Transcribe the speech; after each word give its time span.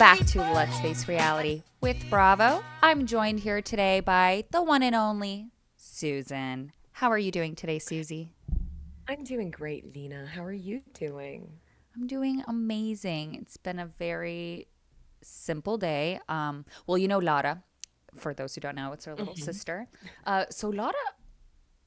back 0.00 0.24
to 0.24 0.40
Let's 0.40 0.80
Face 0.80 1.06
Reality 1.08 1.62
with 1.82 2.08
Bravo. 2.08 2.64
I'm 2.82 3.04
joined 3.04 3.40
here 3.40 3.60
today 3.60 4.00
by 4.00 4.44
the 4.50 4.62
one 4.62 4.82
and 4.82 4.94
only 4.94 5.50
Susan. 5.76 6.72
How 6.92 7.10
are 7.10 7.18
you 7.18 7.30
doing 7.30 7.54
today, 7.54 7.78
Susie? 7.78 8.32
I'm 9.06 9.24
doing 9.24 9.50
great, 9.50 9.94
Leena. 9.94 10.24
How 10.24 10.42
are 10.42 10.54
you 10.54 10.80
doing? 10.94 11.52
I'm 11.94 12.06
doing 12.06 12.42
amazing. 12.48 13.34
It's 13.34 13.58
been 13.58 13.78
a 13.78 13.84
very 13.84 14.68
simple 15.20 15.76
day. 15.76 16.18
Um, 16.30 16.64
well, 16.86 16.96
you 16.96 17.06
know 17.06 17.18
Lara. 17.18 17.62
For 18.16 18.32
those 18.32 18.54
who 18.54 18.62
don't 18.62 18.76
know, 18.76 18.92
it's 18.92 19.04
her 19.04 19.14
little 19.14 19.36
sister. 19.36 19.86
Uh, 20.24 20.46
so 20.48 20.70
Lara 20.70 20.94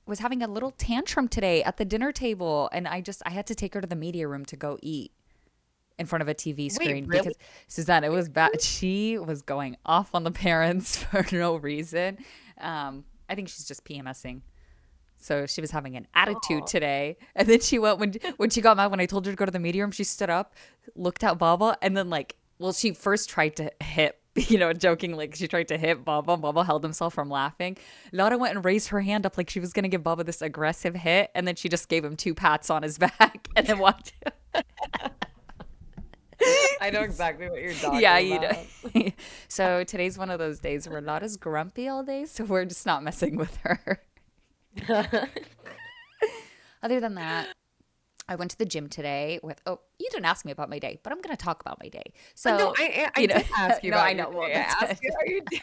was 0.06 0.20
having 0.20 0.44
a 0.44 0.48
little 0.48 0.70
tantrum 0.70 1.28
today 1.28 1.64
at 1.64 1.78
the 1.78 1.86
dinner 1.86 2.12
table, 2.12 2.70
and 2.72 2.88
I 2.88 3.02
just 3.02 3.24
I 3.26 3.32
had 3.32 3.48
to 3.48 3.56
take 3.56 3.74
her 3.74 3.82
to 3.82 3.88
the 3.88 3.96
media 3.96 4.28
room 4.28 4.46
to 4.46 4.56
go 4.56 4.78
eat 4.84 5.14
in 6.00 6.06
front 6.06 6.22
of 6.22 6.28
a 6.28 6.34
TV 6.34 6.72
screen 6.72 7.08
really? 7.08 7.22
because 7.22 7.38
Suzanne, 7.68 8.04
it 8.04 8.12
was 8.12 8.30
bad. 8.30 8.52
She 8.62 9.18
was 9.18 9.42
going 9.42 9.78
off 9.86 10.14
on 10.14 10.24
the 10.24 10.32
parents 10.32 10.98
for 11.04 11.26
no 11.32 11.56
reason. 11.56 12.18
Um, 12.60 13.06
I 13.30 13.36
think 13.36 13.50
she's 13.50 13.66
just 13.66 13.84
PMSing. 13.86 14.42
So 15.18 15.46
she 15.46 15.62
was 15.62 15.72
having 15.72 15.96
an 15.96 16.06
attitude 16.14 16.68
today, 16.68 17.18
and 17.36 17.48
then 17.48 17.62
she 17.62 17.80
went 17.80 17.98
when 17.98 18.14
when 18.36 18.50
she 18.50 18.60
got 18.60 18.76
mad 18.76 18.92
when 18.92 19.00
I 19.00 19.06
told 19.06 19.26
her 19.26 19.32
to 19.32 19.36
go 19.36 19.46
to 19.46 19.52
the 19.52 19.60
media 19.60 19.84
room. 19.84 19.92
She 19.92 20.04
stood 20.04 20.30
up, 20.30 20.54
looked 20.96 21.24
at 21.24 21.38
Baba, 21.38 21.78
and 21.82 21.96
then 21.96 22.10
like, 22.10 22.36
well, 22.60 22.74
she 22.74 22.92
first 22.92 23.30
tried 23.30 23.56
to 23.56 23.72
hit, 23.82 24.20
you 24.36 24.58
know, 24.58 24.74
joking 24.74 25.16
like 25.16 25.36
she 25.36 25.48
tried 25.48 25.70
to 25.70 25.78
hit 25.78 26.04
Baba. 26.04 26.36
Baba 26.36 26.66
held 26.66 26.84
himself 26.84 27.14
from 27.14 27.30
laughing. 27.30 27.78
Laura 28.12 28.38
went 28.38 28.56
and 28.56 28.66
raised 28.66 28.90
her 28.90 29.00
hand 29.00 29.26
up 29.26 29.38
like 29.38 29.50
she 29.50 29.62
was 29.62 29.72
gonna 29.72 29.88
give 29.88 30.04
Baba 30.04 30.26
this 30.26 30.42
aggressive 30.42 30.94
hit, 30.94 31.32
and 31.34 31.48
then 31.48 31.56
she 31.56 31.70
just 31.70 31.88
gave 31.88 32.04
him 32.04 32.18
two 32.18 32.36
pats 32.36 32.70
on 32.70 32.84
his 32.84 32.98
back, 32.98 33.48
and 33.56 33.66
then 33.66 33.80
walked. 33.80 34.12
I 36.82 36.90
know 36.92 37.02
exactly 37.02 37.50
what 37.50 37.62
you're 37.62 37.74
talking 37.74 38.02
yeah, 38.02 38.18
you 38.18 38.38
about. 38.38 38.58
know. 38.96 39.10
so 39.48 39.84
today's 39.84 40.18
one 40.18 40.30
of 40.30 40.40
those 40.40 40.60
days 40.60 40.88
where 40.88 41.02
Lada's 41.02 41.38
grumpy 41.38 41.88
all 41.88 42.04
day, 42.04 42.26
so 42.26 42.44
we're 42.44 42.66
just 42.66 42.86
not 42.86 43.04
messing 43.04 43.36
with 43.38 43.56
her. 43.58 44.02
Other 46.82 47.00
than 47.00 47.16
that, 47.16 47.48
I 48.28 48.36
went 48.36 48.52
to 48.52 48.58
the 48.58 48.66
gym 48.66 48.90
today 48.90 49.40
with. 49.44 49.62
Oh, 49.66 49.80
you 50.00 50.08
didn't 50.12 50.26
ask 50.26 50.46
me 50.46 50.52
about 50.52 50.70
my 50.70 50.80
day, 50.80 51.00
but 51.04 51.14
I'm 51.14 51.22
going 51.22 51.36
to 51.36 51.42
talk 51.44 51.62
about 51.62 51.78
my 51.82 51.88
day. 51.90 52.14
So 52.36 52.58
no, 52.58 52.74
I, 52.78 52.84
I, 52.84 53.12
I 53.16 53.22
you 53.22 53.28
know- 53.28 53.36
did 53.38 53.46
ask 53.58 53.84
you 53.84 53.92
No, 53.92 53.98
about 53.98 54.08
I 54.08 54.14
know. 54.14 54.30
Well. 54.30 54.44
I 54.44 54.52
asked 54.52 55.02
you 55.04 55.12
how 55.18 55.26
you 55.26 55.42
did. 55.50 55.62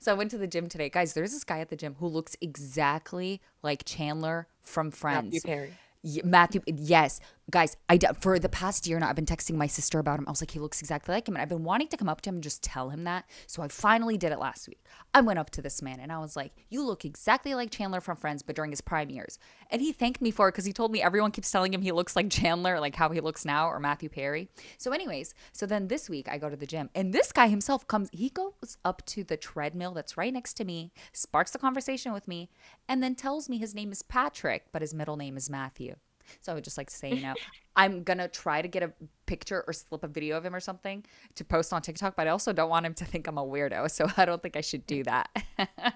So 0.00 0.12
I 0.12 0.14
went 0.14 0.30
to 0.30 0.38
the 0.38 0.46
gym 0.46 0.68
today. 0.68 0.88
Guys, 0.88 1.14
there's 1.14 1.32
this 1.32 1.42
guy 1.42 1.58
at 1.58 1.70
the 1.70 1.76
gym 1.76 1.96
who 1.98 2.06
looks 2.06 2.36
exactly 2.40 3.40
like 3.64 3.84
Chandler 3.84 4.46
from 4.62 4.92
Friends. 4.92 5.34
Matthew 5.34 5.40
Perry. 5.40 5.74
Y- 6.04 6.20
Matthew, 6.24 6.60
yes, 6.66 7.18
guys. 7.50 7.76
I 7.88 7.98
for 8.20 8.38
the 8.38 8.48
past 8.48 8.86
year 8.86 8.98
now, 8.98 9.08
I've 9.08 9.16
been 9.16 9.26
texting 9.26 9.54
my 9.54 9.66
sister 9.66 9.98
about 9.98 10.18
him. 10.18 10.24
I 10.26 10.30
was 10.30 10.42
like, 10.42 10.50
he 10.50 10.58
looks 10.58 10.80
exactly 10.80 11.14
like 11.14 11.28
him, 11.28 11.34
and 11.34 11.42
I've 11.42 11.48
been 11.48 11.64
wanting 11.64 11.88
to 11.88 11.96
come 11.96 12.08
up 12.08 12.20
to 12.22 12.30
him 12.30 12.36
and 12.36 12.42
just 12.42 12.62
tell 12.62 12.90
him 12.90 13.04
that. 13.04 13.24
So 13.46 13.62
I 13.62 13.68
finally 13.68 14.16
did 14.18 14.32
it 14.32 14.38
last 14.38 14.68
week. 14.68 14.84
I 15.14 15.20
went 15.20 15.38
up 15.38 15.50
to 15.50 15.62
this 15.62 15.82
man 15.82 16.00
and 16.00 16.12
I 16.12 16.18
was 16.18 16.36
like, 16.36 16.52
"You 16.68 16.84
look 16.84 17.04
exactly 17.04 17.54
like 17.54 17.70
Chandler 17.70 18.00
from 18.00 18.16
Friends, 18.16 18.42
but 18.42 18.56
during 18.56 18.70
his 18.70 18.80
prime 18.80 19.10
years." 19.10 19.38
And 19.70 19.80
he 19.80 19.92
thanked 19.92 20.20
me 20.20 20.30
for 20.30 20.48
it 20.48 20.52
because 20.52 20.64
he 20.64 20.72
told 20.72 20.92
me 20.92 21.02
everyone 21.02 21.30
keeps 21.30 21.50
telling 21.50 21.72
him 21.72 21.82
he 21.82 21.92
looks 21.92 22.16
like 22.16 22.30
Chandler, 22.30 22.80
like 22.80 22.96
how 22.96 23.10
he 23.10 23.20
looks 23.20 23.44
now, 23.44 23.68
or 23.68 23.80
Matthew 23.80 24.08
Perry. 24.08 24.48
So, 24.76 24.92
anyways, 24.92 25.34
so 25.52 25.66
then 25.66 25.88
this 25.88 26.08
week 26.08 26.28
I 26.28 26.38
go 26.38 26.48
to 26.48 26.56
the 26.56 26.66
gym, 26.66 26.90
and 26.94 27.12
this 27.12 27.32
guy 27.32 27.48
himself 27.48 27.86
comes. 27.86 28.08
He 28.12 28.30
goes 28.30 28.76
up 28.84 29.04
to 29.06 29.24
the 29.24 29.36
treadmill 29.36 29.92
that's 29.92 30.16
right 30.16 30.32
next 30.32 30.54
to 30.54 30.64
me, 30.64 30.92
sparks 31.12 31.52
the 31.52 31.58
conversation 31.58 32.12
with 32.12 32.28
me, 32.28 32.50
and 32.88 33.02
then 33.02 33.14
tells 33.14 33.48
me 33.48 33.58
his 33.58 33.74
name 33.74 33.92
is 33.92 34.02
Patrick, 34.02 34.66
but 34.72 34.82
his 34.82 34.94
middle 34.94 35.16
name 35.16 35.36
is 35.36 35.50
Matthew. 35.50 35.96
So 36.40 36.52
I 36.52 36.54
would 36.54 36.64
just 36.64 36.78
like 36.78 36.88
to 36.90 36.96
say, 36.96 37.10
you 37.10 37.22
know, 37.22 37.34
I'm 37.76 38.02
gonna 38.02 38.28
try 38.28 38.62
to 38.62 38.68
get 38.68 38.82
a 38.82 38.92
picture 39.26 39.64
or 39.66 39.72
slip 39.72 40.04
a 40.04 40.08
video 40.08 40.36
of 40.36 40.44
him 40.44 40.54
or 40.54 40.60
something 40.60 41.04
to 41.34 41.44
post 41.44 41.72
on 41.72 41.82
TikTok, 41.82 42.16
but 42.16 42.26
I 42.26 42.30
also 42.30 42.52
don't 42.52 42.70
want 42.70 42.86
him 42.86 42.94
to 42.94 43.04
think 43.04 43.26
I'm 43.26 43.38
a 43.38 43.44
weirdo. 43.44 43.90
So 43.90 44.08
I 44.16 44.24
don't 44.24 44.42
think 44.42 44.56
I 44.56 44.60
should 44.60 44.86
do 44.86 45.04
that. 45.04 45.28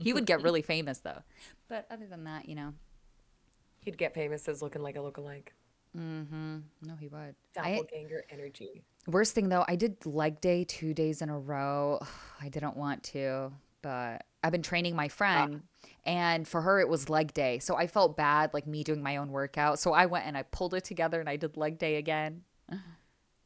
he 0.00 0.12
would 0.12 0.26
get 0.26 0.42
really 0.42 0.62
famous 0.62 0.98
though. 0.98 1.22
But 1.68 1.86
other 1.90 2.06
than 2.06 2.24
that, 2.24 2.48
you 2.48 2.54
know, 2.54 2.74
He'd 3.84 3.98
get 3.98 4.14
famous 4.14 4.48
as 4.48 4.62
looking 4.62 4.82
like 4.82 4.96
a 4.96 5.00
lookalike. 5.00 5.48
Mm-hmm. 5.96 6.56
no, 6.82 6.96
he 6.96 7.06
would. 7.06 7.36
I, 7.56 7.76
Doppelganger 7.76 8.24
energy. 8.30 8.82
worst 9.06 9.34
thing 9.34 9.48
though, 9.48 9.64
I 9.68 9.76
did 9.76 10.04
leg 10.06 10.40
day 10.40 10.64
two 10.64 10.94
days 10.94 11.22
in 11.22 11.28
a 11.28 11.38
row. 11.38 12.00
I 12.40 12.48
didn't 12.48 12.76
want 12.76 13.02
to, 13.04 13.52
but 13.82 14.24
I've 14.44 14.52
been 14.52 14.62
training 14.62 14.96
my 14.96 15.08
friend. 15.08 15.62
And 16.06 16.46
for 16.46 16.62
her, 16.62 16.80
it 16.80 16.88
was 16.88 17.08
leg 17.10 17.32
day. 17.34 17.58
So 17.60 17.76
I 17.76 17.86
felt 17.86 18.16
bad, 18.16 18.54
like 18.54 18.66
me 18.66 18.84
doing 18.84 19.02
my 19.02 19.16
own 19.16 19.30
workout. 19.32 19.78
So 19.80 19.92
I 19.94 20.06
went 20.06 20.26
and 20.26 20.36
I 20.36 20.42
pulled 20.44 20.74
it 20.74 20.84
together 20.84 21.20
and 21.20 21.28
I 21.28 21.36
did 21.36 21.56
leg 21.56 21.78
day 21.78 21.96
again. 21.96 22.44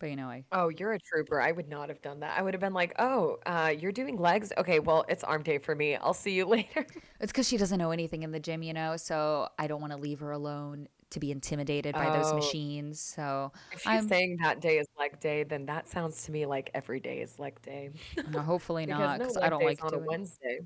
But 0.01 0.11
you 0.11 0.17
know, 0.17 0.29
I 0.31 0.45
Oh, 0.51 0.69
you're 0.71 0.93
a 0.95 0.99
trooper. 0.99 1.41
I 1.41 1.53
would 1.53 1.69
not 1.69 1.91
have 1.91 2.01
done 2.01 2.21
that. 2.21 2.39
I 2.39 2.43
would 2.43 2.55
have 2.55 2.61
been 2.61 2.73
like, 2.73 2.95
oh, 2.99 3.39
uh, 3.45 3.75
you're 3.79 3.93
doing 3.93 4.17
legs? 4.17 4.51
Okay, 4.57 4.79
well, 4.81 5.05
it's 5.09 5.23
arm 5.25 5.43
day 5.43 5.59
for 5.59 5.75
me. 5.75 5.97
I'll 5.97 6.15
see 6.15 6.35
you 6.35 6.47
later. 6.47 6.87
It's 7.21 7.33
because 7.33 7.49
she 7.49 7.57
doesn't 7.57 7.79
know 7.79 7.91
anything 7.91 8.23
in 8.23 8.31
the 8.31 8.41
gym, 8.41 8.63
you 8.63 8.73
know. 8.73 8.97
So 8.97 9.49
I 9.59 9.67
don't 9.67 9.81
want 9.81 9.93
to 9.93 9.99
leave 9.99 10.21
her 10.21 10.31
alone 10.31 10.89
to 11.11 11.21
be 11.21 11.31
intimidated 11.33 11.97
by 11.97 12.11
those 12.11 12.33
Oh. 12.33 12.33
machines. 12.33 13.01
So 13.01 13.53
If 13.71 13.81
she's 13.83 14.05
I'm 14.05 14.07
saying 14.07 14.39
that 14.43 14.61
day 14.61 14.79
is 14.79 14.87
leg 14.99 15.21
day, 15.21 15.45
then 15.45 15.67
that 15.67 15.89
sounds 15.89 16.25
to 16.25 16.33
me 16.33 16.47
like 16.47 16.71
every 16.75 17.01
day 17.01 17.21
is 17.21 17.39
leg 17.39 17.61
day. 17.63 17.91
no, 18.27 18.43
hopefully 18.43 18.87
Because 18.87 19.15
not 19.17 19.17
no 19.17 19.27
because 19.27 19.37
leg 19.41 19.43
I 19.43 19.51
don't 19.51 19.63
day's 19.63 19.65
like 19.65 19.81
on 19.83 19.95
a 19.95 19.99
doing. 19.99 20.09
Wednesday. 20.09 20.61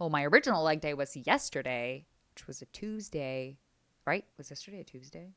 Well, 0.00 0.08
my 0.08 0.24
original 0.24 0.62
leg 0.62 0.80
day 0.80 0.94
was 0.94 1.14
yesterday, 1.14 2.06
which 2.34 2.46
was 2.46 2.62
a 2.62 2.66
Tuesday, 2.66 3.58
right? 4.06 4.24
Was 4.38 4.48
yesterday 4.48 4.80
a 4.80 4.84
Tuesday? 4.84 5.34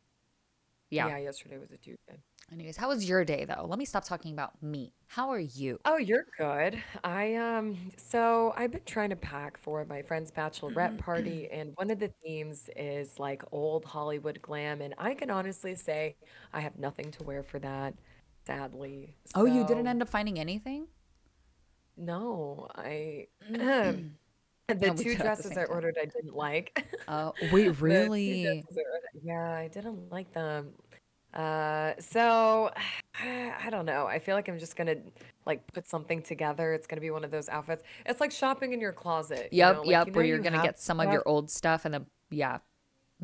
Yeah. 0.89 1.09
Yeah, 1.09 1.17
yesterday 1.17 1.57
was 1.57 1.71
a 1.71 1.77
Tuesday. 1.77 2.23
Anyways, 2.51 2.77
how 2.77 2.87
was 2.87 3.07
your 3.07 3.25
day 3.25 3.43
though? 3.43 3.65
Let 3.67 3.77
me 3.77 3.83
stop 3.83 4.05
talking 4.05 4.31
about 4.31 4.63
me. 4.63 4.93
How 5.07 5.29
are 5.31 5.39
you? 5.39 5.79
Oh, 5.83 5.97
you're 5.97 6.27
good. 6.37 6.81
I 7.03 7.35
um 7.35 7.75
so 7.97 8.53
I've 8.55 8.71
been 8.71 8.85
trying 8.85 9.09
to 9.09 9.17
pack 9.17 9.57
for 9.57 9.83
my 9.83 10.01
friend's 10.01 10.31
bachelorette 10.31 10.97
party 10.97 11.49
and 11.51 11.73
one 11.75 11.91
of 11.91 11.99
the 11.99 12.11
themes 12.23 12.69
is 12.77 13.19
like 13.19 13.43
old 13.51 13.83
Hollywood 13.83 14.41
glam 14.41 14.81
and 14.81 14.93
I 14.97 15.13
can 15.13 15.29
honestly 15.29 15.75
say 15.75 16.15
I 16.53 16.61
have 16.61 16.77
nothing 16.79 17.11
to 17.11 17.23
wear 17.23 17.43
for 17.43 17.59
that, 17.59 17.95
sadly. 18.45 19.15
Oh, 19.35 19.45
you 19.45 19.65
didn't 19.65 19.87
end 19.87 20.01
up 20.01 20.07
finding 20.09 20.39
anything? 20.39 20.87
no, 21.97 22.67
I 22.75 23.27
The 24.79 24.91
we 24.91 25.05
two 25.05 25.15
at 25.19 25.35
the 25.35 25.43
dresses 25.43 25.43
same 25.43 25.57
I 25.57 25.65
time. 25.65 25.65
ordered 25.65 25.97
I 26.01 26.05
didn't 26.05 26.35
like. 26.35 26.85
Oh, 27.07 27.33
wait, 27.41 27.69
The 27.89 28.09
two 28.25 28.35
really? 28.35 28.37
dresses 28.37 28.77
I 28.77 28.81
ordered, 28.81 29.23
yeah, 29.23 29.53
I 29.57 29.67
didn't 29.67 30.11
like 30.11 30.33
them. 30.33 30.73
Uh, 31.33 31.93
so 31.99 32.71
I 33.23 33.69
don't 33.69 33.85
know. 33.85 34.07
I 34.07 34.19
feel 34.19 34.35
like 34.35 34.47
I'm 34.49 34.59
just 34.59 34.75
gonna 34.75 34.97
like 35.45 35.65
put 35.73 35.87
something 35.87 36.21
together. 36.21 36.73
It's 36.73 36.87
gonna 36.87 37.01
be 37.01 37.11
one 37.11 37.23
of 37.23 37.31
those 37.31 37.49
outfits. 37.49 37.83
It's 38.05 38.21
like 38.21 38.31
shopping 38.31 38.73
in 38.73 38.81
your 38.81 38.93
closet, 38.93 39.53
you 39.57 39.67
Yep, 39.67 39.69
know, 39.69 39.83
like 39.83 40.05
yep. 40.05 40.07
you 40.07 40.13
Where 40.13 40.25
you're 40.25 40.39
you 40.39 40.39
gonna 40.39 40.59
have 40.59 40.61
get 40.61 40.79
some 40.79 40.99
of 40.99 41.07
stuff. 41.07 41.11
your 41.11 41.27
old 41.27 41.49
stuff 41.51 41.85
and 41.85 41.93
then 41.93 42.05
yeah, 42.31 42.59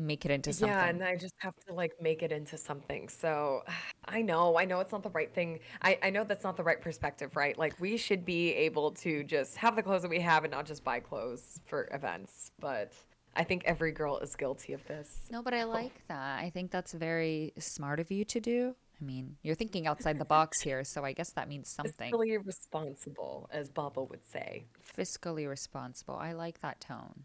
make 0.00 0.24
it 0.24 0.30
into 0.30 0.52
something. 0.52 0.76
Yeah, 0.76 0.86
and 0.86 1.02
I 1.02 1.16
just 1.16 1.34
have 1.38 1.54
to 1.66 1.74
like 1.74 1.92
make 2.00 2.22
it 2.22 2.32
into 2.32 2.56
something. 2.56 3.08
So 3.08 3.62
I 4.04 4.22
know, 4.22 4.58
I 4.58 4.64
know 4.64 4.80
it's 4.80 4.92
not 4.92 5.02
the 5.02 5.10
right 5.10 5.32
thing. 5.32 5.60
I, 5.82 5.98
I 6.02 6.10
know 6.10 6.24
that's 6.24 6.44
not 6.44 6.56
the 6.56 6.64
right 6.64 6.80
perspective, 6.80 7.36
right? 7.36 7.56
Like 7.56 7.78
we 7.80 7.96
should 7.96 8.24
be 8.24 8.52
able 8.54 8.92
to 8.92 9.24
just 9.24 9.56
have 9.56 9.76
the 9.76 9.82
clothes 9.82 10.02
that 10.02 10.10
we 10.10 10.20
have 10.20 10.44
and 10.44 10.50
not 10.50 10.66
just 10.66 10.84
buy 10.84 11.00
clothes 11.00 11.60
for 11.64 11.88
events. 11.92 12.52
But 12.58 12.92
I 13.36 13.44
think 13.44 13.62
every 13.64 13.92
girl 13.92 14.18
is 14.18 14.34
guilty 14.34 14.72
of 14.72 14.84
this. 14.86 15.20
No, 15.30 15.42
but 15.42 15.54
I 15.54 15.62
oh. 15.62 15.68
like 15.68 16.06
that. 16.08 16.40
I 16.40 16.50
think 16.50 16.70
that's 16.70 16.92
very 16.92 17.52
smart 17.58 18.00
of 18.00 18.10
you 18.10 18.24
to 18.24 18.40
do. 18.40 18.74
I 19.00 19.04
mean, 19.04 19.36
you're 19.42 19.54
thinking 19.54 19.86
outside 19.86 20.18
the 20.18 20.24
box 20.24 20.60
here, 20.62 20.84
so 20.84 21.04
I 21.04 21.12
guess 21.12 21.30
that 21.32 21.48
means 21.48 21.68
something. 21.68 22.12
Fiscally 22.12 22.36
responsible, 22.44 23.48
as 23.52 23.68
Baba 23.68 24.02
would 24.02 24.24
say. 24.26 24.64
Fiscally 24.96 25.48
responsible. 25.48 26.16
I 26.16 26.32
like 26.32 26.60
that 26.60 26.80
tone. 26.80 27.24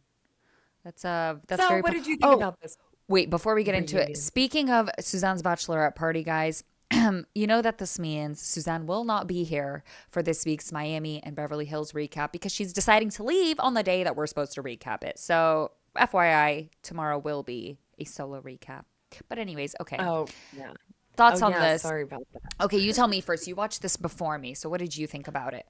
That's 0.85 1.03
uh 1.03 1.35
that's 1.47 1.61
So, 1.61 1.67
very 1.67 1.81
what 1.81 1.91
po- 1.91 1.97
did 1.97 2.07
you 2.07 2.15
think 2.15 2.31
Oh, 2.31 2.35
about 2.35 2.61
this 2.61 2.77
wait, 3.07 3.29
before 3.29 3.55
we 3.55 3.63
get 3.63 3.75
into 3.75 4.01
it, 4.01 4.15
speaking 4.17 4.69
of 4.69 4.89
Suzanne's 4.99 5.43
bachelorette 5.43 5.95
party, 5.95 6.23
guys, 6.23 6.63
you 7.35 7.47
know 7.47 7.61
that 7.61 7.79
this 7.79 7.99
means 7.99 8.39
Suzanne 8.39 8.85
will 8.85 9.03
not 9.03 9.27
be 9.27 9.43
here 9.43 9.83
for 10.09 10.21
this 10.21 10.45
week's 10.45 10.71
Miami 10.71 11.21
and 11.23 11.35
Beverly 11.35 11.65
Hills 11.65 11.91
recap 11.91 12.31
because 12.31 12.51
she's 12.51 12.71
deciding 12.71 13.09
to 13.11 13.23
leave 13.23 13.59
on 13.59 13.73
the 13.73 13.83
day 13.83 14.03
that 14.03 14.15
we're 14.15 14.27
supposed 14.27 14.53
to 14.53 14.63
recap 14.63 15.03
it. 15.03 15.17
So, 15.19 15.71
FYI, 15.95 16.69
tomorrow 16.83 17.17
will 17.17 17.43
be 17.43 17.77
a 17.97 18.05
solo 18.05 18.41
recap. 18.41 18.83
But 19.27 19.39
anyways, 19.39 19.75
okay. 19.81 19.97
Oh, 19.99 20.27
yeah. 20.55 20.73
Thoughts 21.15 21.41
oh, 21.41 21.45
on 21.45 21.51
yeah, 21.53 21.73
this? 21.73 21.81
sorry 21.81 22.03
about 22.03 22.27
that. 22.33 22.65
Okay, 22.65 22.77
you 22.77 22.91
tell 22.91 23.07
me 23.07 23.21
first. 23.21 23.47
You 23.47 23.55
watched 23.55 23.81
this 23.81 23.97
before 23.97 24.37
me, 24.37 24.53
so 24.53 24.69
what 24.69 24.79
did 24.79 24.97
you 24.97 25.07
think 25.07 25.27
about 25.27 25.53
it? 25.53 25.65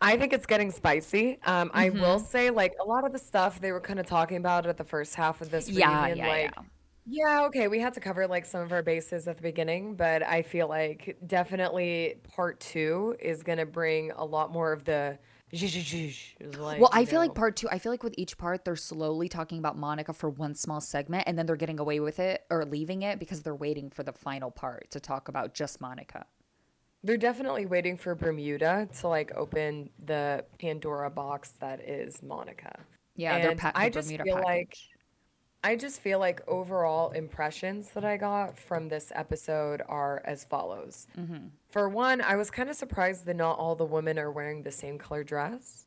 I 0.00 0.16
think 0.16 0.32
it's 0.32 0.46
getting 0.46 0.70
spicy. 0.70 1.40
Um, 1.44 1.70
I 1.74 1.90
Mm-hmm. 1.90 1.90
will 1.90 2.18
say, 2.18 2.50
like, 2.50 2.74
a 2.80 2.84
lot 2.84 3.04
of 3.04 3.12
the 3.12 3.18
stuff 3.18 3.60
they 3.60 3.72
were 3.72 3.80
kind 3.80 3.98
of 4.00 4.06
talking 4.06 4.36
about 4.36 4.66
at 4.66 4.76
the 4.76 4.84
first 4.84 5.14
half 5.14 5.40
of 5.40 5.50
this 5.50 5.74
Yeah, 5.76 6.08
reunion, 6.08 6.08
yeah, 6.08 6.34
like, 6.34 6.54
yeah. 6.56 6.62
yeah, 7.06 7.44
okay, 7.46 7.68
we 7.68 7.80
had 7.80 7.94
to 7.94 8.00
cover 8.00 8.26
like 8.26 8.44
some 8.46 8.60
of 8.62 8.72
our 8.72 8.82
bases 8.82 9.28
at 9.28 9.36
the 9.36 9.42
beginning, 9.42 9.96
but 9.96 10.22
I 10.22 10.42
feel 10.42 10.68
like 10.68 11.16
definitely 11.26 12.20
part 12.34 12.60
two 12.60 13.16
is 13.20 13.42
gonna 13.42 13.66
bring 13.66 14.10
a 14.12 14.24
lot 14.24 14.52
more 14.52 14.72
of 14.72 14.84
the 14.84 15.18
Like, 16.40 16.76
Well, 16.76 16.90
I 16.92 17.04
feel 17.06 17.18
like 17.20 17.34
part 17.34 17.56
two, 17.56 17.68
I 17.70 17.78
feel 17.78 17.90
like 17.92 18.02
with 18.04 18.14
each 18.16 18.38
part, 18.38 18.64
they're 18.64 18.76
slowly 18.76 19.28
talking 19.28 19.58
about 19.58 19.76
Monica 19.76 20.12
for 20.12 20.30
one 20.30 20.54
small 20.54 20.80
segment 20.80 21.24
and 21.26 21.36
then 21.38 21.46
they're 21.46 21.56
getting 21.56 21.80
away 21.80 21.98
with 22.00 22.18
it 22.20 22.44
or 22.50 22.64
leaving 22.64 23.02
it 23.02 23.18
because 23.18 23.42
they're 23.42 23.54
waiting 23.54 23.90
for 23.90 24.02
the 24.04 24.12
final 24.12 24.50
part 24.50 24.90
to 24.92 25.00
talk 25.00 25.28
about 25.28 25.54
just 25.54 25.80
Monica. 25.80 26.26
They're 27.04 27.16
definitely 27.16 27.66
waiting 27.66 27.96
for 27.96 28.14
Bermuda 28.14 28.88
to 29.00 29.08
like 29.08 29.32
open 29.36 29.90
the 30.04 30.44
Pandora 30.58 31.10
box 31.10 31.52
that 31.60 31.80
is 31.80 32.22
Monica. 32.22 32.80
Yeah, 33.16 33.40
they're 33.40 33.50
and 33.52 33.60
pa- 33.60 33.72
I 33.74 33.88
just 33.88 34.08
Bermuda 34.08 34.24
feel 34.24 34.42
like. 34.42 34.76
I 35.64 35.74
just 35.74 36.00
feel 36.00 36.20
like 36.20 36.40
overall 36.46 37.10
impressions 37.10 37.90
that 37.90 38.04
I 38.04 38.16
got 38.16 38.56
from 38.56 38.88
this 38.88 39.10
episode 39.12 39.82
are 39.88 40.22
as 40.24 40.44
follows. 40.44 41.08
Mm-hmm. 41.18 41.48
For 41.68 41.88
one, 41.88 42.20
I 42.20 42.36
was 42.36 42.48
kind 42.48 42.70
of 42.70 42.76
surprised 42.76 43.26
that 43.26 43.34
not 43.34 43.58
all 43.58 43.74
the 43.74 43.84
women 43.84 44.20
are 44.20 44.30
wearing 44.30 44.62
the 44.62 44.70
same 44.70 44.98
color 44.98 45.24
dress. 45.24 45.86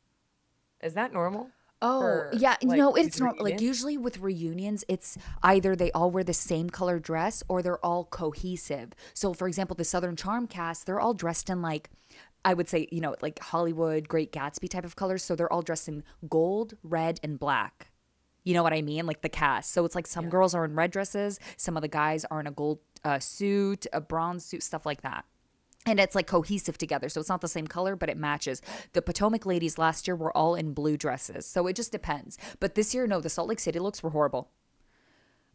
Is 0.84 0.94
that 0.96 1.14
normal? 1.14 1.52
Oh, 1.82 2.02
for, 2.02 2.30
yeah. 2.34 2.58
like, 2.62 2.78
no, 2.78 2.94
it's 2.94 3.20
not 3.20 3.42
like 3.42 3.60
usually 3.60 3.98
with 3.98 4.20
reunions, 4.20 4.86
it's 4.88 5.18
either 5.42 5.76
they 5.76 5.92
all 5.94 6.12
wear 6.12 6.24
the 6.24 6.34
same 6.34 6.70
color 6.70 7.00
dress 7.00 7.42
or 7.48 7.64
they're 7.64 7.84
all 7.84 8.06
cohesive. 8.06 8.92
So, 9.14 9.34
for 9.34 9.48
example, 9.48 9.76
the 9.76 9.84
Southern 9.84 10.16
Charm 10.16 10.46
cast, 10.46 10.86
they're 10.86 11.00
all 11.00 11.16
dressed 11.16 11.50
in 11.50 11.62
like, 11.62 11.90
I 12.46 12.54
would 12.54 12.70
say, 12.70 12.88
you 12.92 13.02
know, 13.02 13.16
like 13.22 13.40
Hollywood, 13.40 14.08
Great 14.08 14.32
Gatsby 14.32 14.70
type 14.70 14.86
of 14.86 14.96
colors. 14.96 15.24
So 15.24 15.36
they're 15.36 15.52
all 15.52 15.62
dressed 15.62 15.88
in 15.88 16.04
gold, 16.30 16.76
red, 16.84 17.20
and 17.24 17.40
black. 17.40 17.88
You 18.44 18.54
know 18.54 18.64
what 18.64 18.74
I 18.74 18.82
mean? 18.82 19.06
Like 19.06 19.22
the 19.22 19.30
cast. 19.30 19.72
So 19.72 19.86
it's 19.86 19.96
like 19.96 20.08
some 20.08 20.30
girls 20.30 20.56
are 20.56 20.66
in 20.66 20.76
red 20.76 20.92
dresses, 20.92 21.40
some 21.58 21.78
of 21.78 21.82
the 21.82 21.88
guys 21.88 22.26
are 22.26 22.40
in 22.40 22.48
a 22.48 22.52
gold 22.52 22.80
uh, 23.04 23.20
suit, 23.20 23.86
a 23.94 24.02
bronze 24.02 24.46
suit, 24.46 24.64
stuff 24.64 24.86
like 24.86 25.02
that. 25.02 25.26
And 25.86 26.00
it's 26.00 26.16
like 26.16 26.28
cohesive 26.28 26.78
together. 26.78 27.10
So 27.10 27.20
it's 27.20 27.30
not 27.30 27.42
the 27.42 27.48
same 27.48 27.68
color, 27.68 27.96
but 27.96 28.10
it 28.10 28.18
matches. 28.18 28.62
The 28.94 29.02
Potomac 29.02 29.46
ladies 29.46 29.78
last 29.78 30.08
year 30.08 30.16
were 30.16 30.36
all 30.36 30.56
in 30.56 30.74
blue 30.74 30.96
dresses. 30.96 31.46
So 31.46 31.66
it 31.68 31.76
just 31.76 31.92
depends. 31.92 32.38
But 32.60 32.76
this 32.76 32.94
year, 32.94 33.08
no, 33.08 33.20
the 33.20 33.30
Salt 33.30 33.50
Lake 33.50 33.60
City 33.60 33.80
looks 33.80 34.04
were 34.04 34.12
horrible. 34.12 34.50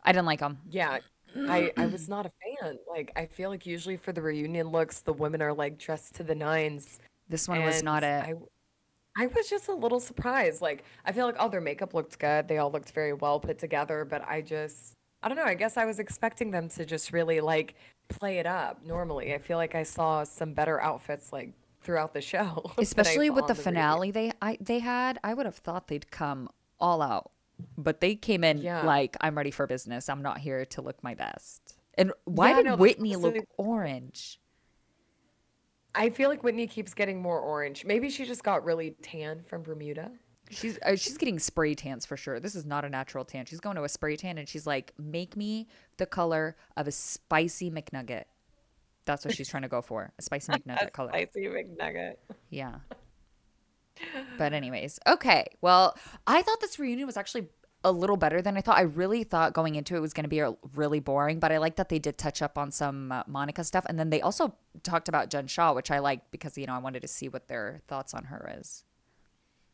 I 0.04 0.12
didn't 0.12 0.26
like 0.26 0.40
them. 0.40 0.58
Yeah. 0.68 0.98
I, 1.36 1.70
I 1.76 1.86
was 1.86 2.08
not 2.08 2.26
a 2.26 2.30
fan. 2.30 2.78
Like 2.88 3.12
I 3.14 3.26
feel 3.26 3.50
like 3.50 3.66
usually 3.66 3.96
for 3.96 4.12
the 4.12 4.22
reunion 4.22 4.68
looks, 4.68 5.00
the 5.00 5.12
women 5.12 5.42
are 5.42 5.52
like 5.52 5.78
dressed 5.78 6.14
to 6.16 6.22
the 6.22 6.34
nines. 6.34 6.98
This 7.28 7.48
one 7.48 7.62
was 7.64 7.82
not 7.82 8.02
it. 8.02 8.24
I, 8.24 8.34
I 9.18 9.26
was 9.26 9.48
just 9.48 9.68
a 9.68 9.74
little 9.74 10.00
surprised. 10.00 10.60
Like, 10.60 10.84
I 11.04 11.12
feel 11.12 11.26
like 11.26 11.38
all 11.38 11.48
their 11.48 11.60
makeup 11.60 11.94
looked 11.94 12.18
good. 12.18 12.48
They 12.48 12.58
all 12.58 12.70
looked 12.70 12.90
very 12.92 13.12
well 13.12 13.40
put 13.40 13.58
together, 13.58 14.04
but 14.04 14.22
I 14.28 14.42
just, 14.42 14.94
I 15.22 15.28
don't 15.28 15.36
know. 15.36 15.44
I 15.44 15.54
guess 15.54 15.76
I 15.76 15.86
was 15.86 15.98
expecting 15.98 16.50
them 16.50 16.68
to 16.70 16.84
just 16.84 17.12
really 17.12 17.40
like 17.40 17.74
play 18.08 18.38
it 18.38 18.46
up 18.46 18.84
normally. 18.84 19.34
I 19.34 19.38
feel 19.38 19.56
like 19.58 19.74
I 19.74 19.82
saw 19.82 20.24
some 20.24 20.52
better 20.54 20.80
outfits 20.80 21.32
like 21.32 21.52
throughout 21.82 22.14
the 22.14 22.20
show. 22.20 22.70
Especially 22.78 23.30
with 23.30 23.46
the 23.46 23.54
reunion. 23.54 23.64
finale 23.74 24.10
they 24.10 24.32
I, 24.42 24.58
they 24.60 24.78
had. 24.80 25.18
I 25.24 25.34
would 25.34 25.46
have 25.46 25.56
thought 25.56 25.88
they'd 25.88 26.10
come 26.10 26.48
all 26.80 27.02
out. 27.02 27.30
But 27.78 28.00
they 28.00 28.14
came 28.14 28.44
in 28.44 28.58
Yeah. 28.58 28.84
like, 28.84 29.16
I'm 29.20 29.36
ready 29.36 29.50
for 29.50 29.66
business. 29.66 30.08
I'm 30.10 30.20
not 30.22 30.38
here 30.38 30.64
to 30.66 30.82
look 30.82 31.02
my 31.02 31.14
best. 31.14 31.74
And 31.94 32.12
why 32.26 32.50
Yeah, 32.50 32.56
did 32.56 32.64
no, 32.66 32.76
Whitney 32.76 33.16
look 33.16 33.36
orange? 33.56 34.38
I 35.94 36.10
feel 36.10 36.28
like 36.28 36.42
Whitney 36.42 36.66
keeps 36.66 36.92
getting 36.92 37.22
more 37.22 37.40
orange. 37.40 37.86
Maybe 37.86 38.10
she 38.10 38.26
just 38.26 38.44
got 38.44 38.64
really 38.64 38.90
tan 39.00 39.42
from 39.42 39.62
Bermuda. 39.62 40.10
She's 40.50 40.78
uh, 40.84 40.96
she's 40.96 41.16
getting 41.16 41.38
spray 41.38 41.74
tans 41.74 42.06
for 42.06 42.16
sure. 42.16 42.38
This 42.40 42.54
is 42.54 42.64
not 42.64 42.84
a 42.84 42.88
natural 42.88 43.24
tan. 43.24 43.46
She's 43.46 43.60
going 43.60 43.76
to 43.76 43.84
a 43.84 43.88
spray 43.88 44.16
tan 44.16 44.38
and 44.38 44.48
she's 44.48 44.66
like, 44.66 44.92
make 44.98 45.36
me 45.36 45.68
the 45.96 46.06
color 46.06 46.56
of 46.76 46.86
a 46.86 46.92
spicy 46.92 47.70
McNugget. 47.70 48.24
That's 49.04 49.24
what 49.24 49.34
she's 49.34 49.48
trying 49.48 49.62
to 49.62 49.68
go 49.68 49.82
for, 49.82 50.12
a 50.18 50.22
spicy 50.22 50.52
McNugget 50.52 50.92
color. 50.92 51.10
Spicy 51.10 51.46
McNugget. 51.46 52.14
Yeah. 52.50 52.76
But 54.36 54.52
anyways, 54.52 54.98
okay. 55.06 55.46
Well, 55.60 55.96
I 56.26 56.42
thought 56.42 56.60
this 56.60 56.78
reunion 56.78 57.06
was 57.06 57.16
actually 57.16 57.48
a 57.82 57.92
little 57.92 58.16
better 58.16 58.42
than 58.42 58.56
I 58.56 58.60
thought. 58.60 58.76
I 58.76 58.82
really 58.82 59.24
thought 59.24 59.52
going 59.52 59.76
into 59.76 59.96
it 59.96 60.00
was 60.00 60.12
going 60.12 60.24
to 60.24 60.28
be 60.28 60.40
a, 60.40 60.54
really 60.74 61.00
boring, 61.00 61.38
but 61.38 61.52
I 61.52 61.58
like 61.58 61.76
that 61.76 61.88
they 61.88 61.98
did 61.98 62.18
touch 62.18 62.42
up 62.42 62.58
on 62.58 62.70
some 62.72 63.12
uh, 63.12 63.22
Monica 63.26 63.64
stuff, 63.64 63.86
and 63.88 63.98
then 63.98 64.10
they 64.10 64.20
also 64.20 64.54
talked 64.82 65.08
about 65.08 65.30
Jen 65.30 65.46
Shah, 65.46 65.72
which 65.72 65.90
I 65.90 66.00
liked 66.00 66.30
because 66.30 66.58
you 66.58 66.66
know 66.66 66.74
I 66.74 66.78
wanted 66.78 67.00
to 67.02 67.08
see 67.08 67.28
what 67.28 67.48
their 67.48 67.80
thoughts 67.86 68.12
on 68.12 68.24
her 68.24 68.54
is. 68.58 68.84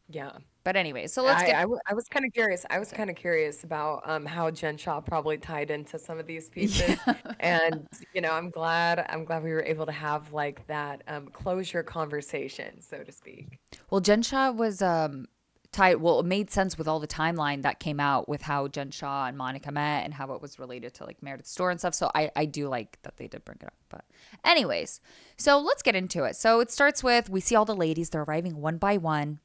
Yeah. 0.09 0.33
But 0.65 0.77
anyway, 0.77 1.09
so 1.09 1.23
let's 1.23 1.43
I, 1.43 1.47
get 1.47 1.57
I, 1.57 1.63
w- 1.63 1.81
I 1.89 1.95
was 1.95 2.09
kind 2.09 2.25
of 2.25 2.33
curious. 2.33 2.65
I 2.71 2.79
was 2.79 2.93
kind 2.93 3.11
of 3.11 3.17
curious 3.17 3.65
about 3.65 4.09
um, 4.09 4.25
how 4.25 4.51
Jen 4.51 4.77
Shah 4.77 5.01
probably 5.01 5.37
tied 5.37 5.71
into 5.71 5.99
some 5.99 6.19
of 6.19 6.27
these 6.27 6.49
pieces, 6.51 6.99
and 7.41 7.87
you 8.15 8.21
know, 8.21 8.33
I'm 8.33 8.51
glad 8.51 9.05
I'm 9.09 9.25
glad 9.25 9.43
we 9.43 9.51
were 9.51 9.65
able 9.65 9.87
to 9.87 9.93
have 9.93 10.33
like 10.33 10.67
that 10.69 11.03
um, 11.09 11.27
closure 11.27 11.83
conversation, 11.83 12.81
so 12.81 12.99
to 12.99 13.11
speak. 13.11 13.59
Well, 13.91 14.01
Jen 14.01 14.23
Shah 14.23 14.53
was 14.53 14.83
um 14.83 15.27
tied. 15.73 15.97
Well, 15.97 16.21
it 16.21 16.27
made 16.27 16.51
sense 16.51 16.79
with 16.79 16.87
all 16.87 17.01
the 17.01 17.09
timeline 17.09 17.63
that 17.63 17.81
came 17.81 17.99
out 17.99 18.29
with 18.29 18.43
how 18.43 18.69
Jen 18.69 18.91
Shah 18.91 19.27
and 19.27 19.37
Monica 19.37 19.73
met 19.73 20.05
and 20.05 20.15
how 20.15 20.33
it 20.33 20.41
was 20.41 20.59
related 20.59 20.95
to 20.95 21.05
like 21.05 21.23
Meredith's 21.23 21.51
store 21.51 21.71
and 21.71 21.81
stuff. 21.81 21.95
So 21.95 22.11
I 22.15 22.31
I 22.37 22.45
do 22.45 22.69
like 22.69 22.99
that 23.03 23.17
they 23.17 23.27
did 23.27 23.45
bring 23.45 23.59
it 23.61 23.67
up. 23.67 23.75
But 23.89 24.05
anyways, 24.45 25.01
so 25.37 25.59
let's 25.59 25.83
get 25.83 25.97
into 25.97 26.23
it. 26.25 26.37
So 26.37 26.61
it 26.61 26.71
starts 26.71 27.03
with 27.03 27.29
we 27.29 27.41
see 27.41 27.57
all 27.57 27.65
the 27.65 27.75
ladies. 27.75 28.11
They're 28.11 28.23
arriving 28.23 28.61
one 28.61 28.79
by 28.79 28.97
one, 28.99 29.41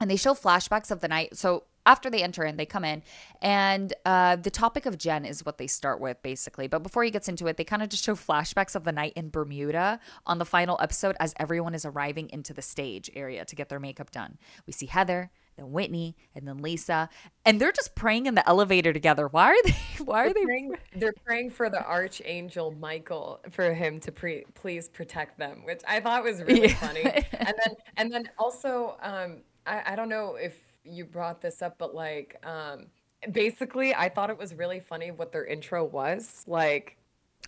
and 0.00 0.10
they 0.10 0.16
show 0.16 0.34
flashbacks 0.34 0.90
of 0.90 1.00
the 1.00 1.08
night. 1.08 1.36
So 1.36 1.64
after 1.84 2.08
they 2.08 2.22
enter 2.22 2.44
in, 2.44 2.56
they 2.56 2.64
come 2.66 2.84
in, 2.84 3.02
and 3.40 3.92
uh, 4.06 4.36
the 4.36 4.50
topic 4.50 4.86
of 4.86 4.98
Jen 4.98 5.24
is 5.24 5.44
what 5.44 5.58
they 5.58 5.66
start 5.66 6.00
with, 6.00 6.22
basically. 6.22 6.68
But 6.68 6.84
before 6.84 7.02
he 7.02 7.10
gets 7.10 7.28
into 7.28 7.48
it, 7.48 7.56
they 7.56 7.64
kind 7.64 7.82
of 7.82 7.88
just 7.88 8.04
show 8.04 8.14
flashbacks 8.14 8.76
of 8.76 8.84
the 8.84 8.92
night 8.92 9.14
in 9.16 9.30
Bermuda 9.30 9.98
on 10.24 10.38
the 10.38 10.44
final 10.44 10.78
episode 10.80 11.16
as 11.18 11.34
everyone 11.38 11.74
is 11.74 11.84
arriving 11.84 12.30
into 12.30 12.54
the 12.54 12.62
stage 12.62 13.10
area 13.14 13.44
to 13.44 13.56
get 13.56 13.68
their 13.68 13.80
makeup 13.80 14.12
done. 14.12 14.38
We 14.64 14.72
see 14.72 14.86
Heather, 14.86 15.32
then 15.56 15.72
Whitney, 15.72 16.14
and 16.36 16.46
then 16.46 16.58
Lisa, 16.58 17.08
and 17.44 17.60
they're 17.60 17.72
just 17.72 17.96
praying 17.96 18.26
in 18.26 18.36
the 18.36 18.48
elevator 18.48 18.92
together. 18.92 19.26
Why 19.26 19.48
are 19.50 19.62
they? 19.64 19.74
Why 20.04 20.26
are 20.26 20.32
they? 20.32 20.44
Praying, 20.44 20.74
they're 20.94 21.14
praying 21.26 21.50
for 21.50 21.68
the 21.68 21.84
archangel 21.84 22.70
Michael 22.70 23.40
for 23.50 23.74
him 23.74 23.98
to 24.00 24.12
pre- 24.12 24.44
please 24.54 24.88
protect 24.88 25.36
them, 25.36 25.62
which 25.64 25.80
I 25.88 25.98
thought 25.98 26.22
was 26.22 26.42
really 26.44 26.60
Yeah. 26.68 26.74
funny. 26.76 27.02
And 27.04 27.54
then 27.64 27.74
and 27.96 28.12
then 28.12 28.30
also, 28.38 28.96
um, 29.02 29.42
I, 29.66 29.92
I 29.92 29.96
don't 29.96 30.08
know 30.08 30.36
if 30.36 30.56
you 30.84 31.04
brought 31.04 31.40
this 31.40 31.62
up, 31.62 31.78
but 31.78 31.94
like, 31.94 32.44
um, 32.44 32.86
basically, 33.30 33.94
I 33.94 34.08
thought 34.08 34.30
it 34.30 34.38
was 34.38 34.54
really 34.54 34.80
funny 34.80 35.10
what 35.10 35.32
their 35.32 35.44
intro 35.44 35.84
was 35.84 36.44
like. 36.46 36.96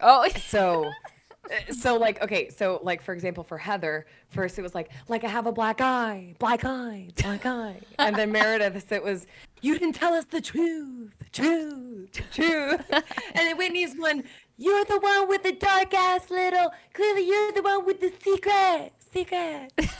Oh, 0.00 0.26
So, 0.38 0.90
so 1.70 1.96
like, 1.96 2.22
okay, 2.22 2.48
so 2.48 2.80
like 2.82 3.02
for 3.02 3.12
example, 3.12 3.44
for 3.44 3.58
Heather, 3.58 4.06
first 4.28 4.58
it 4.58 4.62
was 4.62 4.74
like, 4.74 4.90
like 5.08 5.24
I 5.24 5.28
have 5.28 5.46
a 5.46 5.52
black 5.52 5.80
eye, 5.80 6.34
black 6.38 6.64
eye, 6.64 7.08
black 7.20 7.46
eye, 7.46 7.80
and 7.98 8.16
then 8.16 8.32
Meredith, 8.32 8.92
it 8.92 9.02
was, 9.02 9.26
you 9.60 9.78
didn't 9.78 9.94
tell 9.94 10.14
us 10.14 10.24
the 10.24 10.40
truth, 10.40 11.14
truth, 11.32 12.10
truth, 12.32 12.80
and 12.90 13.02
then 13.34 13.56
Whitney's 13.56 13.94
one, 13.94 14.24
you're 14.56 14.84
the 14.84 14.98
one 14.98 15.28
with 15.28 15.42
the 15.42 15.52
dark 15.52 15.92
ass 15.94 16.30
little, 16.30 16.72
clearly 16.92 17.26
you're 17.26 17.52
the 17.52 17.62
one 17.62 17.84
with 17.84 18.00
the 18.00 18.12
secret, 18.22 18.92
secret, 19.14 19.72
secret. 19.80 19.94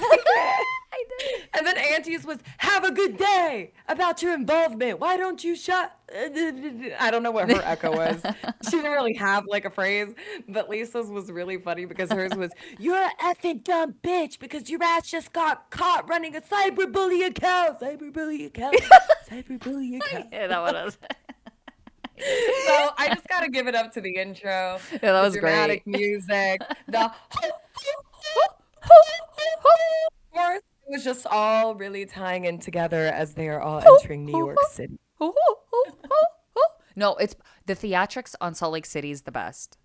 And 1.54 1.66
then 1.66 1.76
Angie's 1.78 2.24
was, 2.24 2.38
have 2.58 2.84
a 2.84 2.90
good 2.90 3.16
day 3.16 3.72
about 3.88 4.22
your 4.22 4.34
involvement. 4.34 5.00
Why 5.00 5.16
don't 5.16 5.42
you 5.42 5.54
shut? 5.54 5.96
I 6.14 7.08
don't 7.10 7.22
know 7.22 7.30
what 7.30 7.50
her 7.50 7.62
echo 7.64 7.96
was. 7.96 8.22
She 8.64 8.70
didn't 8.70 8.92
really 8.92 9.14
have 9.14 9.44
like 9.46 9.66
a 9.66 9.70
phrase, 9.70 10.08
but 10.48 10.70
Lisa's 10.70 11.10
was 11.10 11.30
really 11.30 11.58
funny 11.58 11.84
because 11.84 12.10
hers 12.10 12.34
was, 12.34 12.50
you're 12.78 12.96
an 12.96 13.10
effing 13.22 13.62
dumb 13.62 13.94
bitch 14.02 14.38
because 14.38 14.70
your 14.70 14.82
ass 14.82 15.10
just 15.10 15.32
got 15.34 15.70
caught 15.70 16.08
running 16.08 16.34
a 16.34 16.40
cyberbully 16.40 17.26
account. 17.26 17.78
Cyberbully 17.80 18.46
account. 18.46 18.76
cyberbully 19.28 19.96
account. 19.96 20.28
yeah, 20.32 20.46
that 20.46 20.62
one 20.62 20.74
was. 20.74 20.98
So 22.16 22.90
I 22.96 23.10
just 23.14 23.28
got 23.28 23.40
to 23.40 23.50
give 23.50 23.66
it 23.66 23.74
up 23.74 23.92
to 23.92 24.00
the 24.00 24.16
intro. 24.16 24.78
Yeah, 24.92 25.12
that 25.12 25.22
was 25.22 25.34
dramatic 25.34 25.84
great. 25.84 25.98
music. 25.98 26.62
The 26.88 27.12
it 30.86 30.90
was 30.90 31.04
just 31.04 31.26
all 31.26 31.74
really 31.74 32.06
tying 32.06 32.44
in 32.44 32.58
together 32.58 33.06
as 33.06 33.34
they 33.34 33.48
are 33.48 33.60
all 33.60 33.80
entering 33.80 34.24
New 34.24 34.36
York 34.36 34.58
City. 34.70 34.98
no, 36.96 37.16
it's 37.16 37.34
the 37.66 37.74
theatrics 37.74 38.34
on 38.40 38.54
Salt 38.54 38.72
Lake 38.72 38.86
City 38.86 39.10
is 39.10 39.22
the 39.22 39.32
best. 39.32 39.78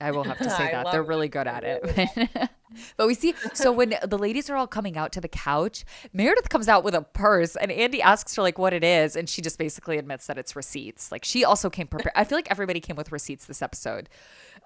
I 0.00 0.10
will 0.10 0.24
have 0.24 0.38
to 0.38 0.50
say 0.50 0.68
that. 0.72 0.90
They're 0.92 1.02
really 1.02 1.28
good 1.28 1.46
at 1.46 1.64
it. 1.64 2.50
but 2.96 3.06
we 3.06 3.14
see, 3.14 3.34
so 3.54 3.72
when 3.72 3.94
the 4.04 4.18
ladies 4.18 4.50
are 4.50 4.56
all 4.56 4.66
coming 4.66 4.96
out 4.96 5.12
to 5.12 5.20
the 5.20 5.28
couch, 5.28 5.84
Meredith 6.12 6.48
comes 6.48 6.68
out 6.68 6.84
with 6.84 6.94
a 6.94 7.02
purse 7.02 7.56
and 7.56 7.70
Andy 7.72 8.02
asks 8.02 8.34
her 8.36 8.42
like 8.42 8.58
what 8.58 8.72
it 8.72 8.84
is. 8.84 9.16
And 9.16 9.28
she 9.28 9.40
just 9.42 9.58
basically 9.58 9.98
admits 9.98 10.26
that 10.26 10.38
it's 10.38 10.54
receipts. 10.56 11.10
Like 11.10 11.24
she 11.24 11.44
also 11.44 11.70
came 11.70 11.86
prepared. 11.86 12.12
I 12.14 12.24
feel 12.24 12.36
like 12.38 12.50
everybody 12.50 12.80
came 12.80 12.96
with 12.96 13.12
receipts 13.12 13.46
this 13.46 13.62
episode. 13.62 14.08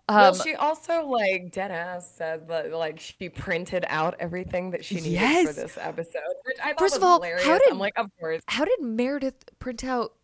well, 0.09 0.35
Um, 0.35 0.41
she 0.43 0.55
also 0.55 1.07
like 1.07 1.53
dead 1.53 1.71
ass 1.71 2.13
said 2.17 2.49
that 2.49 2.73
like 2.73 2.99
she 2.99 3.29
printed 3.29 3.85
out 3.89 4.17
everything 4.19 4.71
that 4.71 4.85
she 4.85 4.97
needed 5.01 5.47
for 5.47 5.53
this 5.53 5.79
episode, 5.81 6.21
which 6.45 6.57
I 6.63 6.71
thought 6.71 6.79
First 6.81 6.95
was 6.95 6.97
of 6.99 7.05
all, 7.05 7.17
hilarious. 7.19 7.47
how 7.47 7.59
did- 7.59 7.69
I'm 7.71 7.79
like, 7.79 7.95
of 7.97 8.11
course. 8.19 8.43
how 8.49 8.65
did 8.65 8.81
Meredith 8.81 9.45
print 9.59 9.85
out 9.85 10.15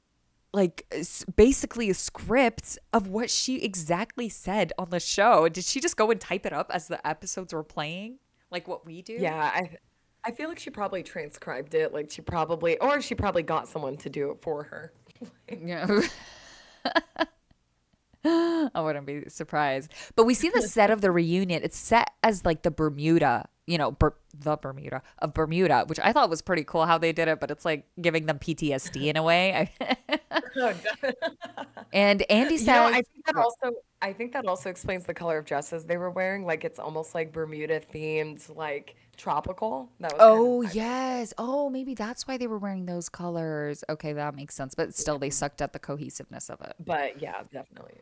like 0.56 0.86
basically 1.36 1.90
a 1.90 1.94
script 1.94 2.78
of 2.92 3.08
what 3.08 3.30
she 3.30 3.58
exactly 3.62 4.28
said 4.28 4.72
on 4.78 4.90
the 4.90 4.98
show? 4.98 5.48
Did 5.48 5.64
she 5.64 5.80
just 5.80 5.96
go 5.96 6.10
and 6.10 6.20
type 6.20 6.46
it 6.46 6.52
up 6.52 6.70
as 6.72 6.88
the 6.88 7.06
episodes 7.06 7.52
were 7.52 7.62
playing, 7.62 8.18
like 8.50 8.66
what 8.66 8.86
we 8.86 9.02
do? 9.02 9.12
Yeah, 9.12 9.36
I 9.36 9.76
I 10.24 10.32
feel 10.32 10.48
like 10.48 10.58
she 10.58 10.70
probably 10.70 11.04
transcribed 11.04 11.74
it. 11.74 11.92
Like 11.92 12.10
she 12.10 12.20
probably, 12.20 12.78
or 12.78 13.00
she 13.00 13.14
probably 13.14 13.44
got 13.44 13.68
someone 13.68 13.96
to 13.98 14.10
do 14.10 14.30
it 14.32 14.40
for 14.40 14.64
her. 14.64 14.92
Yeah. 15.48 16.00
I 18.74 18.80
wouldn't 18.80 19.06
be 19.06 19.28
surprised. 19.28 19.92
But 20.14 20.24
we 20.24 20.34
see 20.34 20.50
the 20.50 20.62
set 20.62 20.90
of 20.90 21.00
the 21.00 21.10
reunion. 21.10 21.62
It's 21.62 21.78
set 21.78 22.10
as 22.22 22.44
like 22.44 22.62
the 22.62 22.70
Bermuda, 22.70 23.48
you 23.66 23.78
know, 23.78 23.90
Ber- 23.90 24.16
the 24.38 24.56
Bermuda 24.56 25.02
of 25.18 25.34
Bermuda, 25.34 25.84
which 25.86 25.98
I 26.00 26.12
thought 26.12 26.30
was 26.30 26.42
pretty 26.42 26.64
cool 26.64 26.86
how 26.86 26.98
they 26.98 27.12
did 27.12 27.28
it, 27.28 27.40
but 27.40 27.50
it's 27.50 27.64
like 27.64 27.84
giving 28.00 28.26
them 28.26 28.38
PTSD 28.38 29.06
in 29.06 29.16
a 29.16 29.22
way. 29.22 29.70
Oh, 30.58 30.72
and 31.92 32.22
Andy 32.30 32.56
says, 32.56 32.66
You 32.66 32.72
know, 32.72 32.84
I 32.86 33.02
think 33.02 33.26
that 33.26 33.36
also 33.36 33.72
I 34.00 34.12
think 34.12 34.32
that 34.32 34.46
also 34.46 34.70
explains 34.70 35.04
the 35.04 35.14
color 35.14 35.38
of 35.38 35.44
dresses 35.44 35.84
they 35.84 35.96
were 35.96 36.10
wearing. 36.10 36.44
Like 36.44 36.64
it's 36.64 36.78
almost 36.78 37.14
like 37.14 37.32
Bermuda 37.32 37.80
themed, 37.80 38.54
like 38.54 38.96
tropical. 39.16 39.90
That 40.00 40.12
was 40.12 40.20
Oh 40.20 40.58
kind 40.62 40.70
of, 40.70 40.74
yes. 40.76 41.34
Oh, 41.38 41.70
maybe 41.70 41.94
that's 41.94 42.26
why 42.26 42.36
they 42.36 42.46
were 42.46 42.58
wearing 42.58 42.86
those 42.86 43.08
colors. 43.08 43.82
Okay, 43.88 44.12
that 44.12 44.34
makes 44.34 44.54
sense. 44.54 44.74
But 44.74 44.94
still 44.94 45.18
they 45.18 45.30
sucked 45.30 45.60
at 45.62 45.72
the 45.72 45.78
cohesiveness 45.78 46.48
of 46.50 46.60
it. 46.60 46.74
but 46.84 47.20
yeah, 47.20 47.42
definitely. 47.52 47.94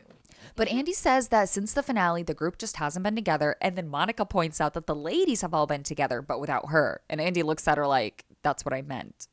But 0.55 0.67
Andy 0.67 0.93
says 0.93 1.29
that 1.29 1.49
since 1.49 1.73
the 1.73 1.83
finale, 1.83 2.23
the 2.23 2.33
group 2.33 2.57
just 2.57 2.77
hasn't 2.77 3.03
been 3.03 3.15
together. 3.15 3.55
And 3.61 3.75
then 3.77 3.87
Monica 3.87 4.25
points 4.25 4.59
out 4.61 4.73
that 4.73 4.85
the 4.85 4.95
ladies 4.95 5.41
have 5.41 5.53
all 5.53 5.65
been 5.65 5.83
together, 5.83 6.21
but 6.21 6.39
without 6.39 6.69
her. 6.69 7.01
And 7.09 7.19
Andy 7.21 7.41
looks 7.43 7.67
at 7.67 7.77
her 7.77 7.87
like, 7.87 8.25
that's 8.43 8.63
what 8.65 8.73
I 8.73 8.81
meant. 8.81 9.27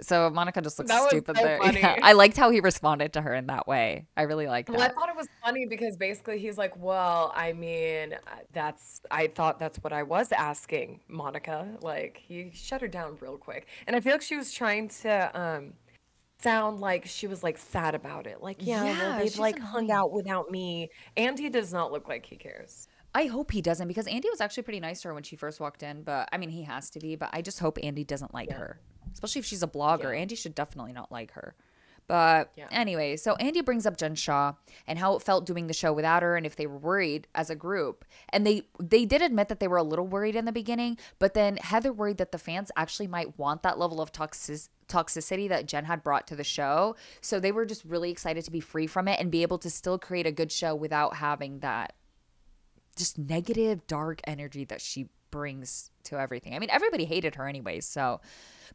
So 0.00 0.30
Monica 0.30 0.60
just 0.60 0.78
looks 0.78 0.90
That 0.90 1.08
stupid 1.08 1.36
so 1.36 1.42
there. 1.42 1.58
Yeah, 1.74 1.96
I 2.02 2.12
liked 2.12 2.36
how 2.36 2.50
he 2.50 2.60
responded 2.60 3.12
to 3.14 3.22
her 3.22 3.34
in 3.34 3.46
that 3.46 3.66
way. 3.66 4.06
I 4.16 4.22
really 4.22 4.46
like 4.46 4.68
Well, 4.68 4.80
I 4.80 4.88
thought 4.88 5.08
it 5.08 5.16
was 5.16 5.28
funny 5.42 5.66
because 5.66 5.96
basically 5.96 6.38
he's 6.38 6.58
like, 6.58 6.76
"Well, 6.76 7.32
I 7.34 7.52
mean, 7.52 8.14
uh, 8.14 8.36
that's 8.52 9.00
I 9.10 9.28
thought 9.28 9.58
that's 9.58 9.78
what 9.78 9.92
I 9.92 10.02
was 10.02 10.32
asking, 10.32 11.00
Monica." 11.08 11.68
Like 11.80 12.22
he 12.26 12.50
shut 12.54 12.80
her 12.80 12.88
down 12.88 13.16
real 13.20 13.38
quick, 13.38 13.66
and 13.86 13.96
I 13.96 14.00
feel 14.00 14.12
like 14.12 14.22
she 14.22 14.36
was 14.36 14.52
trying 14.52 14.88
to 15.02 15.40
um 15.40 15.74
sound 16.40 16.80
like 16.80 17.06
she 17.06 17.26
was 17.26 17.42
like 17.42 17.58
sad 17.58 17.94
about 17.94 18.26
it. 18.26 18.42
Like, 18.42 18.58
yeah, 18.60 18.84
Yeah, 18.84 18.98
well, 18.98 19.18
they've 19.18 19.38
like 19.38 19.58
hung 19.58 19.90
out 19.90 20.12
without 20.12 20.50
me. 20.50 20.90
Andy 21.16 21.48
does 21.48 21.72
not 21.72 21.92
look 21.92 22.08
like 22.08 22.26
he 22.26 22.36
cares. 22.36 22.88
I 23.14 23.26
hope 23.26 23.52
he 23.52 23.62
doesn't 23.62 23.86
because 23.86 24.06
Andy 24.08 24.28
was 24.28 24.40
actually 24.40 24.64
pretty 24.64 24.80
nice 24.80 25.00
to 25.02 25.08
her 25.08 25.14
when 25.14 25.22
she 25.22 25.36
first 25.36 25.60
walked 25.60 25.82
in. 25.82 26.02
But 26.02 26.28
I 26.32 26.38
mean, 26.38 26.50
he 26.50 26.62
has 26.62 26.90
to 26.90 27.00
be. 27.00 27.16
But 27.16 27.30
I 27.32 27.42
just 27.42 27.60
hope 27.60 27.78
Andy 27.82 28.04
doesn't 28.04 28.34
like 28.34 28.50
her, 28.50 28.80
especially 29.14 29.38
if 29.38 29.46
she's 29.46 29.62
a 29.62 29.68
blogger. 29.68 30.12
Yeah. 30.14 30.20
Andy 30.20 30.34
should 30.34 30.54
definitely 30.54 30.92
not 30.92 31.10
like 31.10 31.32
her. 31.32 31.54
But 32.06 32.52
Yeah. 32.54 32.68
anyway, 32.70 33.16
so 33.16 33.34
Andy 33.36 33.62
brings 33.62 33.86
up 33.86 33.96
Jen 33.96 34.14
Shah 34.14 34.54
and 34.86 34.98
how 34.98 35.16
it 35.16 35.22
felt 35.22 35.46
doing 35.46 35.68
the 35.68 35.72
show 35.72 35.90
without 35.90 36.22
her, 36.22 36.36
and 36.36 36.44
if 36.44 36.54
they 36.54 36.66
were 36.66 36.76
worried 36.76 37.26
as 37.34 37.48
a 37.48 37.54
group. 37.56 38.04
And 38.28 38.46
they 38.46 38.68
they 38.78 39.06
did 39.06 39.22
admit 39.22 39.48
that 39.48 39.58
they 39.58 39.68
were 39.68 39.78
a 39.78 39.82
little 39.82 40.06
worried 40.06 40.36
in 40.36 40.44
the 40.44 40.52
beginning, 40.52 40.98
but 41.18 41.32
then 41.32 41.56
Heather 41.56 41.94
worried 41.94 42.18
that 42.18 42.30
the 42.30 42.38
fans 42.38 42.70
actually 42.76 43.06
might 43.06 43.38
want 43.38 43.62
that 43.62 43.78
level 43.78 44.02
of 44.02 44.12
toxic 44.12 44.60
toxicity 44.86 45.48
that 45.48 45.64
Jen 45.64 45.86
had 45.86 46.02
brought 46.02 46.26
to 46.26 46.36
the 46.36 46.44
show. 46.44 46.94
So 47.22 47.40
they 47.40 47.52
were 47.52 47.64
just 47.64 47.84
really 47.86 48.10
excited 48.10 48.44
to 48.44 48.50
be 48.50 48.60
free 48.60 48.86
from 48.86 49.08
it 49.08 49.18
and 49.18 49.30
be 49.30 49.40
able 49.40 49.56
to 49.58 49.70
still 49.70 49.98
create 49.98 50.26
a 50.26 50.32
good 50.32 50.52
show 50.52 50.74
without 50.74 51.16
having 51.16 51.60
that 51.60 51.94
just 52.96 53.18
negative 53.18 53.86
dark 53.86 54.20
energy 54.24 54.64
that 54.66 54.82
she 54.82 55.08
brings 55.34 55.90
to 56.04 56.16
everything. 56.16 56.54
I 56.54 56.60
mean, 56.60 56.70
everybody 56.70 57.04
hated 57.04 57.34
her 57.34 57.48
anyways, 57.48 57.84
so 57.84 58.20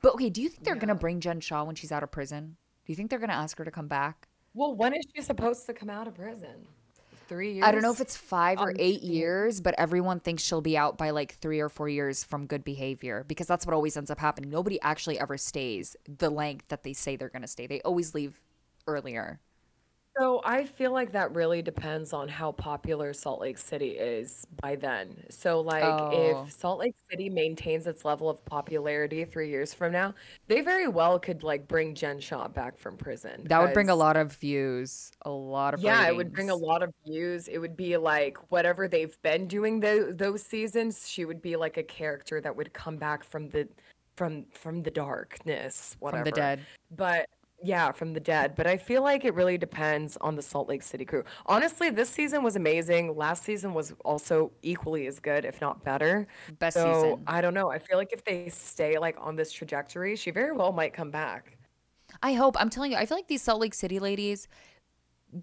but 0.01 0.13
okay, 0.15 0.29
do 0.29 0.41
you 0.41 0.49
think 0.49 0.65
they're 0.65 0.75
gonna 0.75 0.93
bring 0.93 1.21
Jen 1.21 1.39
Shah 1.39 1.63
when 1.63 1.75
she's 1.75 1.91
out 1.91 2.03
of 2.03 2.11
prison? 2.11 2.57
Do 2.85 2.91
you 2.91 2.97
think 2.97 3.09
they're 3.09 3.19
gonna 3.19 3.31
ask 3.31 3.57
her 3.59 3.63
to 3.63 3.71
come 3.71 3.87
back? 3.87 4.27
Well, 4.53 4.75
when 4.75 4.93
is 4.93 5.05
she 5.15 5.21
supposed 5.21 5.65
to 5.67 5.73
come 5.73 5.89
out 5.89 6.05
of 6.09 6.15
prison? 6.15 6.67
Three 7.29 7.53
years? 7.53 7.65
I 7.65 7.71
don't 7.71 7.81
know 7.81 7.93
if 7.93 8.01
it's 8.01 8.17
five 8.17 8.59
or 8.59 8.73
eight 8.77 9.03
years, 9.03 9.61
but 9.61 9.73
everyone 9.77 10.19
thinks 10.19 10.43
she'll 10.43 10.59
be 10.59 10.77
out 10.77 10.97
by 10.97 11.11
like 11.11 11.35
three 11.35 11.61
or 11.61 11.69
four 11.69 11.87
years 11.87 12.25
from 12.25 12.45
good 12.45 12.65
behavior 12.65 13.23
because 13.25 13.47
that's 13.47 13.65
what 13.65 13.73
always 13.73 13.95
ends 13.95 14.11
up 14.11 14.19
happening. 14.19 14.49
Nobody 14.49 14.81
actually 14.81 15.17
ever 15.17 15.37
stays 15.37 15.95
the 16.17 16.29
length 16.29 16.67
that 16.67 16.83
they 16.83 16.91
say 16.91 17.15
they're 17.15 17.29
gonna 17.29 17.47
stay. 17.47 17.67
They 17.67 17.79
always 17.81 18.13
leave 18.13 18.41
earlier. 18.85 19.39
So 20.19 20.41
I 20.43 20.65
feel 20.65 20.91
like 20.91 21.13
that 21.13 21.33
really 21.33 21.61
depends 21.61 22.11
on 22.11 22.27
how 22.27 22.51
popular 22.51 23.13
Salt 23.13 23.39
Lake 23.39 23.57
City 23.57 23.91
is 23.91 24.45
by 24.61 24.75
then. 24.75 25.23
So 25.29 25.61
like 25.61 25.83
Oh. 25.83 26.43
if 26.45 26.51
Salt 26.51 26.79
Lake 26.79 26.95
City 27.09 27.29
maintains 27.29 27.87
its 27.87 28.03
level 28.03 28.29
of 28.29 28.43
popularity 28.43 29.23
three 29.23 29.49
years 29.49 29.73
from 29.73 29.93
now, 29.93 30.13
they 30.47 30.59
very 30.59 30.89
well 30.89 31.19
could 31.19 31.43
like 31.43 31.67
bring 31.69 31.95
Jen 31.95 32.19
Shah 32.19 32.49
back 32.49 32.77
from 32.77 32.97
prison. 32.97 33.45
That 33.45 33.61
would 33.61 33.73
bring 33.73 33.89
a 33.89 33.95
lot 33.95 34.17
of 34.17 34.33
views, 34.33 35.09
a 35.21 35.29
lot 35.29 35.73
of 35.73 35.79
Yeah, 35.79 36.07
it 36.09 36.15
would 36.15 36.33
bring 36.33 36.49
a 36.49 36.53
ratings. 36.53 36.67
lot 36.67 36.83
of 36.83 36.93
views. 37.05 37.47
It 37.47 37.59
would 37.59 37.77
be 37.77 37.95
like 37.95 38.37
whatever 38.51 38.89
they've 38.89 39.17
been 39.21 39.47
doing 39.47 39.79
tho- 39.79 40.11
those 40.11 40.43
seasons, 40.43 41.07
she 41.07 41.23
would 41.23 41.41
be 41.41 41.55
like 41.55 41.77
a 41.77 41.83
character 41.83 42.41
that 42.41 42.53
would 42.55 42.73
come 42.73 42.97
back 42.97 43.23
from 43.23 43.47
the 43.49 43.69
from 44.17 44.45
from 44.51 44.83
the 44.83 44.91
darkness, 44.91 45.95
whatever. 45.99 46.23
from 46.25 46.25
the 46.25 46.35
dead. 46.35 46.65
But 46.91 47.29
yeah, 47.63 47.91
from 47.91 48.13
the 48.13 48.19
dead. 48.19 48.53
But 48.55 48.67
I 48.67 48.77
feel 48.77 49.01
like 49.03 49.25
it 49.25 49.33
really 49.33 49.57
depends 49.57 50.17
on 50.17 50.35
the 50.35 50.41
Salt 50.41 50.69
Lake 50.69 50.83
City 50.83 51.05
crew. 51.05 51.23
Honestly, 51.45 51.89
this 51.89 52.09
season 52.09 52.43
was 52.43 52.55
amazing. 52.55 53.15
Last 53.15 53.43
season 53.43 53.73
was 53.73 53.93
also 54.05 54.51
equally 54.61 55.07
as 55.07 55.19
good, 55.19 55.45
if 55.45 55.59
not 55.61 55.83
better. 55.83 56.27
Best 56.59 56.75
So 56.75 57.01
season. 57.03 57.23
I 57.27 57.41
don't 57.41 57.53
know. 57.53 57.69
I 57.69 57.79
feel 57.79 57.97
like 57.97 58.13
if 58.13 58.23
they 58.23 58.49
stay 58.49 58.97
like 58.97 59.17
on 59.19 59.35
this 59.35 59.51
trajectory, 59.51 60.15
she 60.15 60.31
very 60.31 60.51
well 60.51 60.71
might 60.71 60.93
come 60.93 61.11
back. 61.11 61.57
I 62.23 62.33
hope. 62.33 62.55
I'm 62.59 62.69
telling 62.69 62.91
you, 62.91 62.97
I 62.97 63.05
feel 63.05 63.17
like 63.17 63.27
these 63.27 63.41
Salt 63.41 63.61
Lake 63.61 63.73
City 63.73 63.99
ladies, 63.99 64.47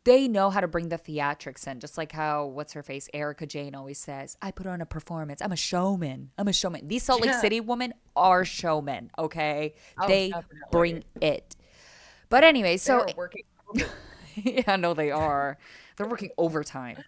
they 0.04 0.26
know 0.26 0.50
how 0.50 0.61
to 0.61 0.66
bring 0.66 0.88
the 0.88 0.99
theatrics 0.99 1.66
in, 1.68 1.78
just 1.78 1.96
like 1.96 2.11
how 2.11 2.46
what's 2.46 2.73
her 2.73 2.82
face, 2.82 3.08
Erika 3.14 3.46
Jayne 3.46 3.75
always 3.75 3.99
says, 3.99 4.37
I 4.42 4.50
put 4.50 4.66
on 4.66 4.80
a 4.80 4.87
performance. 4.87 5.40
I'm 5.40 5.52
a 5.52 5.56
showman. 5.56 6.30
I'm 6.38 6.49
a 6.49 6.52
showman. 6.52 6.88
These 6.88 7.04
Salt 7.04 7.20
Lake 7.20 7.30
Yeah. 7.30 7.40
City 7.40 7.61
women 7.61 7.94
are 8.16 8.44
showmen, 8.44 9.11
okay? 9.16 9.75
Oh, 10.00 10.08
they 10.08 10.30
definitely. 10.30 10.58
bring 10.73 11.04
it. 11.20 11.54
But 12.28 12.45
anyway, 12.45 12.76
so 12.76 13.04
They're 13.06 13.14
working. 13.16 13.42
yeah, 14.35 14.76
no, 14.76 14.95
they 14.95 15.11
are. 15.11 15.59
They're 15.97 16.09
working 16.09 16.30
overtime. 16.37 17.02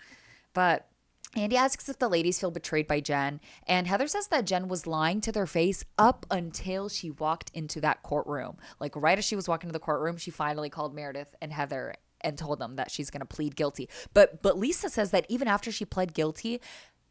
But 0.54 0.88
Andy 1.36 1.56
asks 1.56 1.88
if 1.88 1.98
the 1.98 2.08
ladies 2.08 2.40
feel 2.40 2.50
betrayed 2.50 2.86
by 2.86 3.00
Jen, 3.00 3.40
and 3.66 3.86
Heather 3.86 4.08
says 4.08 4.28
that 4.28 4.46
Jen 4.46 4.66
was 4.68 4.86
lying 4.86 5.20
to 5.20 5.32
their 5.32 5.46
face 5.46 5.84
up 5.98 6.24
until 6.30 6.88
she 6.88 7.10
walked 7.10 7.50
into 7.52 7.80
that 7.82 8.02
courtroom. 8.02 8.56
Like 8.80 8.96
right 8.96 9.18
as 9.18 9.24
she 9.24 9.36
was 9.36 9.48
walking 9.48 9.68
to 9.68 9.72
the 9.72 9.78
courtroom, 9.78 10.16
she 10.16 10.30
finally 10.30 10.70
called 10.70 10.94
Meredith 10.94 11.34
and 11.42 11.52
Heather 11.52 11.94
and 12.22 12.36
told 12.36 12.58
them 12.58 12.76
that 12.76 12.90
she's 12.90 13.10
going 13.10 13.20
to 13.20 13.26
plead 13.26 13.56
guilty. 13.56 13.88
But 14.14 14.42
but 14.42 14.58
Lisa 14.58 14.88
says 14.88 15.10
that 15.10 15.26
even 15.28 15.48
after 15.48 15.70
she 15.70 15.84
pled 15.84 16.14
guilty, 16.14 16.60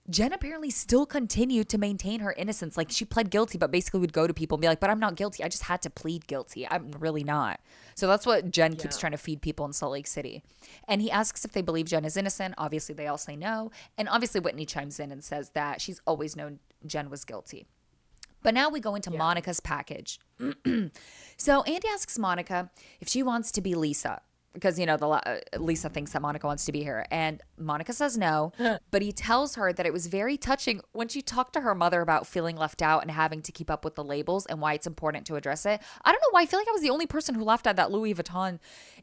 Jen 0.10 0.32
apparently 0.32 0.70
still 0.70 1.06
continued 1.06 1.68
to 1.70 1.78
maintain 1.78 2.22
her 2.22 2.32
innocence. 2.34 2.78
Like 2.78 2.92
she 2.92 3.04
pled 3.04 3.30
guilty, 3.30 3.58
but 3.58 3.72
basically 3.72 4.00
would 4.00 4.14
go 4.14 4.26
to 4.26 4.34
people 4.34 4.56
and 4.56 4.62
be 4.62 4.68
like, 4.68 4.80
"But 4.80 4.90
I'm 4.90 5.00
not 5.00 5.16
guilty. 5.16 5.44
I 5.44 5.50
just 5.50 5.64
had 5.64 5.82
to 5.82 5.90
plead 5.90 6.28
guilty. 6.28 6.68
I'm 6.68 6.92
really 7.00 7.24
not." 7.24 7.60
So 7.96 8.08
that's 8.08 8.26
what 8.26 8.50
Jen 8.50 8.76
keeps 8.76 8.98
trying 8.98 9.12
to 9.12 9.18
feed 9.18 9.42
people 9.42 9.66
in 9.66 9.74
Salt 9.74 9.92
Lake 9.92 10.08
City. 10.08 10.44
And 10.88 11.02
he 11.02 11.12
asks 11.12 11.44
if 11.44 11.52
they 11.52 11.62
believe 11.62 11.88
Jen 11.88 12.06
is 12.06 12.16
innocent. 12.16 12.56
Obviously, 12.58 12.96
they 12.96 13.08
all 13.08 13.18
say 13.18 13.36
no. 13.36 13.72
And 13.98 14.08
obviously, 14.08 14.40
Whitney 14.40 14.66
chimes 14.66 15.00
in 15.00 15.12
and 15.12 15.24
says 15.24 15.50
that 15.52 15.82
she's 15.82 16.00
always 16.08 16.36
known 16.36 16.60
Jen 16.86 17.10
was 17.10 17.26
guilty. 17.26 17.68
But 18.44 18.54
now 18.54 18.70
we 18.70 18.80
go 18.80 18.96
into 18.96 19.12
Monica's 19.12 19.60
package. 19.60 20.20
so 21.38 21.64
Andy 21.64 21.88
asks 21.90 22.18
Monica 22.18 22.70
if 23.02 23.10
she 23.10 23.24
wants 23.24 23.52
to 23.52 23.62
be 23.62 23.76
Lisa 23.76 24.22
because 24.58 24.80
you 24.80 24.86
know 24.86 24.98
the 24.98 25.08
uh, 25.08 25.40
Lisa 25.58 25.88
thinks 25.88 26.12
that 26.12 26.22
Monica 26.22 26.48
wants 26.48 26.66
to 26.66 26.72
be 26.72 26.84
here, 26.84 27.06
and 27.12 27.42
Monica 27.58 27.94
says 27.94 28.18
no, 28.18 28.52
but 28.92 29.02
he 29.02 29.12
tells 29.12 29.56
her 29.56 29.72
that 29.72 29.86
it 29.86 29.94
was 29.94 30.08
very 30.08 30.38
touching 30.38 30.82
when 30.94 31.08
she 31.08 31.22
talked 31.22 31.54
to 31.54 31.62
her 31.62 31.76
mother 31.76 32.02
about 32.02 32.26
feeling 32.26 32.58
left 32.58 32.82
out 32.82 33.02
and 33.04 33.12
having 33.12 33.42
to 33.42 33.52
keep 33.52 33.70
up 33.70 33.86
with 33.86 33.96
the 33.96 34.04
labels 34.04 34.46
and 34.48 34.60
why 34.60 34.74
it's 34.74 34.88
important 34.88 35.26
to 35.28 35.36
address 35.36 35.66
it. 35.66 35.80
I 36.04 36.12
don't 36.12 36.22
know 36.22 36.30
why 36.32 36.42
I 36.42 36.46
feel 36.46 36.60
like 36.60 36.68
I 36.68 36.72
was 36.72 36.82
the 36.82 36.90
only 36.90 37.08
person 37.08 37.36
who 37.36 37.44
laughed 37.44 37.68
at 37.68 37.76
that 37.76 37.92
Louis 37.92 38.16
Vuitton 38.16 38.60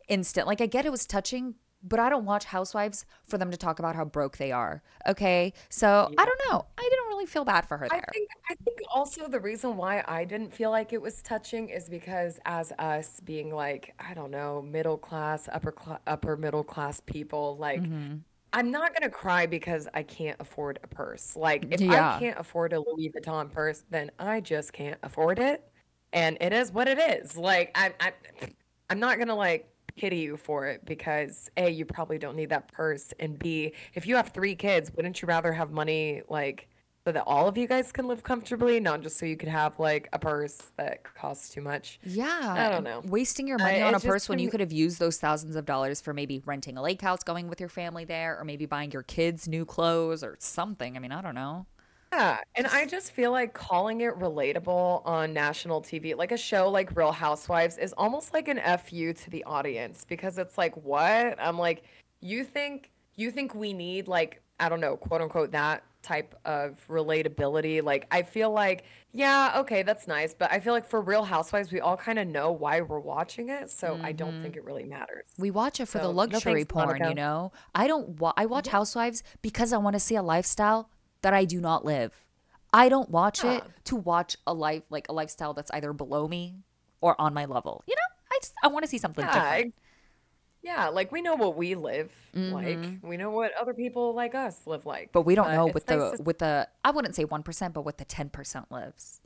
instant. 0.09 0.47
Like 0.47 0.61
I 0.61 0.67
get 0.67 0.85
it 0.87 0.91
was 0.91 1.07
touching, 1.07 1.55
but 1.87 2.01
I 2.01 2.09
don't 2.09 2.25
watch 2.25 2.47
Housewives 2.47 3.05
for 3.27 3.39
them 3.39 3.51
to 3.51 3.57
talk 3.57 3.79
about 3.79 3.95
how 3.95 4.05
broke 4.05 4.39
they 4.39 4.51
are. 4.51 4.83
Okay? 5.07 5.53
So, 5.69 6.11
I 6.17 6.25
don't 6.25 6.41
know. 6.51 6.65
I 6.79 6.83
didn't 6.83 7.07
really 7.09 7.27
feel 7.27 7.45
bad 7.45 7.67
for 7.67 7.77
her 7.77 7.89
there. 7.89 8.05
I 8.09 8.13
think 8.13 8.29
I 8.51 8.55
think 8.65 8.79
also 8.93 9.29
the 9.29 9.41
reason 9.41 9.77
why 9.77 10.03
I 10.09 10.25
didn't 10.25 10.53
feel 10.53 10.71
like 10.71 10.93
it 10.93 11.01
was 11.01 11.23
touching 11.23 11.69
is 11.69 11.89
because 11.89 12.39
as 12.47 12.73
us 12.79 13.21
being 13.25 13.55
like 13.55 13.95
I 13.99 14.15
don't 14.15 14.31
know 14.31 14.63
middle 14.63 14.99
class 14.99 15.49
upper 15.53 15.73
cla 15.73 16.01
upper 16.07 16.37
middle 16.37 16.65
class 16.65 17.01
people 17.01 17.57
like 17.59 17.83
Mm-hmm. 17.83 18.17
I'm 18.53 18.71
not 18.71 18.95
gonna 18.95 19.11
cry 19.11 19.47
because 19.47 19.89
I 19.95 20.05
can't 20.05 20.37
afford 20.41 20.79
a 20.85 20.87
purse. 20.87 21.35
Like 21.35 21.67
if 21.73 21.81
Yeah. 21.81 22.17
I 22.17 22.19
can't 22.21 22.39
afford 22.39 22.73
a 22.73 22.79
Louis 22.79 23.11
Vuitton 23.11 23.51
purse, 23.51 23.83
then 23.91 24.13
I 24.19 24.41
just 24.41 24.73
can't 24.73 24.99
afford 25.03 25.41
it, 25.41 25.69
and 26.13 26.39
it 26.41 26.53
is 26.53 26.71
what 26.71 26.87
it 26.87 26.99
is. 26.99 27.37
Like 27.37 27.73
I 27.75 27.93
I 27.99 28.13
I'm 28.91 29.01
not 29.01 29.19
gonna 29.19 29.35
like 29.35 29.69
pity 29.97 30.19
you 30.19 30.37
for 30.37 30.67
it 30.67 30.85
because 30.85 31.51
a 31.57 31.69
you 31.69 31.85
probably 31.85 32.19
don't 32.19 32.37
need 32.37 32.51
that 32.51 32.73
purse, 32.73 33.13
and 33.21 33.39
b 33.39 33.73
if 33.95 34.07
you 34.07 34.17
have 34.17 34.29
three 34.29 34.55
kids, 34.55 34.93
wouldn't 34.95 35.23
you 35.23 35.27
rather 35.27 35.53
have 35.53 35.71
money 35.71 36.23
like 36.29 36.69
so 37.07 37.13
that 37.13 37.25
all 37.27 37.47
of 37.47 37.59
you 37.59 37.69
guys 37.69 37.93
can 37.93 38.09
live 38.09 38.23
comfortably, 38.23 38.81
not 38.81 39.03
just 39.03 39.19
so 39.19 39.27
you 39.27 39.37
could 39.37 39.49
have 39.49 39.79
like 39.79 40.09
a 40.15 40.19
purse 40.19 40.57
that 40.79 41.05
costs 41.15 41.51
too 41.51 41.61
much. 41.61 42.01
Yeah. 42.03 42.55
I 42.57 42.71
don't 42.71 42.83
know. 42.83 43.03
Wasting 43.05 43.47
your 43.47 43.61
I- 43.61 43.65
money 43.65 43.83
on 43.83 43.95
a 43.95 44.01
purse 44.01 44.27
when 44.27 44.39
you 44.39 44.49
could 44.49 44.61
have 44.61 44.73
used 44.73 44.99
those 44.99 45.19
thousands 45.19 45.55
of 45.55 45.67
dollars 45.67 46.01
for 46.01 46.15
maybe 46.15 46.43
renting 46.47 46.79
a 46.79 46.83
lake 46.83 47.03
house, 47.03 47.23
going 47.23 47.49
with 47.49 47.61
your 47.61 47.69
family 47.69 48.07
there, 48.07 48.39
or 48.41 48.45
maybe 48.45 48.65
buying 48.65 48.91
your 48.91 49.03
kids 49.03 49.47
new 49.47 49.67
clothes 49.67 50.25
or 50.25 50.37
something. 50.39 50.97
I 50.97 50.99
mean, 50.99 51.13
I 51.13 51.21
don't 51.21 51.35
know. 51.35 51.67
Yeah, 52.15 52.39
and 52.55 52.67
I 52.69 52.87
just 52.87 53.13
feel 53.13 53.33
like 53.33 53.55
calling 53.55 54.03
it 54.03 54.17
relatable 54.19 55.03
on 55.05 55.33
national 55.33 55.83
TV, 55.83 56.17
like 56.17 56.33
a 56.33 56.37
show 56.37 56.69
like 56.71 56.97
Real 56.97 57.13
Housewives, 57.13 57.77
is 57.77 57.93
almost 57.95 58.33
like 58.33 58.49
an 58.49 58.61
FU 58.79 59.13
to 59.13 59.31
the 59.31 59.43
audience 59.45 60.05
because 60.09 60.39
it's 60.39 60.57
like, 60.57 60.77
what? 60.77 61.37
I'm 61.41 61.59
like, 61.59 61.83
you 62.21 62.45
think 62.45 62.91
you 63.17 63.31
think 63.31 63.55
we 63.55 63.73
need 63.73 64.09
like, 64.09 64.41
I 64.61 64.69
don't 64.69 64.81
know, 64.81 64.97
quote 64.97 65.23
unquote, 65.23 65.53
that 65.53 65.85
type 66.03 66.35
of 66.45 66.85
relatability? 66.89 67.83
Like, 67.83 68.07
I 68.11 68.23
feel 68.23 68.53
like, 68.53 68.85
yeah, 69.13 69.55
okay, 69.57 69.83
that's 69.83 70.07
nice, 70.07 70.35
but 70.35 70.53
I 70.53 70.61
feel 70.61 70.73
like 70.73 70.87
for 70.87 71.01
Real 71.01 71.25
Housewives, 71.25 71.73
we 71.73 71.81
all 71.81 71.97
kind 71.97 72.19
of 72.19 72.29
know 72.29 72.53
why 72.53 72.81
we're 72.81 73.01
watching 73.01 73.49
it, 73.49 73.71
so 73.71 73.99
I 74.03 74.13
don't 74.13 74.33
mm-hmm. 74.33 74.43
think 74.43 74.57
it 74.57 74.65
really 74.65 74.85
matters. 74.85 75.25
We 75.39 75.51
watch 75.51 75.81
it 75.81 75.87
for 75.87 75.99
the 75.99 76.05
So, 76.05 76.11
no 76.11 76.17
luxury 76.17 76.65
thanks, 76.65 76.73
porn, 76.73 77.09
you 77.09 77.15
know? 77.15 77.53
I 77.75 77.87
don't 77.87 78.21
wa- 78.21 78.35
I 78.37 78.47
watch 78.47 78.69
Housewives 78.69 79.23
because 79.43 79.73
I 79.73 79.79
want 79.79 79.95
to 79.95 80.01
see 80.01 80.17
a 80.17 80.23
lifestyle 80.23 80.91
that 81.25 81.35
I 81.35 81.45
do 81.45 81.61
not 81.61 81.85
live. 81.85 82.13
I 82.73 82.89
don't 82.89 83.11
watch 83.11 83.45
it 83.45 83.63
to 83.85 83.97
watch 83.97 84.37
a 84.47 84.55
life 84.55 84.83
like 84.91 85.09
a 85.09 85.13
lifestyle 85.13 85.53
that's 85.55 85.71
either 85.73 85.93
below 85.93 86.27
me 86.29 86.61
or 87.01 87.21
on 87.21 87.35
my 87.35 87.45
level. 87.45 87.83
You 87.87 87.95
know? 87.97 88.15
I 88.33 88.39
just 88.41 88.55
I 88.63 88.69
want 88.69 88.85
to 88.85 88.89
see 88.89 88.99
something 88.99 89.25
Yeah, 89.25 89.33
different. 89.35 89.67
ex- 89.67 89.81
yeah, 90.63 90.89
like 90.89 91.13
we 91.13 91.21
know 91.23 91.35
what 91.35 91.57
we 91.57 91.75
live 91.75 92.11
like. 92.35 92.79
Mhm. 92.79 93.03
We 93.03 93.17
know 93.17 93.31
what 93.31 93.53
other 93.61 93.75
people 93.75 94.15
like 94.15 94.35
us 94.35 94.67
live 94.67 94.87
like. 94.87 95.13
But 95.13 95.23
we 95.23 95.35
don't 95.35 95.53
know 95.53 95.67
what 95.67 95.75
with 95.75 95.89
nice 95.89 96.11
the 96.13 96.17
to 96.19 96.23
with 96.23 96.39
the 96.39 96.69
I 96.85 96.91
wouldn't 96.91 97.15
say 97.15 97.25
1%, 97.25 97.73
but 97.75 97.83
what 97.83 97.99
the 97.99 98.05
10% 98.05 98.71
lives. 98.71 99.21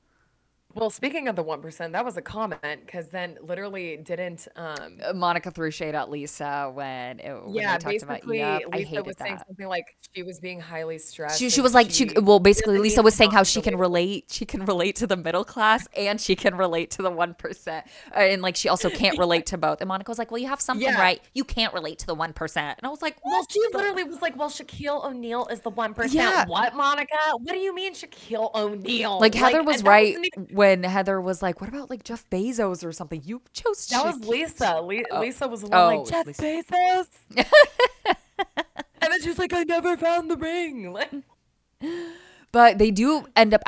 Well, 0.79 0.91
speaking 0.91 1.27
of 1.27 1.35
the 1.35 1.43
1%, 1.43 1.93
that 1.93 2.05
was 2.05 2.17
a 2.17 2.23
comment 2.23 2.61
because 2.87 3.09
then 3.09 3.37
literally 3.43 3.97
didn't 3.97 4.47
um 4.57 4.99
Uh, 5.05 5.13
Monica 5.13 5.51
threw 5.51 5.71
shade 5.71 5.95
at 5.95 6.09
Lisa 6.11 6.71
when 6.73 7.19
it, 7.21 7.33
when 7.45 7.55
yeah, 7.55 7.77
talked 7.79 8.03
about 8.03 8.25
Yup. 8.27 8.63
I 8.73 8.79
hated 8.83 9.07
was 9.07 9.17
saying 9.19 9.37
that. 9.37 9.47
something 9.49 9.67
like 9.67 9.85
she 10.15 10.23
was 10.23 10.39
being 10.39 10.61
highly 10.61 10.99
stressed. 10.99 11.39
She, 11.39 11.51
she 11.51 11.61
was 11.61 11.75
like 11.75 11.91
she 11.91 12.09
she 12.09 12.19
well 12.21 12.39
basically 12.39 12.79
Lisa 12.79 13.03
was 13.03 13.15
saying 13.15 13.33
how 13.33 13.43
she 13.43 13.61
can 13.61 13.77
relate 13.77 14.27
she 14.31 14.45
can 14.47 14.65
relate 14.67 14.95
to 14.97 15.07
the 15.07 15.17
middle 15.17 15.45
class 15.45 15.89
and 15.97 16.21
she 16.21 16.37
can 16.37 16.57
relate 16.57 16.91
to 16.93 17.03
the 17.03 17.11
1% 17.11 17.69
Uh, 17.69 17.83
and 18.15 18.41
like 18.43 18.55
she 18.57 18.69
also 18.69 18.89
can't 18.89 19.19
relate 19.19 19.47
to 19.47 19.59
both 19.59 19.81
and 19.81 19.89
Monica 19.89 20.11
was 20.11 20.19
like 20.19 20.31
well 20.31 20.39
you 20.41 20.47
have 20.49 20.61
something 20.61 20.87
Yeah. 20.87 21.01
right 21.01 21.21
you 21.35 21.43
can't 21.45 21.75
relate 21.75 21.99
to 22.01 22.07
the 22.07 22.15
1% 22.15 22.57
and 22.57 22.77
I 22.85 22.89
was 22.89 23.03
like 23.03 23.17
Well, 23.25 23.45
she 23.51 23.59
literally 23.73 24.05
was 24.05 24.23
like, 24.23 24.37
"Well, 24.37 24.49
Shaquille 24.51 25.05
O'Neal 25.05 25.47
is 25.49 25.61
the 25.61 25.71
one. 25.71 25.95
Yeah. 26.11 26.45
What, 26.47 26.75
Monica? 26.75 27.17
What 27.33 27.53
do 27.53 27.59
you 27.59 27.75
mean, 27.75 27.95
Shaquille 27.95 28.51
O'Neal? 28.55 29.19
like 29.19 29.35
Heather 29.35 29.63
was 29.63 29.83
right 29.83 30.17
even- 30.37 30.49
when 30.69 30.83
Heather 30.85 31.21
was 31.21 31.41
like 31.43 31.61
what 31.61 31.69
about 31.69 31.89
like 31.91 32.05
Jeff 32.05 32.29
Bezos 32.31 32.85
or 32.85 32.93
something 32.93 33.23
you 33.25 33.41
chose 33.53 33.87
That 33.89 34.05
was 34.05 34.21
Lisa. 34.27 34.81
Le- 34.81 35.03
Oh. 35.11 35.21
Lisa 35.21 35.49
was 35.49 35.63
the 35.63 35.69
one 35.69 35.81
Oh, 35.81 35.99
like 36.03 36.09
Jeff 36.09 36.27
Lisa. 36.27 36.43
Bezos, 36.43 37.09
and 39.01 39.13
then 39.13 39.23
she's 39.23 39.39
like, 39.39 39.53
"I 39.53 39.63
never 39.65 39.97
found 39.97 40.31
the 40.31 40.37
ring." 40.37 40.93
Like, 40.99 41.11
But 42.53 42.79
they 42.79 42.91
do 42.91 43.27
end 43.37 43.55
up. 43.55 43.63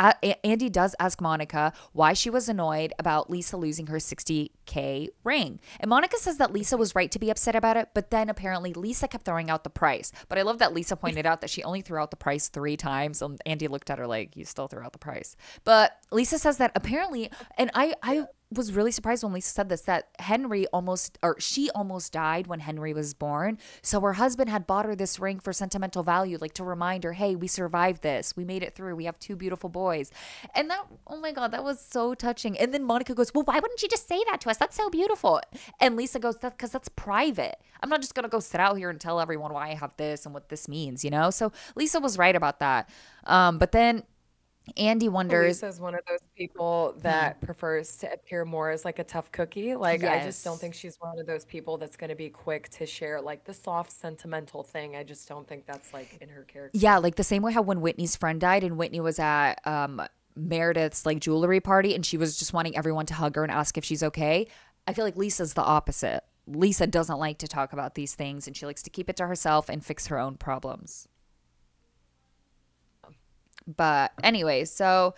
Andy 0.45 0.69
does 0.69 0.95
ask 0.99 1.21
Monica 1.21 1.73
why 1.93 2.13
she 2.13 2.31
was 2.31 2.49
annoyed 2.49 2.93
about 2.99 3.31
Lisa 3.31 3.57
losing 3.57 3.87
her 3.89 3.99
60k 3.99 5.09
ring, 5.25 5.61
and 5.79 5.89
Monica 5.89 6.17
says 6.17 6.39
that 6.39 6.53
Lisa 6.53 6.77
was 6.77 6.95
right 6.95 7.11
to 7.11 7.19
be 7.19 7.31
upset 7.31 7.55
about 7.55 7.77
it. 7.77 7.91
But 7.95 8.11
then 8.11 8.29
apparently 8.29 8.73
Lisa 8.73 9.09
kept 9.09 9.25
throwing 9.25 9.51
out 9.51 9.65
the 9.65 9.71
price. 9.71 10.13
But 10.29 10.39
I 10.39 10.43
love 10.43 10.59
that 10.59 10.73
Lisa 10.73 10.97
pointed 10.97 11.27
out 11.27 11.41
that 11.41 11.51
she 11.51 11.63
only 11.63 11.83
threw 11.83 11.99
out 11.99 12.11
the 12.11 12.17
price 12.17 12.49
three 12.49 12.77
times. 12.77 13.23
And 13.23 13.41
Andy 13.47 13.69
looked 13.69 13.91
at 13.91 13.99
her 13.99 14.07
like, 14.07 14.37
"You 14.37 14.45
still 14.45 14.69
threw 14.69 14.83
out 14.83 14.93
the 14.93 14.99
price." 14.99 15.37
But 15.65 15.93
Lisa 16.11 16.39
says 16.39 16.59
that 16.59 16.73
apparently, 16.75 17.31
and 17.59 17.71
I, 17.75 17.95
I 18.03 18.27
was 18.53 18.73
really 18.73 18.91
surprised 18.91 19.23
when 19.23 19.33
Lisa 19.33 19.53
said 19.53 19.69
this 19.69 19.83
that 19.83 20.09
Henry 20.19 20.67
almost 20.69 21.19
or 21.23 21.39
she 21.39 21.71
almost 21.71 22.13
died 22.13 22.49
when 22.49 22.61
Henry 22.61 22.93
was 22.93 23.15
born. 23.15 23.59
So 23.83 24.01
her 24.01 24.15
husband 24.15 24.51
had 24.51 24.67
bought 24.67 24.87
her 24.87 24.97
this 24.97 25.21
ring 25.21 25.39
for 25.39 25.53
sentimental 25.53 26.03
value, 26.03 26.37
like 26.41 26.55
to 26.55 26.65
remind 26.65 27.05
her, 27.05 27.13
hey, 27.13 27.37
we 27.37 27.47
survived 27.47 28.03
this. 28.03 28.37
We 28.37 28.45
made 28.45 28.63
it 28.63 28.75
through. 28.75 28.97
We 28.97 29.05
have 29.05 29.19
two 29.21 29.37
beautiful 29.37 29.71
boys. 29.71 30.11
And 30.55 30.69
that, 30.71 30.85
oh 31.07 31.21
my 31.21 31.33
God, 31.33 31.53
that 31.53 31.63
was 31.63 31.81
so 31.81 32.15
touching. 32.15 32.59
And 32.59 32.75
then 32.75 32.83
Monica 32.83 33.15
goes, 33.15 33.33
well, 33.33 33.45
why 33.45 33.61
wouldn't 33.61 33.83
you 33.83 33.89
just 33.89 34.09
say 34.09 34.21
that 34.31 34.41
to 34.43 34.51
us? 34.51 34.57
That's 34.57 34.77
so 34.77 34.91
beautiful. 34.91 35.41
And 35.79 35.97
Lisa 35.97 36.19
goes, 36.19 36.37
that's 36.37 36.55
because 36.55 36.71
that's 36.71 36.89
private. 36.89 37.57
I'm 37.83 37.89
not 37.89 38.01
just 38.01 38.15
going 38.15 38.25
to 38.25 38.29
go 38.29 38.41
sit 38.41 38.61
out 38.61 38.77
here 38.77 38.91
and 38.91 39.01
tell 39.01 39.21
everyone 39.21 39.53
why 39.53 39.71
I 39.71 39.75
have 39.75 39.97
this 39.97 40.25
and 40.25 40.35
what 40.35 40.49
this 40.49 40.69
means, 40.69 41.05
you 41.05 41.11
know? 41.11 41.31
So 41.31 41.53
Lisa 41.77 42.01
was 42.01 42.19
right 42.19 42.35
about 42.35 42.59
that. 42.59 42.91
Um, 43.25 43.59
but 43.59 43.73
then 43.73 44.03
Andy 44.77 45.09
wonders. 45.09 45.63
Lisa's 45.63 45.81
one 45.81 45.95
of 45.95 46.01
those 46.09 46.21
people 46.37 46.95
that 46.99 47.41
prefers 47.41 47.97
to 47.99 48.13
appear 48.13 48.45
more 48.45 48.71
as 48.71 48.85
like 48.85 48.99
a 48.99 49.05
tough 49.05 49.33
cookie. 49.33 49.75
Like, 49.75 50.05
I 50.05 50.23
just 50.25 50.45
don't 50.45 50.55
Yes. 50.55 50.61
think 50.61 50.75
she's 50.75 50.97
one 51.01 51.19
of 51.19 51.27
those 51.27 51.45
people 51.45 51.77
that's 51.79 51.97
going 51.97 52.11
to 52.11 52.15
be 52.17 52.29
quick 52.31 52.69
to 52.71 52.87
share 52.87 53.21
like 53.21 53.45
the 53.45 53.55
soft, 53.55 53.91
sentimental 53.93 54.63
thing. 54.63 54.97
I 54.97 55.03
just 55.03 55.29
don't 55.29 55.47
think 55.49 55.67
that's 55.67 55.93
like 55.93 56.19
in 56.21 56.29
her 56.29 56.43
character. 56.45 56.79
Yeah, 56.79 56.99
like 56.99 57.17
the 57.17 57.25
same 57.25 57.43
way 57.43 57.53
how 57.53 57.63
when 57.63 57.81
Whitney's 57.81 58.17
friend 58.17 58.41
died 58.41 58.63
and 58.63 58.77
Whitney 58.77 59.01
was 59.01 59.19
at 59.19 59.55
um 59.67 60.03
Meredith's 60.37 61.05
like 61.05 61.19
jewelry 61.21 61.61
party 61.61 61.95
and 61.95 62.07
she 62.07 62.17
was 62.17 62.39
just 62.39 62.53
wanting 62.53 62.77
everyone 62.77 63.07
to 63.07 63.15
hug 63.15 63.35
her 63.37 63.43
and 63.43 63.51
ask 63.53 63.77
if 63.77 63.85
she's 63.85 64.03
okay. 64.03 64.47
I 64.87 64.93
feel 64.93 65.05
like 65.05 65.17
Lisa's 65.17 65.55
the 65.55 65.63
opposite. 65.63 66.23
Lisa 66.47 66.87
doesn't 66.87 67.19
like 67.19 67.39
to 67.39 67.49
talk 67.49 67.73
about 67.73 67.95
these 67.95 68.15
things 68.15 68.47
and 68.47 68.57
she 68.57 68.67
likes 68.67 68.83
to 68.83 68.91
keep 68.91 69.09
it 69.11 69.17
to 69.17 69.27
herself 69.27 69.69
and 69.69 69.85
fix 69.85 70.07
her 70.07 70.19
own 70.19 70.37
problems. 70.37 71.09
But 73.77 74.13
anyway, 74.23 74.65
so 74.65 75.15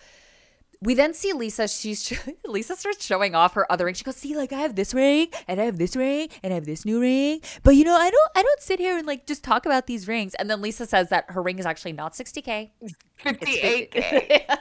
we 0.81 0.93
then 0.95 1.13
see 1.13 1.33
Lisa. 1.33 1.67
She's 1.67 2.13
Lisa 2.45 2.75
starts 2.75 3.05
showing 3.05 3.35
off 3.35 3.53
her 3.53 3.71
other 3.71 3.85
ring. 3.85 3.93
She 3.93 4.03
goes, 4.03 4.17
"See, 4.17 4.35
like 4.35 4.51
I 4.51 4.59
have 4.59 4.75
this 4.75 4.93
ring, 4.93 5.29
and 5.47 5.61
I 5.61 5.65
have 5.65 5.77
this 5.77 5.95
ring, 5.95 6.29
and 6.43 6.51
I 6.53 6.55
have 6.55 6.65
this 6.65 6.85
new 6.85 6.99
ring. 6.99 7.41
But 7.63 7.75
you 7.75 7.83
know, 7.83 7.95
I 7.95 8.09
don't, 8.09 8.31
I 8.35 8.43
don't 8.43 8.61
sit 8.61 8.79
here 8.79 8.97
and 8.97 9.07
like 9.07 9.25
just 9.25 9.43
talk 9.43 9.65
about 9.65 9.87
these 9.87 10.07
rings." 10.07 10.33
And 10.35 10.49
then 10.49 10.61
Lisa 10.61 10.85
says 10.85 11.09
that 11.09 11.31
her 11.31 11.41
ring 11.41 11.59
is 11.59 11.65
actually 11.65 11.93
not 11.93 12.13
60k. 12.13 12.71
58K. 13.23 13.91
50K. 13.93 14.57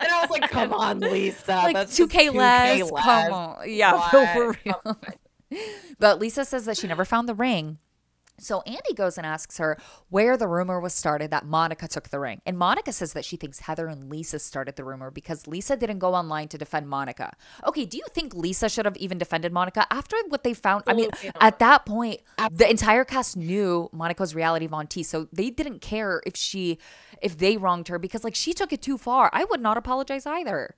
And 0.00 0.08
I 0.08 0.20
was 0.20 0.30
like, 0.30 0.50
come 0.50 0.72
on, 0.72 1.00
Lisa. 1.00 1.52
like 1.52 1.74
that's 1.74 1.98
2k, 1.98 2.12
just 2.12 2.92
less. 2.92 3.02
Come 3.02 3.32
on, 3.32 3.58
yeah, 3.66 4.08
for 4.34 4.56
real. 4.64 4.98
but 5.98 6.18
Lisa 6.18 6.44
says 6.44 6.64
that 6.66 6.76
she 6.76 6.86
never 6.86 7.04
found 7.04 7.28
the 7.28 7.34
ring. 7.34 7.78
So 8.38 8.62
Andy 8.62 8.94
goes 8.94 9.16
and 9.16 9.26
asks 9.26 9.58
her 9.58 9.78
where 10.10 10.36
the 10.36 10.48
rumor 10.48 10.80
was 10.80 10.92
started 10.92 11.30
that 11.30 11.46
Monica 11.46 11.86
took 11.86 12.08
the 12.08 12.18
ring. 12.18 12.40
And 12.44 12.58
Monica 12.58 12.92
says 12.92 13.12
that 13.12 13.24
she 13.24 13.36
thinks 13.36 13.60
Heather 13.60 13.86
and 13.86 14.10
Lisa 14.10 14.38
started 14.38 14.76
the 14.76 14.84
rumor 14.84 15.10
because 15.10 15.46
Lisa 15.46 15.76
didn't 15.76 16.00
go 16.00 16.14
online 16.14 16.48
to 16.48 16.58
defend 16.58 16.88
Monica. 16.88 17.36
Okay, 17.66 17.84
do 17.84 17.96
you 17.96 18.04
think 18.12 18.34
Lisa 18.34 18.68
should 18.68 18.84
have 18.84 18.96
even 18.96 19.18
defended 19.18 19.52
Monica 19.52 19.86
after 19.90 20.16
what 20.28 20.42
they 20.42 20.54
found? 20.54 20.84
I 20.86 20.94
mean, 20.94 21.10
at 21.40 21.58
that 21.60 21.86
point, 21.86 22.20
the 22.50 22.68
entire 22.68 23.04
cast 23.04 23.36
knew 23.36 23.88
Monica's 23.92 24.34
Reality 24.34 24.66
Von 24.66 24.86
Tease, 24.86 25.08
so 25.08 25.28
they 25.32 25.50
didn't 25.50 25.80
care 25.80 26.22
if 26.26 26.36
she 26.36 26.78
if 27.22 27.38
they 27.38 27.56
wronged 27.56 27.88
her 27.88 27.98
because 27.98 28.24
like 28.24 28.34
she 28.34 28.52
took 28.52 28.72
it 28.72 28.82
too 28.82 28.98
far. 28.98 29.30
I 29.32 29.44
would 29.44 29.60
not 29.60 29.76
apologize 29.76 30.26
either. 30.26 30.74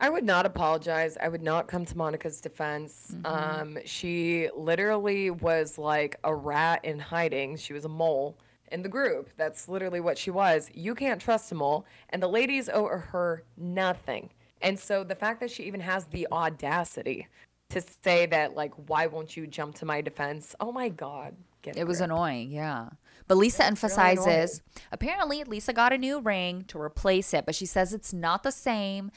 I 0.00 0.10
would 0.10 0.24
not 0.24 0.46
apologize. 0.46 1.16
I 1.20 1.28
would 1.28 1.42
not 1.42 1.66
come 1.66 1.84
to 1.84 1.96
Monica's 1.96 2.40
defense. 2.40 3.14
Mm-hmm. 3.14 3.26
Um, 3.26 3.78
she 3.84 4.48
literally 4.56 5.30
was 5.30 5.76
like 5.78 6.16
a 6.24 6.34
rat 6.34 6.84
in 6.84 6.98
hiding. 6.98 7.56
She 7.56 7.72
was 7.72 7.84
a 7.84 7.88
mole 7.88 8.36
in 8.70 8.82
the 8.82 8.88
group. 8.88 9.30
That's 9.36 9.68
literally 9.68 10.00
what 10.00 10.16
she 10.18 10.30
was. 10.30 10.70
You 10.72 10.94
can't 10.94 11.20
trust 11.20 11.50
a 11.52 11.54
mole, 11.54 11.84
and 12.10 12.22
the 12.22 12.28
ladies 12.28 12.68
owe 12.68 12.86
her 12.86 13.42
nothing. 13.56 14.30
And 14.60 14.78
so 14.78 15.04
the 15.04 15.14
fact 15.14 15.40
that 15.40 15.50
she 15.50 15.64
even 15.64 15.80
has 15.80 16.04
the 16.06 16.26
audacity 16.30 17.28
to 17.70 17.82
say 18.02 18.26
that, 18.26 18.54
like, 18.54 18.72
why 18.88 19.06
won't 19.06 19.36
you 19.36 19.46
jump 19.46 19.74
to 19.76 19.84
my 19.84 20.00
defense? 20.00 20.54
Oh 20.60 20.72
my 20.72 20.88
God. 20.88 21.34
Get 21.62 21.76
It 21.76 21.86
was 21.86 22.00
annoying, 22.00 22.50
yeah. 22.50 22.88
But 23.26 23.36
Lisa 23.36 23.62
really 23.62 23.68
emphasizes 23.68 24.62
apparently 24.90 25.44
Lisa 25.44 25.72
got 25.72 25.92
a 25.92 25.98
new 25.98 26.20
ring 26.20 26.64
to 26.68 26.80
replace 26.80 27.34
it, 27.34 27.44
but 27.44 27.54
she 27.54 27.66
says 27.66 27.92
it's 27.92 28.12
not 28.12 28.42
the 28.42 28.52
same. 28.52 29.10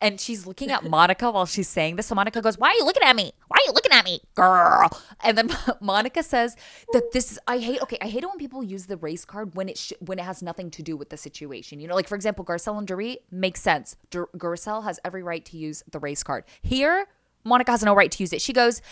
And 0.00 0.20
she's 0.20 0.46
looking 0.46 0.70
at 0.70 0.84
Monica 0.84 1.30
while 1.30 1.46
she's 1.46 1.68
saying 1.68 1.96
this. 1.96 2.06
So 2.06 2.14
Monica 2.14 2.42
goes, 2.42 2.58
Why 2.58 2.68
are 2.68 2.74
you 2.74 2.84
looking 2.84 3.02
at 3.02 3.16
me? 3.16 3.32
Why 3.48 3.56
are 3.56 3.66
you 3.66 3.72
looking 3.72 3.92
at 3.92 4.04
me, 4.04 4.20
girl? 4.34 4.90
And 5.24 5.38
then 5.38 5.50
Monica 5.80 6.22
says 6.22 6.54
that 6.92 7.12
this 7.12 7.32
is, 7.32 7.38
I 7.46 7.58
hate, 7.58 7.80
okay, 7.82 7.96
I 8.02 8.08
hate 8.08 8.22
it 8.22 8.26
when 8.26 8.36
people 8.38 8.62
use 8.62 8.86
the 8.86 8.98
race 8.98 9.24
card 9.24 9.54
when 9.54 9.68
it 9.70 9.78
sh- 9.78 9.94
when 10.00 10.18
it 10.18 10.24
has 10.24 10.42
nothing 10.42 10.70
to 10.72 10.82
do 10.82 10.96
with 10.96 11.08
the 11.08 11.16
situation. 11.16 11.80
You 11.80 11.88
know, 11.88 11.94
like 11.94 12.08
for 12.08 12.14
example, 12.14 12.44
Garcelle 12.44 12.78
and 12.78 12.86
Dorit 12.86 13.18
makes 13.30 13.62
sense. 13.62 13.96
Dur- 14.10 14.28
Garcelle 14.36 14.84
has 14.84 15.00
every 15.04 15.22
right 15.22 15.44
to 15.46 15.56
use 15.56 15.82
the 15.90 15.98
race 15.98 16.22
card. 16.22 16.44
Here, 16.60 17.06
Monica 17.46 17.70
has 17.70 17.82
no 17.82 17.94
right 17.94 18.10
to 18.10 18.22
use 18.22 18.32
it. 18.32 18.42
She 18.42 18.52
goes, 18.52 18.82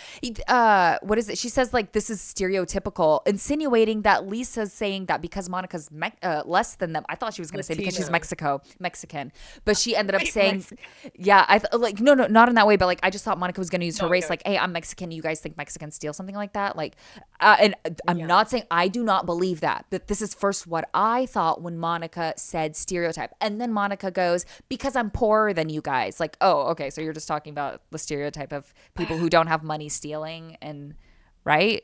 uh, 0.47 0.97
what 1.01 1.17
is 1.17 1.29
it? 1.29 1.37
She 1.37 1.49
says 1.49 1.73
like 1.73 1.91
this 1.91 2.09
is 2.09 2.19
stereotypical, 2.21 3.21
insinuating 3.27 4.01
that 4.03 4.27
Lisa's 4.27 4.71
saying 4.73 5.05
that 5.07 5.21
because 5.21 5.49
Monica's 5.49 5.91
me- 5.91 6.11
uh, 6.23 6.43
less 6.45 6.75
than 6.75 6.93
them. 6.93 7.05
I 7.09 7.15
thought 7.15 7.33
she 7.33 7.41
was 7.41 7.51
going 7.51 7.59
to 7.59 7.63
say 7.63 7.75
because 7.75 7.95
she's 7.95 8.09
Mexico, 8.09 8.61
Mexican, 8.79 9.31
but 9.65 9.77
she 9.77 9.95
ended 9.95 10.15
up 10.15 10.21
Wait, 10.21 10.33
saying, 10.33 10.55
Mexican. 10.55 10.85
yeah, 11.15 11.45
I 11.47 11.59
th- 11.59 11.73
like 11.73 11.99
no, 11.99 12.13
no, 12.13 12.27
not 12.27 12.49
in 12.49 12.55
that 12.55 12.67
way, 12.67 12.75
but 12.77 12.85
like 12.85 12.99
I 13.03 13.09
just 13.09 13.25
thought 13.25 13.37
Monica 13.37 13.59
was 13.59 13.69
going 13.69 13.81
to 13.81 13.85
use 13.85 13.97
her 13.99 14.07
No, 14.07 14.11
race, 14.11 14.23
no. 14.23 14.29
like, 14.29 14.43
hey, 14.45 14.57
I'm 14.57 14.71
Mexican. 14.71 15.11
You 15.11 15.21
guys 15.21 15.39
think 15.39 15.57
Mexicans 15.57 15.95
steal 15.95 16.13
something 16.13 16.35
like 16.35 16.53
that? 16.53 16.75
Like, 16.75 16.95
uh, 17.39 17.57
and 17.59 17.75
uh, 17.85 17.89
I'm 18.07 18.19
Yeah. 18.19 18.25
not 18.27 18.49
saying 18.49 18.63
I 18.71 18.87
do 18.87 19.03
not 19.03 19.25
believe 19.25 19.61
that, 19.61 19.85
but 19.89 20.07
this 20.07 20.21
is 20.21 20.33
first 20.33 20.67
what 20.67 20.89
I 20.93 21.25
thought 21.25 21.61
when 21.61 21.77
Monica 21.77 22.33
said 22.37 22.75
stereotype, 22.75 23.33
and 23.41 23.59
then 23.59 23.71
Monica 23.71 24.11
goes 24.11 24.45
because 24.69 24.95
I'm 24.95 25.09
poorer 25.11 25.53
than 25.53 25.69
you 25.69 25.81
guys. 25.81 26.19
Like, 26.19 26.37
oh, 26.41 26.63
okay, 26.71 26.89
so 26.89 27.01
you're 27.01 27.13
just 27.13 27.27
talking 27.27 27.51
about 27.51 27.81
the 27.91 27.97
stereotype 27.99 28.44
of 28.51 28.73
people 28.95 29.17
who 29.17 29.29
don't 29.29 29.47
have 29.47 29.63
money 29.63 29.89
stealing, 29.89 30.57
and 30.61 30.95
right? 31.43 31.83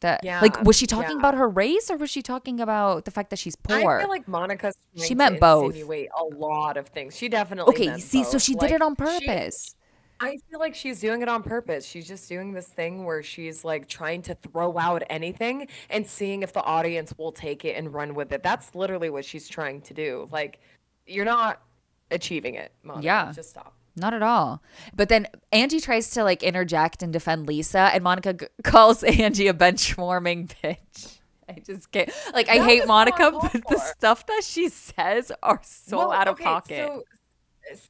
That 0.00 0.24
Yeah, 0.24 0.40
like 0.40 0.62
was 0.62 0.78
she 0.78 0.86
talking 0.86 1.10
yeah. 1.12 1.18
about 1.18 1.34
her 1.34 1.46
race 1.48 1.90
or 1.90 1.98
was 1.98 2.08
she 2.08 2.22
talking 2.22 2.58
about 2.58 3.04
the 3.04 3.10
fact 3.10 3.28
that 3.30 3.38
she's 3.38 3.54
poor? 3.54 3.98
I 3.98 4.00
feel 4.00 4.08
like 4.08 4.26
Monica's 4.26 4.74
She 4.96 5.14
meant 5.14 5.38
both. 5.40 5.76
a 5.76 6.08
lot 6.34 6.78
of 6.78 6.88
things. 6.88 7.14
She 7.16 7.28
definitely 7.28 7.74
okay, 7.74 8.00
see, 8.00 8.24
so 8.24 8.32
both. 8.32 8.42
she 8.42 8.54
did 8.54 8.70
it 8.70 8.80
Like, 8.80 8.82
on 8.82 8.92
she- 8.96 9.26
purpose. 9.26 9.74
I 10.22 10.36
feel 10.50 10.58
like 10.60 10.74
she's 10.74 11.00
doing 11.00 11.22
it 11.22 11.28
on 11.30 11.42
purpose. 11.42 11.84
She's 11.86 12.06
just 12.06 12.28
doing 12.28 12.52
this 12.52 12.68
thing 12.68 13.04
where 13.04 13.22
she's 13.22 13.64
like 13.64 13.88
trying 13.88 14.20
to 14.22 14.34
throw 14.34 14.78
out 14.78 15.02
anything 15.10 15.66
and 15.88 16.06
seeing 16.06 16.42
if 16.42 16.52
the 16.52 16.62
audience 16.62 17.14
will 17.18 17.32
take 17.32 17.64
it 17.64 17.74
and 17.76 17.92
run 17.92 18.14
with 18.14 18.30
it. 18.32 18.42
That's 18.42 18.74
literally 18.74 19.08
what 19.10 19.24
she's 19.24 19.48
trying 19.48 19.80
to 19.82 19.94
do. 19.94 20.28
Like, 20.30 20.60
you're 21.06 21.24
not 21.24 21.62
achieving 22.10 22.54
it, 22.54 22.72
Monica. 22.82 23.04
Yeah. 23.04 23.32
Just 23.32 23.50
stop. 23.50 23.74
Not 24.00 24.14
at 24.14 24.22
all. 24.22 24.62
But 24.94 25.08
then 25.08 25.28
Angie 25.52 25.80
tries 25.80 26.10
to 26.12 26.24
like 26.24 26.42
interject 26.42 27.02
and 27.02 27.12
defend 27.12 27.46
Lisa, 27.46 27.78
and 27.92 28.02
Monica 28.02 28.32
g- 28.32 28.46
calls 28.64 29.02
Angie 29.04 29.46
a 29.46 29.54
bench 29.54 29.96
warming 29.96 30.48
bitch. 30.48 31.18
I 31.48 31.60
just 31.66 31.90
can't. 31.90 32.08
Like, 32.32 32.48
I 32.48 32.58
That 32.58 32.64
hate 32.64 32.86
Monica, 32.86 33.32
but 33.32 33.52
the 33.68 33.78
stuff 33.78 34.24
that 34.26 34.42
she 34.44 34.68
says 34.68 35.32
are 35.42 35.60
so 35.64 35.98
Well, 35.98 36.12
out 36.12 36.28
of 36.28 36.34
okay, 36.34 36.44
pocket. 36.44 36.86
So, 36.86 37.02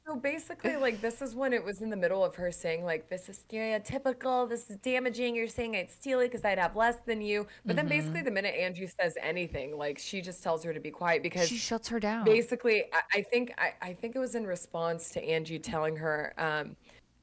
so 0.05 0.15
basically, 0.15 0.75
like 0.87 1.01
this 1.01 1.21
is 1.21 1.35
when 1.35 1.53
it 1.53 1.63
was 1.63 1.81
in 1.81 1.89
the 1.89 1.95
middle 1.97 2.23
of 2.23 2.35
her 2.35 2.51
saying 2.51 2.83
like 2.83 3.09
this 3.09 3.29
is 3.29 3.39
stereotypical, 3.49 4.47
this 4.47 4.69
is 4.69 4.77
damaging. 4.77 5.35
You're 5.35 5.47
saying 5.47 5.75
I'd 5.75 5.89
steal 5.89 6.19
it 6.19 6.25
because 6.31 6.45
I'd 6.45 6.57
have 6.59 6.75
less 6.75 6.97
than 7.05 7.21
you. 7.21 7.47
But 7.65 7.75
then 7.75 7.85
Mm-hmm. 7.85 7.89
basically, 7.97 8.21
the 8.23 8.31
minute 8.31 8.55
Angie 8.55 8.87
says 8.87 9.15
anything, 9.21 9.77
like 9.77 9.97
she 9.99 10.21
just 10.21 10.43
tells 10.43 10.63
her 10.63 10.73
to 10.73 10.79
be 10.79 10.91
quiet 10.91 11.23
because 11.23 11.47
she 11.47 11.57
shuts 11.57 11.87
her 11.89 11.99
down. 11.99 12.25
basically 12.25 12.85
I, 12.93 13.19
I 13.19 13.21
think 13.23 13.53
I, 13.57 13.73
I 13.81 13.93
think 13.93 14.15
it 14.15 14.19
was 14.19 14.35
in 14.35 14.45
response 14.45 15.09
to 15.11 15.23
Angie 15.23 15.59
telling 15.59 15.95
her 15.97 16.33
um 16.37 16.75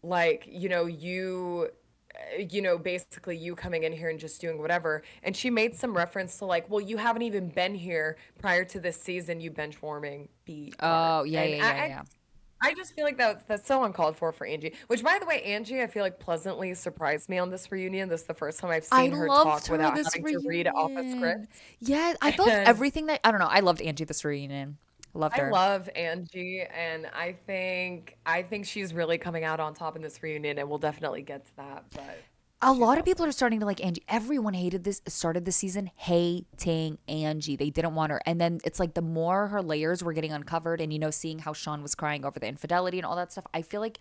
like 0.02 0.48
you 0.50 0.68
know 0.68 0.86
you 0.86 1.68
uh, 2.14 2.42
you 2.50 2.62
know 2.62 2.78
basically 2.78 3.36
you 3.36 3.54
coming 3.54 3.82
in 3.82 3.92
here 3.92 4.08
and 4.10 4.18
just 4.18 4.40
doing 4.40 4.58
whatever 4.58 5.02
and 5.22 5.36
she 5.36 5.50
made 5.50 5.74
some 5.74 5.96
reference 5.96 6.38
to 6.38 6.44
like 6.44 6.68
well 6.70 6.80
you 6.80 6.96
haven't 6.96 7.22
even 7.22 7.48
been 7.48 7.74
here 7.74 8.16
prior 8.38 8.64
to 8.64 8.78
this 8.80 8.96
season 9.00 9.40
you 9.40 9.50
bench 9.50 9.80
warming 9.82 10.28
be 10.44 10.72
Oh, 10.80 11.24
yeah, 11.24 11.42
and 11.42 11.56
yeah, 11.56 11.66
I, 11.66 11.76
yeah, 11.76 11.82
I- 11.82 11.86
yeah. 11.88 12.02
I 12.60 12.74
just 12.74 12.94
feel 12.94 13.04
like 13.04 13.18
that 13.18 13.46
that's 13.46 13.66
so 13.66 13.84
uncalled 13.84 14.16
for 14.16 14.32
for 14.32 14.46
Angie. 14.46 14.74
Which, 14.88 15.02
by 15.02 15.18
the 15.20 15.26
way, 15.26 15.42
Angie, 15.42 15.80
I 15.82 15.86
feel 15.86 16.02
like 16.02 16.18
pleasantly 16.18 16.74
surprised 16.74 17.28
me 17.28 17.38
on 17.38 17.50
this 17.50 17.70
reunion. 17.70 18.08
This 18.08 18.22
is 18.22 18.26
the 18.26 18.34
first 18.34 18.58
time 18.58 18.70
I've 18.70 18.86
I 18.90 19.02
seen 19.04 19.12
her 19.12 19.26
talk 19.28 19.66
her 19.66 19.72
without 19.72 19.96
having 19.96 20.24
to 20.24 20.48
read 20.48 20.66
off 20.68 20.90
a 20.90 21.10
script. 21.16 21.46
Yeah, 21.80 22.14
I 22.20 22.32
felt 22.32 22.48
And- 22.48 22.66
everything 22.66 23.06
that 23.06 23.20
I 23.24 23.30
don't 23.30 23.40
know. 23.40 23.46
I 23.46 23.60
loved 23.60 23.80
Angie 23.80 24.04
this 24.04 24.24
reunion. 24.24 24.76
Loved 25.14 25.36
her. 25.36 25.48
I 25.48 25.50
love 25.50 25.88
Angie, 25.96 26.62
and 26.62 27.06
I 27.14 27.36
think 27.46 28.16
I 28.26 28.42
think 28.42 28.66
she's 28.66 28.92
really 28.92 29.18
coming 29.18 29.44
out 29.44 29.58
on 29.60 29.74
top 29.74 29.96
in 29.96 30.02
this 30.02 30.22
reunion, 30.22 30.58
and 30.58 30.68
we'll 30.68 30.78
definitely 30.78 31.22
get 31.22 31.46
to 31.46 31.56
that. 31.56 31.84
But 31.94 32.18
a 32.60 32.72
lot 32.72 32.98
of 32.98 33.04
people 33.04 33.24
are 33.24 33.30
starting 33.32 33.60
to 33.60 33.66
like 33.66 33.84
Angie. 33.84 34.02
Everyone 34.08 34.52
hated 34.52 34.82
this, 34.82 35.00
started 35.06 35.44
this 35.44 35.56
season 35.56 35.90
hating 35.94 36.98
Angie. 37.06 37.54
They 37.56 37.70
didn't 37.70 37.94
want 37.94 38.10
her. 38.10 38.20
And 38.26 38.40
then 38.40 38.58
it's 38.64 38.80
like 38.80 38.94
the 38.94 39.02
more 39.02 39.46
her 39.48 39.62
layers 39.62 40.02
were 40.02 40.12
getting 40.12 40.32
uncovered 40.32 40.80
and, 40.80 40.92
you 40.92 40.98
know, 40.98 41.10
seeing 41.12 41.38
how 41.38 41.52
Sean 41.52 41.82
was 41.82 41.94
crying 41.94 42.24
over 42.24 42.40
the 42.40 42.48
infidelity 42.48 42.98
and 42.98 43.06
all 43.06 43.14
that 43.16 43.30
stuff, 43.30 43.46
I 43.54 43.62
feel 43.62 43.80
like, 43.80 44.00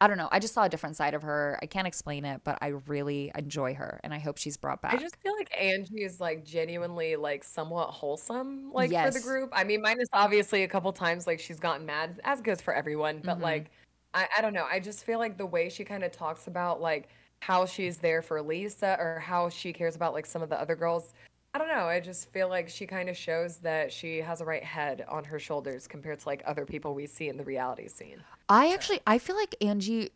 I 0.00 0.08
don't 0.08 0.16
know. 0.16 0.30
I 0.32 0.38
just 0.38 0.54
saw 0.54 0.64
a 0.64 0.68
different 0.70 0.96
side 0.96 1.12
of 1.14 1.22
her. 1.22 1.58
I 1.62 1.66
can't 1.66 1.86
explain 1.86 2.24
it, 2.24 2.42
but 2.42 2.58
I 2.62 2.68
really 2.68 3.32
enjoy 3.36 3.74
her 3.74 4.00
and 4.02 4.14
I 4.14 4.18
hope 4.18 4.38
she's 4.38 4.56
brought 4.56 4.80
back. 4.80 4.90
I 4.92 4.96
just 4.98 5.16
feel 5.22 5.36
like 5.36 5.56
Angie 5.56 6.02
is 6.02 6.18
like 6.20 6.44
genuinely 6.44 7.14
like 7.16 7.44
somewhat 7.44 7.90
wholesome, 7.92 8.72
like 8.72 8.96
for 8.96 9.10
the 9.12 9.20
group. 9.20 9.50
I 9.52 9.62
mean, 9.64 9.82
minus 9.82 10.08
obviously 10.12 10.64
a 10.64 10.68
couple 10.68 10.92
times 10.92 11.26
like 11.28 11.38
she's 11.38 11.60
gotten 11.60 11.86
mad, 11.86 12.20
as 12.24 12.40
goes 12.40 12.60
for 12.60 12.74
everyone. 12.74 13.22
But 13.24 13.40
Mhm. 13.40 13.40
like, 13.40 13.70
I 14.14 14.28
I 14.38 14.40
don't 14.40 14.52
know. 14.52 14.66
I 14.68 14.80
just 14.80 15.04
feel 15.04 15.18
like 15.20 15.38
the 15.38 15.46
way 15.46 15.68
she 15.68 15.84
kind 15.84 16.02
of 16.02 16.10
talks 16.10 16.48
about 16.48 16.80
like 16.80 17.10
how 17.40 17.66
she's 17.66 17.98
there 17.98 18.22
for 18.22 18.40
Lisa 18.42 18.96
or 18.98 19.18
how 19.18 19.48
she 19.48 19.72
cares 19.72 19.96
about 19.96 20.12
like 20.12 20.26
some 20.26 20.42
of 20.42 20.48
the 20.48 20.60
other 20.60 20.76
girls. 20.76 21.14
I 21.52 21.58
don't 21.58 21.66
know. 21.66 21.86
I 21.86 21.98
just 21.98 22.32
feel 22.32 22.48
like 22.48 22.68
she 22.68 22.86
kind 22.86 23.08
of 23.08 23.16
shows 23.16 23.56
that 23.58 23.92
she 23.92 24.18
has 24.18 24.40
a 24.40 24.44
right 24.44 24.62
head 24.62 25.04
on 25.08 25.24
her 25.24 25.40
shoulders 25.40 25.88
compared 25.88 26.20
to 26.20 26.28
like 26.28 26.44
other 26.46 26.64
people 26.64 26.94
we 26.94 27.06
see 27.06 27.28
in 27.28 27.36
the 27.36 27.42
reality 27.42 27.88
scene. 27.88 28.22
I 28.48 28.72
actually, 28.72 29.00
I 29.04 29.18
feel 29.18 29.34
like 29.34 29.56
Angie 29.60 30.10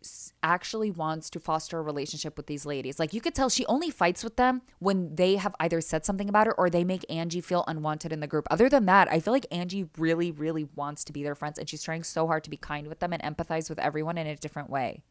actually 0.44 0.92
wants 0.92 1.30
to 1.30 1.40
foster 1.40 1.78
a 1.78 1.82
relationship 1.82 2.36
with 2.36 2.46
these 2.46 2.64
ladies. 2.64 3.00
Like 3.00 3.12
you 3.12 3.20
could 3.20 3.34
tell 3.34 3.48
she 3.48 3.66
only 3.66 3.90
fights 3.90 4.22
with 4.22 4.36
them 4.36 4.62
when 4.78 5.16
they 5.16 5.34
have 5.34 5.56
either 5.58 5.80
said 5.80 6.04
something 6.04 6.28
about 6.28 6.46
her 6.46 6.54
or 6.54 6.70
they 6.70 6.84
make 6.84 7.04
Angie 7.10 7.40
feel 7.40 7.64
unwanted 7.66 8.12
in 8.12 8.20
the 8.20 8.28
group. 8.28 8.46
Other 8.48 8.68
than 8.68 8.86
that, 8.86 9.10
I 9.10 9.18
feel 9.18 9.32
like 9.32 9.46
Angie 9.50 9.88
really, 9.98 10.30
really 10.30 10.68
wants 10.76 11.02
to 11.04 11.12
be 11.12 11.24
their 11.24 11.34
friends 11.34 11.58
and 11.58 11.68
she's 11.68 11.82
trying 11.82 12.04
so 12.04 12.28
hard 12.28 12.44
to 12.44 12.50
be 12.50 12.56
kind 12.56 12.86
with 12.86 13.00
them 13.00 13.12
and 13.12 13.22
empathize 13.22 13.68
with 13.68 13.80
everyone 13.80 14.18
in 14.18 14.28
a 14.28 14.36
different 14.36 14.70
way. 14.70 15.02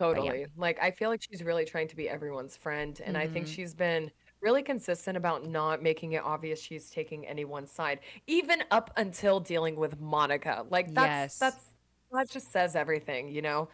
Yeah. 0.00 0.06
Totally. 0.14 0.46
Like 0.56 0.78
I 0.82 0.90
feel 0.90 1.10
like 1.10 1.22
she's 1.22 1.42
really 1.42 1.64
trying 1.64 1.88
to 1.88 1.96
be 1.96 2.08
everyone's 2.08 2.56
friend 2.56 3.00
and 3.04 3.16
I 3.16 3.26
think 3.26 3.46
Mhm. 3.46 3.54
she's 3.54 3.74
been 3.74 4.10
really 4.40 4.62
consistent 4.62 5.16
about 5.16 5.46
not 5.46 5.82
making 5.82 6.12
it 6.12 6.22
obvious 6.24 6.60
she's 6.62 6.88
taking 6.90 7.26
anyone's 7.26 7.70
side 7.70 8.00
even 8.26 8.62
up 8.70 8.90
until 8.96 9.38
dealing 9.40 9.76
with 9.76 10.00
Monica. 10.00 10.64
Like 10.70 10.92
that's 10.94 11.34
Yes. 11.34 11.38
that's 11.38 11.70
that 12.12 12.28
just 12.30 12.50
says 12.50 12.74
everything, 12.74 13.28
you 13.28 13.42
know. 13.42 13.68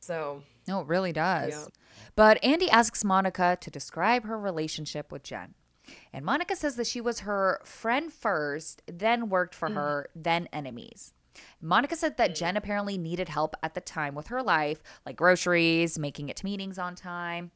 So, 0.00 0.42
No, 0.68 0.80
it 0.82 0.86
really 0.86 1.12
does. 1.12 1.52
Yeah. 1.52 1.66
But 2.14 2.42
Andy 2.44 2.70
asks 2.70 3.02
Monica 3.04 3.58
to 3.60 3.70
describe 3.70 4.24
her 4.24 4.38
relationship 4.38 5.10
with 5.10 5.22
Jen. 5.24 5.54
And 6.12 6.24
Monica 6.24 6.56
says 6.56 6.76
that 6.76 6.86
she 6.86 7.00
was 7.00 7.20
her 7.20 7.60
friend 7.64 8.12
first, 8.12 8.82
then 8.86 9.28
worked 9.28 9.54
for 9.54 9.70
her, 9.70 10.08
then 10.14 10.48
enemies. 10.52 11.12
Monica 11.60 11.96
said 11.96 12.16
that 12.16 12.34
Jen 12.34 12.56
apparently 12.56 12.98
needed 12.98 13.28
help 13.28 13.56
at 13.62 13.74
the 13.74 13.80
time 13.80 14.14
with 14.14 14.28
her 14.28 14.42
life, 14.42 14.82
like 15.04 15.16
groceries, 15.16 15.98
making 15.98 16.28
it 16.28 16.36
to 16.36 16.44
meetings 16.44 16.78
on 16.78 16.94
time. 16.94 17.50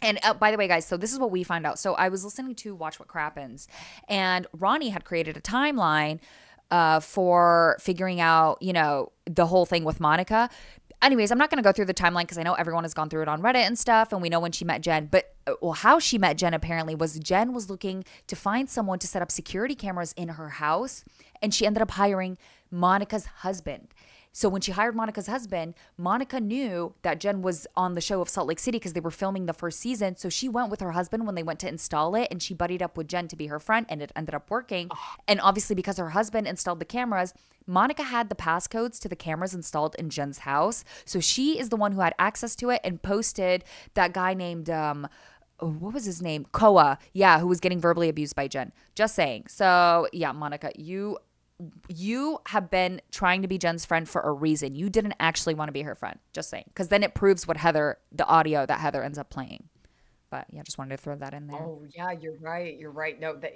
And 0.00 0.18
uh, 0.22 0.34
by 0.34 0.50
the 0.50 0.56
way, 0.56 0.68
guys, 0.68 0.86
so 0.86 0.96
this 0.96 1.12
is 1.12 1.18
what 1.18 1.30
we 1.30 1.42
find 1.42 1.66
out. 1.66 1.78
So 1.78 1.94
I 1.94 2.08
was 2.08 2.24
listening 2.24 2.54
to 2.56 2.74
Watch 2.74 2.98
What 2.98 3.08
Crappens, 3.08 3.66
and 4.08 4.46
Ronnie 4.52 4.90
had 4.90 5.04
created 5.04 5.36
a 5.36 5.40
timeline 5.40 6.20
uh, 6.70 7.00
for 7.00 7.76
figuring 7.80 8.20
out, 8.20 8.62
you 8.62 8.72
know, 8.72 9.12
the 9.26 9.46
whole 9.46 9.66
thing 9.66 9.84
with 9.84 10.00
Monica. 10.00 10.50
Anyways, 11.00 11.30
I'm 11.30 11.38
not 11.38 11.48
going 11.48 11.62
to 11.62 11.66
go 11.66 11.72
through 11.72 11.84
the 11.84 11.94
timeline 11.94 12.22
because 12.22 12.38
I 12.38 12.42
know 12.42 12.54
everyone 12.54 12.82
has 12.82 12.92
gone 12.92 13.08
through 13.08 13.22
it 13.22 13.28
on 13.28 13.40
Reddit 13.40 13.66
and 13.66 13.78
stuff, 13.78 14.12
and 14.12 14.20
we 14.20 14.28
know 14.28 14.40
when 14.40 14.52
she 14.52 14.64
met 14.64 14.82
Jen. 14.82 15.06
But 15.06 15.34
uh, 15.46 15.54
well, 15.62 15.72
how 15.72 15.98
she 15.98 16.18
met 16.18 16.36
Jen 16.36 16.54
apparently 16.54 16.94
was 16.94 17.18
Jen 17.18 17.52
was 17.52 17.70
looking 17.70 18.04
to 18.26 18.36
find 18.36 18.68
someone 18.68 18.98
to 18.98 19.06
set 19.06 19.22
up 19.22 19.30
security 19.30 19.74
cameras 19.74 20.12
in 20.16 20.28
her 20.30 20.48
house, 20.48 21.04
and 21.40 21.54
she 21.54 21.66
ended 21.66 21.82
up 21.82 21.92
hiring 21.92 22.36
Monica's 22.70 23.26
husband. 23.26 23.88
So 24.32 24.48
when 24.48 24.60
she 24.60 24.72
hired 24.72 24.94
Monica's 24.94 25.26
husband, 25.26 25.74
Monica 25.96 26.38
knew 26.38 26.94
that 27.02 27.18
Jen 27.18 27.42
was 27.42 27.66
on 27.76 27.94
the 27.94 28.00
show 28.00 28.20
of 28.20 28.28
Salt 28.28 28.46
Lake 28.46 28.60
City 28.60 28.78
because 28.78 28.92
they 28.92 29.00
were 29.00 29.10
filming 29.10 29.46
the 29.46 29.52
first 29.52 29.80
season. 29.80 30.16
So 30.16 30.28
she 30.28 30.48
went 30.48 30.70
with 30.70 30.80
her 30.80 30.92
husband 30.92 31.26
when 31.26 31.34
they 31.34 31.42
went 31.42 31.58
to 31.60 31.68
install 31.68 32.14
it 32.14 32.28
and 32.30 32.42
she 32.42 32.54
buddied 32.54 32.82
up 32.82 32.96
with 32.96 33.08
Jen 33.08 33.26
to 33.28 33.36
be 33.36 33.46
her 33.46 33.58
friend 33.58 33.84
and 33.88 34.00
it 34.00 34.12
ended 34.14 34.34
up 34.34 34.50
working. 34.50 34.90
And 35.26 35.40
obviously 35.40 35.74
because 35.74 35.96
her 35.96 36.10
husband 36.10 36.46
installed 36.46 36.78
the 36.78 36.84
cameras, 36.84 37.34
Monica 37.66 38.04
had 38.04 38.28
the 38.28 38.34
passcodes 38.34 39.00
to 39.00 39.08
the 39.08 39.16
cameras 39.16 39.54
installed 39.54 39.96
in 39.98 40.08
Jen's 40.08 40.38
house. 40.38 40.84
So 41.04 41.20
she 41.20 41.58
is 41.58 41.70
the 41.70 41.76
one 41.76 41.92
who 41.92 42.00
had 42.00 42.14
access 42.18 42.54
to 42.56 42.70
it 42.70 42.80
and 42.84 43.02
posted 43.02 43.64
that 43.94 44.12
guy 44.12 44.34
named 44.34 44.70
um 44.70 45.08
oh, 45.60 45.70
what 45.70 45.92
was 45.92 46.04
his 46.04 46.22
name? 46.22 46.46
Koa. 46.52 46.98
Yeah, 47.12 47.40
who 47.40 47.48
was 47.48 47.58
getting 47.60 47.80
verbally 47.80 48.08
abused 48.08 48.36
by 48.36 48.46
Jen. 48.46 48.72
Just 48.94 49.16
saying. 49.16 49.46
So, 49.48 50.06
yeah, 50.12 50.30
Monica, 50.30 50.70
you 50.76 51.18
you 51.88 52.38
have 52.46 52.70
been 52.70 53.00
trying 53.10 53.42
to 53.42 53.48
be 53.48 53.58
Jen's 53.58 53.84
friend 53.84 54.08
for 54.08 54.20
a 54.22 54.32
reason. 54.32 54.74
You 54.74 54.88
didn't 54.88 55.14
actually 55.18 55.54
want 55.54 55.68
to 55.68 55.72
be 55.72 55.82
her 55.82 55.94
friend. 55.94 56.18
Just 56.32 56.50
saying. 56.50 56.64
Because 56.68 56.88
then 56.88 57.02
it 57.02 57.14
proves 57.14 57.46
what 57.48 57.56
Heather, 57.56 57.98
the 58.12 58.26
audio 58.26 58.64
that 58.66 58.78
Heather 58.80 59.02
ends 59.02 59.18
up 59.18 59.30
playing. 59.30 59.64
But 60.30 60.46
yeah, 60.52 60.62
just 60.62 60.76
wanted 60.76 60.96
to 60.98 61.02
throw 61.02 61.16
that 61.16 61.32
in 61.32 61.46
there. 61.46 61.56
oh 61.58 61.82
yeah, 61.96 62.10
you're 62.12 62.36
right. 62.38 62.78
You're 62.78 62.90
right. 62.90 63.18
No, 63.18 63.34
that 63.36 63.54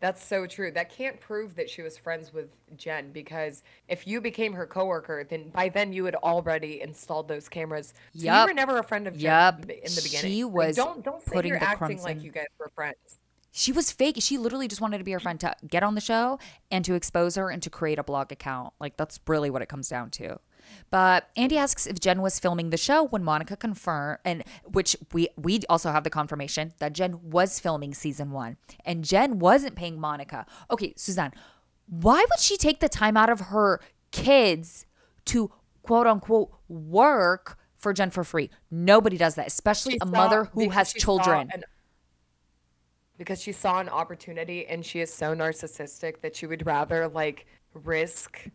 that's 0.00 0.24
so 0.24 0.46
true. 0.46 0.70
That 0.70 0.88
can't 0.90 1.20
prove 1.20 1.54
that 1.56 1.68
she 1.68 1.82
was 1.82 1.98
friends 1.98 2.32
with 2.32 2.54
Jen 2.76 3.12
because 3.12 3.62
if 3.88 4.06
you 4.06 4.22
became 4.22 4.54
her 4.54 4.66
coworker, 4.66 5.24
then 5.28 5.50
by 5.50 5.68
then 5.68 5.92
you 5.92 6.06
had 6.06 6.14
already 6.14 6.80
installed 6.80 7.28
those 7.28 7.50
cameras. 7.50 7.92
So 8.16 8.24
you 8.24 8.46
were 8.48 8.54
never 8.54 8.78
a 8.78 8.82
friend 8.82 9.06
of 9.06 9.14
Jen 9.14 9.22
Yup. 9.22 9.60
in 9.60 9.66
the 9.66 10.00
beginning. 10.02 10.30
She 10.32 10.44
Like, 10.44 10.54
was 10.54 10.76
don't 10.76 11.04
don't 11.04 11.22
say 11.22 11.42
you're 11.44 11.56
acting 11.62 11.76
crumbs 11.98 12.04
like 12.04 12.16
in. 12.16 12.22
you 12.22 12.32
guys 12.32 12.46
were 12.58 12.70
friends. 12.74 12.96
She 13.56 13.70
was 13.70 13.92
fake. 13.92 14.16
She 14.18 14.36
literally 14.36 14.66
just 14.66 14.80
wanted 14.80 14.98
to 14.98 15.04
be 15.04 15.12
her 15.12 15.20
friend 15.20 15.38
to 15.40 15.54
get 15.68 15.84
on 15.84 15.94
the 15.94 16.00
show 16.00 16.40
and 16.72 16.84
to 16.84 16.94
expose 16.94 17.36
her 17.36 17.50
and 17.50 17.62
to 17.62 17.70
create 17.70 18.00
a 18.00 18.02
blog 18.02 18.32
account. 18.32 18.74
Like 18.80 18.96
that's 18.96 19.20
really 19.28 19.48
what 19.48 19.62
it 19.62 19.68
comes 19.68 19.88
down 19.88 20.10
to. 20.10 20.40
But 20.90 21.28
Andy 21.36 21.56
asks 21.56 21.86
if 21.86 22.00
Jen 22.00 22.20
was 22.20 22.40
filming 22.40 22.70
the 22.70 22.76
show 22.76 23.04
when 23.04 23.22
Monica 23.22 23.56
confirmed, 23.56 24.18
and 24.24 24.42
which 24.64 24.96
we 25.12 25.28
we 25.36 25.60
also 25.68 25.92
have 25.92 26.02
the 26.02 26.10
confirmation 26.10 26.72
that 26.80 26.94
Jen 26.94 27.20
was 27.30 27.60
filming 27.60 27.94
season 27.94 28.32
one, 28.32 28.56
and 28.84 29.04
Jen 29.04 29.38
wasn't 29.38 29.76
paying 29.76 30.00
Monica. 30.00 30.46
Okay, 30.70 30.92
Suzanne, 30.96 31.32
why 31.86 32.16
would 32.28 32.40
she 32.40 32.56
take 32.56 32.80
the 32.80 32.88
time 32.88 33.16
out 33.16 33.30
of 33.30 33.40
her 33.40 33.78
kids 34.10 34.84
to 35.26 35.52
quote 35.82 36.06
unquote 36.08 36.50
work 36.66 37.56
for 37.76 37.92
Jen 37.92 38.10
for 38.10 38.24
free? 38.24 38.50
Nobody 38.70 39.16
does 39.16 39.34
that, 39.36 39.46
especially 39.46 39.92
She 39.92 39.98
a 40.00 40.06
mother 40.06 40.44
who 40.54 40.70
has 40.70 40.92
children. 40.92 41.50
an- 41.52 41.64
because 43.18 43.40
she 43.40 43.52
saw 43.52 43.80
an 43.80 43.88
opportunity 43.88 44.66
and 44.66 44.84
she 44.84 45.00
is 45.00 45.12
so 45.12 45.34
narcissistic 45.34 46.20
that 46.20 46.34
she 46.34 46.46
would 46.46 46.66
rather 46.66 47.08
like 47.08 47.46
risk 47.74 48.48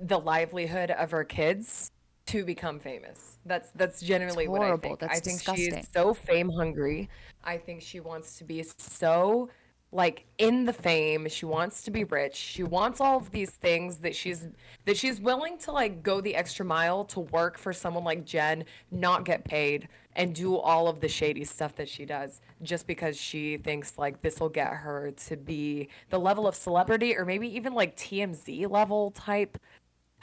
the 0.00 0.18
livelihood 0.18 0.90
of 0.90 1.10
her 1.10 1.24
kids 1.24 1.90
to 2.26 2.44
become 2.44 2.78
famous. 2.78 3.38
That's 3.44 3.70
that's 3.70 4.00
genuinely 4.00 4.48
what 4.48 4.62
I 4.62 4.76
think. 4.76 4.98
That's 4.98 5.18
I 5.18 5.20
think 5.20 5.38
disgusting. 5.38 5.76
she's 5.76 5.88
so 5.92 6.12
fame 6.12 6.50
hungry. 6.50 7.08
I 7.44 7.56
think 7.56 7.82
she 7.82 8.00
wants 8.00 8.38
to 8.38 8.44
be 8.44 8.64
so 8.78 9.48
like 9.92 10.26
in 10.38 10.64
the 10.64 10.72
fame. 10.72 11.28
She 11.28 11.46
wants 11.46 11.82
to 11.82 11.90
be 11.90 12.04
rich. 12.04 12.34
She 12.34 12.64
wants 12.64 13.00
all 13.00 13.18
of 13.18 13.30
these 13.30 13.50
things 13.50 13.98
that 13.98 14.14
she's 14.14 14.48
that 14.84 14.96
she's 14.96 15.20
willing 15.20 15.56
to 15.58 15.72
like 15.72 16.02
go 16.02 16.20
the 16.20 16.34
extra 16.34 16.64
mile 16.64 17.04
to 17.06 17.20
work 17.20 17.56
for 17.56 17.72
someone 17.72 18.04
like 18.04 18.24
Jen, 18.24 18.64
not 18.90 19.24
get 19.24 19.44
paid 19.44 19.88
and 20.16 20.34
do 20.34 20.56
all 20.56 20.88
of 20.88 21.00
the 21.00 21.08
shady 21.08 21.44
stuff 21.44 21.76
that 21.76 21.88
she 21.88 22.04
does 22.04 22.40
just 22.62 22.86
because 22.86 23.16
she 23.16 23.56
thinks 23.58 23.98
like 23.98 24.22
this 24.22 24.40
will 24.40 24.48
get 24.48 24.68
her 24.72 25.12
to 25.12 25.36
be 25.36 25.88
the 26.10 26.18
level 26.18 26.46
of 26.48 26.54
celebrity 26.56 27.16
or 27.16 27.24
maybe 27.24 27.48
even 27.54 27.74
like 27.74 27.96
TMZ 27.96 28.68
level 28.70 29.10
type 29.12 29.58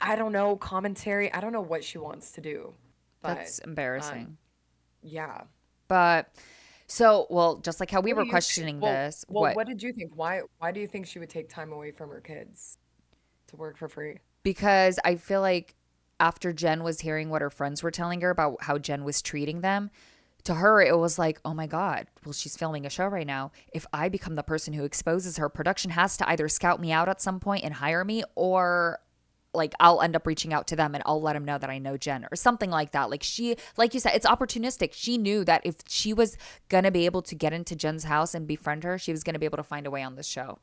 I 0.00 0.16
don't 0.16 0.32
know, 0.32 0.56
commentary. 0.56 1.32
I 1.32 1.40
don't 1.40 1.52
know 1.52 1.60
what 1.62 1.84
she 1.84 1.98
wants 1.98 2.32
to 2.32 2.40
do. 2.40 2.74
But 3.22 3.36
That's 3.36 3.60
um, 3.64 3.70
embarrassing. 3.70 4.36
yeah. 5.02 5.42
but 5.88 6.34
so, 6.86 7.26
well, 7.30 7.56
just 7.56 7.80
like 7.80 7.90
how 7.90 8.00
we 8.00 8.12
What 8.12 8.18
were 8.18 8.24
do 8.24 8.28
you 8.28 8.32
think? 8.32 8.32
questioning 8.32 8.80
Well, 8.80 8.92
this, 8.92 9.24
well, 9.28 9.42
what? 9.42 9.56
what 9.56 9.66
did 9.66 9.82
you 9.82 9.92
think? 9.92 10.12
Why 10.16 10.42
why 10.58 10.72
do 10.72 10.80
you 10.80 10.86
think 10.86 11.06
she 11.06 11.18
would 11.18 11.30
take 11.30 11.48
time 11.48 11.72
away 11.72 11.90
from 11.92 12.10
her 12.10 12.20
kids 12.20 12.78
to 13.48 13.56
work 13.56 13.76
for 13.78 13.88
free? 13.88 14.18
because 14.42 14.98
I 15.04 15.16
feel 15.16 15.40
like 15.40 15.74
after 16.20 16.52
Jen 16.52 16.82
was 16.82 17.00
hearing 17.00 17.30
what 17.30 17.42
her 17.42 17.50
friends 17.50 17.82
were 17.82 17.90
telling 17.90 18.20
her 18.20 18.30
about 18.30 18.62
how 18.64 18.78
Jen 18.78 19.04
was 19.04 19.22
treating 19.22 19.60
them, 19.60 19.90
to 20.44 20.54
her 20.54 20.80
it 20.82 20.98
was 20.98 21.18
like, 21.18 21.40
oh 21.44 21.54
my 21.54 21.66
God, 21.66 22.06
well, 22.24 22.32
she's 22.32 22.56
filming 22.56 22.86
a 22.86 22.90
show 22.90 23.06
right 23.06 23.26
now. 23.26 23.50
If 23.72 23.86
I 23.92 24.08
become 24.08 24.34
the 24.34 24.42
person 24.42 24.74
who 24.74 24.84
exposes 24.84 25.38
her, 25.38 25.48
production 25.48 25.90
has 25.92 26.16
to 26.18 26.28
either 26.28 26.48
scout 26.48 26.80
me 26.80 26.92
out 26.92 27.08
at 27.08 27.20
some 27.20 27.40
point 27.40 27.64
and 27.64 27.74
hire 27.74 28.04
me 28.04 28.24
or 28.34 29.00
like 29.54 29.72
I'll 29.80 30.02
end 30.02 30.16
up 30.16 30.26
reaching 30.26 30.52
out 30.52 30.66
to 30.68 30.76
them 30.76 30.94
and 30.94 31.02
I'll 31.06 31.22
let 31.22 31.34
them 31.34 31.44
know 31.44 31.58
that 31.58 31.70
I 31.70 31.78
know 31.78 31.96
Jen 31.96 32.26
or 32.30 32.36
something 32.36 32.70
like 32.70 32.90
that. 32.90 33.08
Like 33.08 33.22
she, 33.22 33.56
like 33.76 33.94
you 33.94 34.00
said, 34.00 34.12
it's 34.14 34.26
opportunistic. 34.26 34.92
She 34.92 35.16
knew 35.16 35.44
that 35.44 35.62
if 35.64 35.76
she 35.88 36.12
was 36.12 36.36
gonna 36.68 36.90
be 36.90 37.06
able 37.06 37.22
to 37.22 37.34
get 37.34 37.52
into 37.52 37.76
Jen's 37.76 38.04
house 38.04 38.34
and 38.34 38.46
befriend 38.46 38.84
her, 38.84 38.98
she 38.98 39.12
was 39.12 39.22
gonna 39.22 39.38
be 39.38 39.46
able 39.46 39.56
to 39.58 39.62
find 39.62 39.86
a 39.86 39.90
way 39.90 40.02
on 40.02 40.16
this 40.16 40.26
show. 40.26 40.58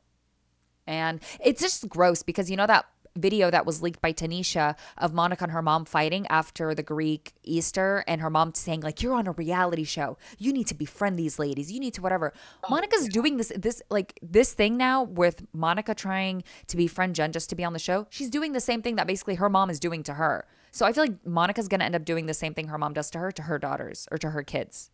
And 0.86 1.20
it's 1.42 1.60
just 1.60 1.88
gross 1.88 2.22
because 2.22 2.50
you 2.50 2.56
know 2.56 2.66
that 2.66 2.84
video 3.16 3.50
that 3.50 3.66
was 3.66 3.82
leaked 3.82 4.00
by 4.00 4.12
Tanisha 4.12 4.76
of 4.98 5.12
Monica 5.12 5.44
and 5.44 5.52
her 5.52 5.62
mom 5.62 5.84
fighting 5.84 6.26
after 6.28 6.74
the 6.74 6.82
Greek 6.82 7.32
Easter 7.42 8.04
and 8.06 8.20
her 8.20 8.30
mom 8.30 8.54
saying 8.54 8.80
like 8.80 9.02
you're 9.02 9.14
on 9.14 9.26
a 9.26 9.32
reality 9.32 9.84
show. 9.84 10.16
You 10.38 10.52
need 10.52 10.66
to 10.68 10.74
befriend 10.74 11.18
these 11.18 11.38
ladies. 11.38 11.70
You 11.70 11.80
need 11.80 11.94
to 11.94 12.02
whatever. 12.02 12.32
Oh, 12.64 12.68
Monica's 12.70 13.08
doing 13.08 13.36
this 13.36 13.52
this 13.56 13.82
like 13.90 14.18
this 14.22 14.52
thing 14.52 14.76
now 14.76 15.02
with 15.02 15.44
Monica 15.52 15.94
trying 15.94 16.44
to 16.68 16.76
befriend 16.76 17.14
Jen 17.14 17.32
just 17.32 17.50
to 17.50 17.56
be 17.56 17.64
on 17.64 17.72
the 17.72 17.78
show. 17.78 18.06
She's 18.10 18.30
doing 18.30 18.52
the 18.52 18.60
same 18.60 18.82
thing 18.82 18.96
that 18.96 19.06
basically 19.06 19.36
her 19.36 19.48
mom 19.48 19.70
is 19.70 19.78
doing 19.80 20.02
to 20.04 20.14
her. 20.14 20.46
So 20.70 20.86
I 20.86 20.92
feel 20.92 21.04
like 21.04 21.26
Monica's 21.26 21.68
going 21.68 21.80
to 21.80 21.84
end 21.84 21.94
up 21.94 22.04
doing 22.06 22.24
the 22.24 22.32
same 22.32 22.54
thing 22.54 22.68
her 22.68 22.78
mom 22.78 22.94
does 22.94 23.10
to 23.10 23.18
her 23.18 23.30
to 23.32 23.42
her 23.42 23.58
daughters 23.58 24.08
or 24.10 24.16
to 24.18 24.30
her 24.30 24.42
kids. 24.42 24.90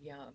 Yeah. 0.00 0.26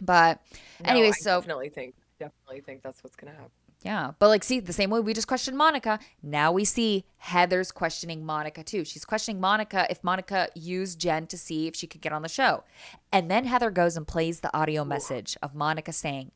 But 0.00 0.40
No, 0.82 0.90
anyway, 0.90 1.08
I 1.08 1.12
so 1.12 1.40
definitely 1.40 1.68
think 1.70 1.94
definitely 2.18 2.60
think 2.60 2.82
that's 2.82 3.02
what's 3.02 3.16
gonna 3.16 3.32
happen. 3.32 3.50
Yeah. 3.82 4.12
But 4.18 4.28
like, 4.28 4.42
see, 4.42 4.60
the 4.60 4.72
same 4.72 4.90
way 4.90 5.00
we 5.00 5.14
just 5.14 5.28
questioned 5.28 5.56
Monica, 5.56 6.00
now 6.22 6.50
we 6.50 6.64
see 6.64 7.04
Heather's 7.18 7.70
questioning 7.70 8.24
Monica 8.26 8.64
too. 8.64 8.84
She's 8.84 9.04
questioning 9.04 9.40
Monica 9.40 9.86
if 9.88 10.02
Monica 10.02 10.48
used 10.54 11.00
Jen 11.00 11.26
to 11.28 11.38
see 11.38 11.68
if 11.68 11.76
she 11.76 11.86
could 11.86 12.00
get 12.00 12.12
on 12.12 12.22
the 12.22 12.28
show. 12.28 12.64
And 13.12 13.30
then 13.30 13.44
Heather 13.44 13.70
goes 13.70 13.96
and 13.96 14.06
plays 14.06 14.40
the 14.40 14.54
audio 14.56 14.84
message 14.84 15.36
of 15.42 15.54
Monica 15.54 15.92
saying, 15.92 16.32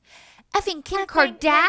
effing 0.55 0.85
Kim 0.85 1.07
Kardashian. 1.07 1.69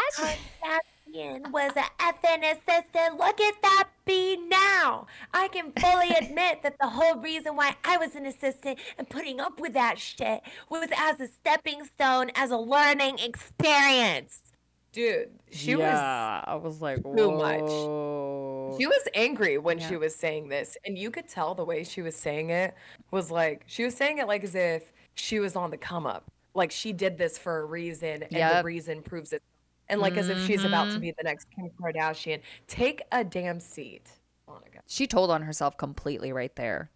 Was 1.52 1.72
a 1.76 2.02
effing 2.02 2.42
assistant. 2.42 3.18
Look 3.18 3.40
at 3.40 3.62
that 3.62 3.88
B 4.04 4.36
now. 4.48 5.06
I 5.32 5.46
can 5.46 5.70
fully 5.72 6.10
admit 6.20 6.62
that 6.64 6.74
the 6.80 6.88
whole 6.88 7.16
reason 7.20 7.54
why 7.54 7.76
I 7.84 7.96
was 7.98 8.16
an 8.16 8.26
assistant 8.26 8.80
and 8.98 9.08
putting 9.08 9.38
up 9.38 9.60
with 9.60 9.74
that 9.74 10.00
shit 10.00 10.42
was 10.68 10.88
as 10.96 11.20
a 11.20 11.28
stepping 11.28 11.84
stone, 11.84 12.30
as 12.34 12.50
a 12.50 12.56
learning 12.56 13.18
experience. 13.20 14.53
Dude, 14.94 15.28
she 15.50 15.74
was 15.74 15.84
I 15.92 16.54
was 16.54 16.80
like, 16.80 17.02
too 17.02 17.32
much. 17.32 18.78
She 18.78 18.86
was 18.86 19.08
angry 19.14 19.58
when 19.58 19.78
Yeah. 19.78 19.88
she 19.88 19.96
was 19.96 20.14
saying 20.14 20.48
this, 20.48 20.76
and 20.86 20.96
you 20.96 21.10
could 21.10 21.28
tell 21.28 21.54
the 21.54 21.64
way 21.64 21.82
she 21.82 22.00
was 22.00 22.14
saying 22.16 22.50
it 22.50 22.74
was 23.10 23.28
like 23.30 23.64
she 23.66 23.82
was 23.84 23.94
saying 23.96 24.18
it 24.18 24.28
like 24.28 24.44
as 24.44 24.54
if 24.54 24.92
she 25.14 25.40
was 25.40 25.56
on 25.56 25.70
the 25.70 25.76
come 25.76 26.06
up, 26.06 26.30
like 26.54 26.70
she 26.70 26.92
did 26.92 27.18
this 27.18 27.36
for 27.36 27.58
a 27.60 27.64
reason, 27.64 28.22
and 28.22 28.58
the 28.58 28.62
reason 28.64 29.02
proves 29.02 29.32
it, 29.32 29.42
and 29.88 30.00
like 30.00 30.16
as 30.16 30.28
if 30.28 30.38
she's 30.46 30.62
about 30.64 30.90
to 30.92 30.98
Mhm. 30.98 31.00
be 31.00 31.10
the 31.18 31.24
next 31.24 31.48
Kim 31.50 31.68
Kardashian. 31.70 32.40
Take 32.68 33.02
a 33.10 33.24
damn 33.24 33.58
seat, 33.58 34.08
Monica. 34.46 34.78
She 34.86 35.08
told 35.08 35.30
on 35.30 35.42
herself 35.42 35.76
completely 35.76 36.32
right 36.32 36.54
there. 36.54 36.90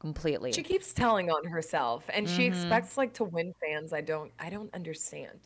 Completely. 0.00 0.52
She 0.52 0.62
keeps 0.64 0.92
telling 0.92 1.30
on 1.30 1.44
herself, 1.44 2.10
and 2.12 2.28
she 2.28 2.48
Mhm. 2.48 2.48
expects 2.48 2.96
like 2.96 3.14
to 3.14 3.24
win 3.24 3.54
fans. 3.60 3.92
I 3.92 4.00
don't, 4.00 4.32
I 4.38 4.50
don't 4.50 4.72
understand. 4.74 5.38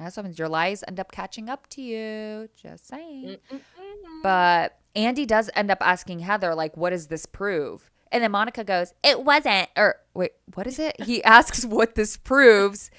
That's 0.00 0.16
what 0.16 0.24
happens. 0.24 0.38
Your 0.38 0.48
lies 0.48 0.82
end 0.86 0.98
up 0.98 1.12
catching 1.12 1.48
up 1.48 1.68
to 1.70 1.82
you. 1.82 2.48
Just 2.60 2.88
saying. 2.88 3.36
Mm-mm-mm. 3.52 4.22
But 4.22 4.78
Andy 4.94 5.26
does 5.26 5.50
end 5.54 5.70
up 5.70 5.78
asking 5.80 6.20
Heather, 6.20 6.54
like, 6.54 6.76
what 6.76 6.90
does 6.90 7.08
this 7.08 7.26
prove? 7.26 7.90
And 8.12 8.24
then 8.24 8.32
Monica 8.32 8.64
goes, 8.64 8.92
it 9.04 9.22
wasn't. 9.22 9.68
Or 9.76 9.96
wait, 10.14 10.32
what 10.54 10.66
is 10.66 10.78
it? 10.78 11.00
He 11.02 11.22
asks 11.24 11.64
what 11.64 11.94
this 11.94 12.16
proves. 12.16 12.90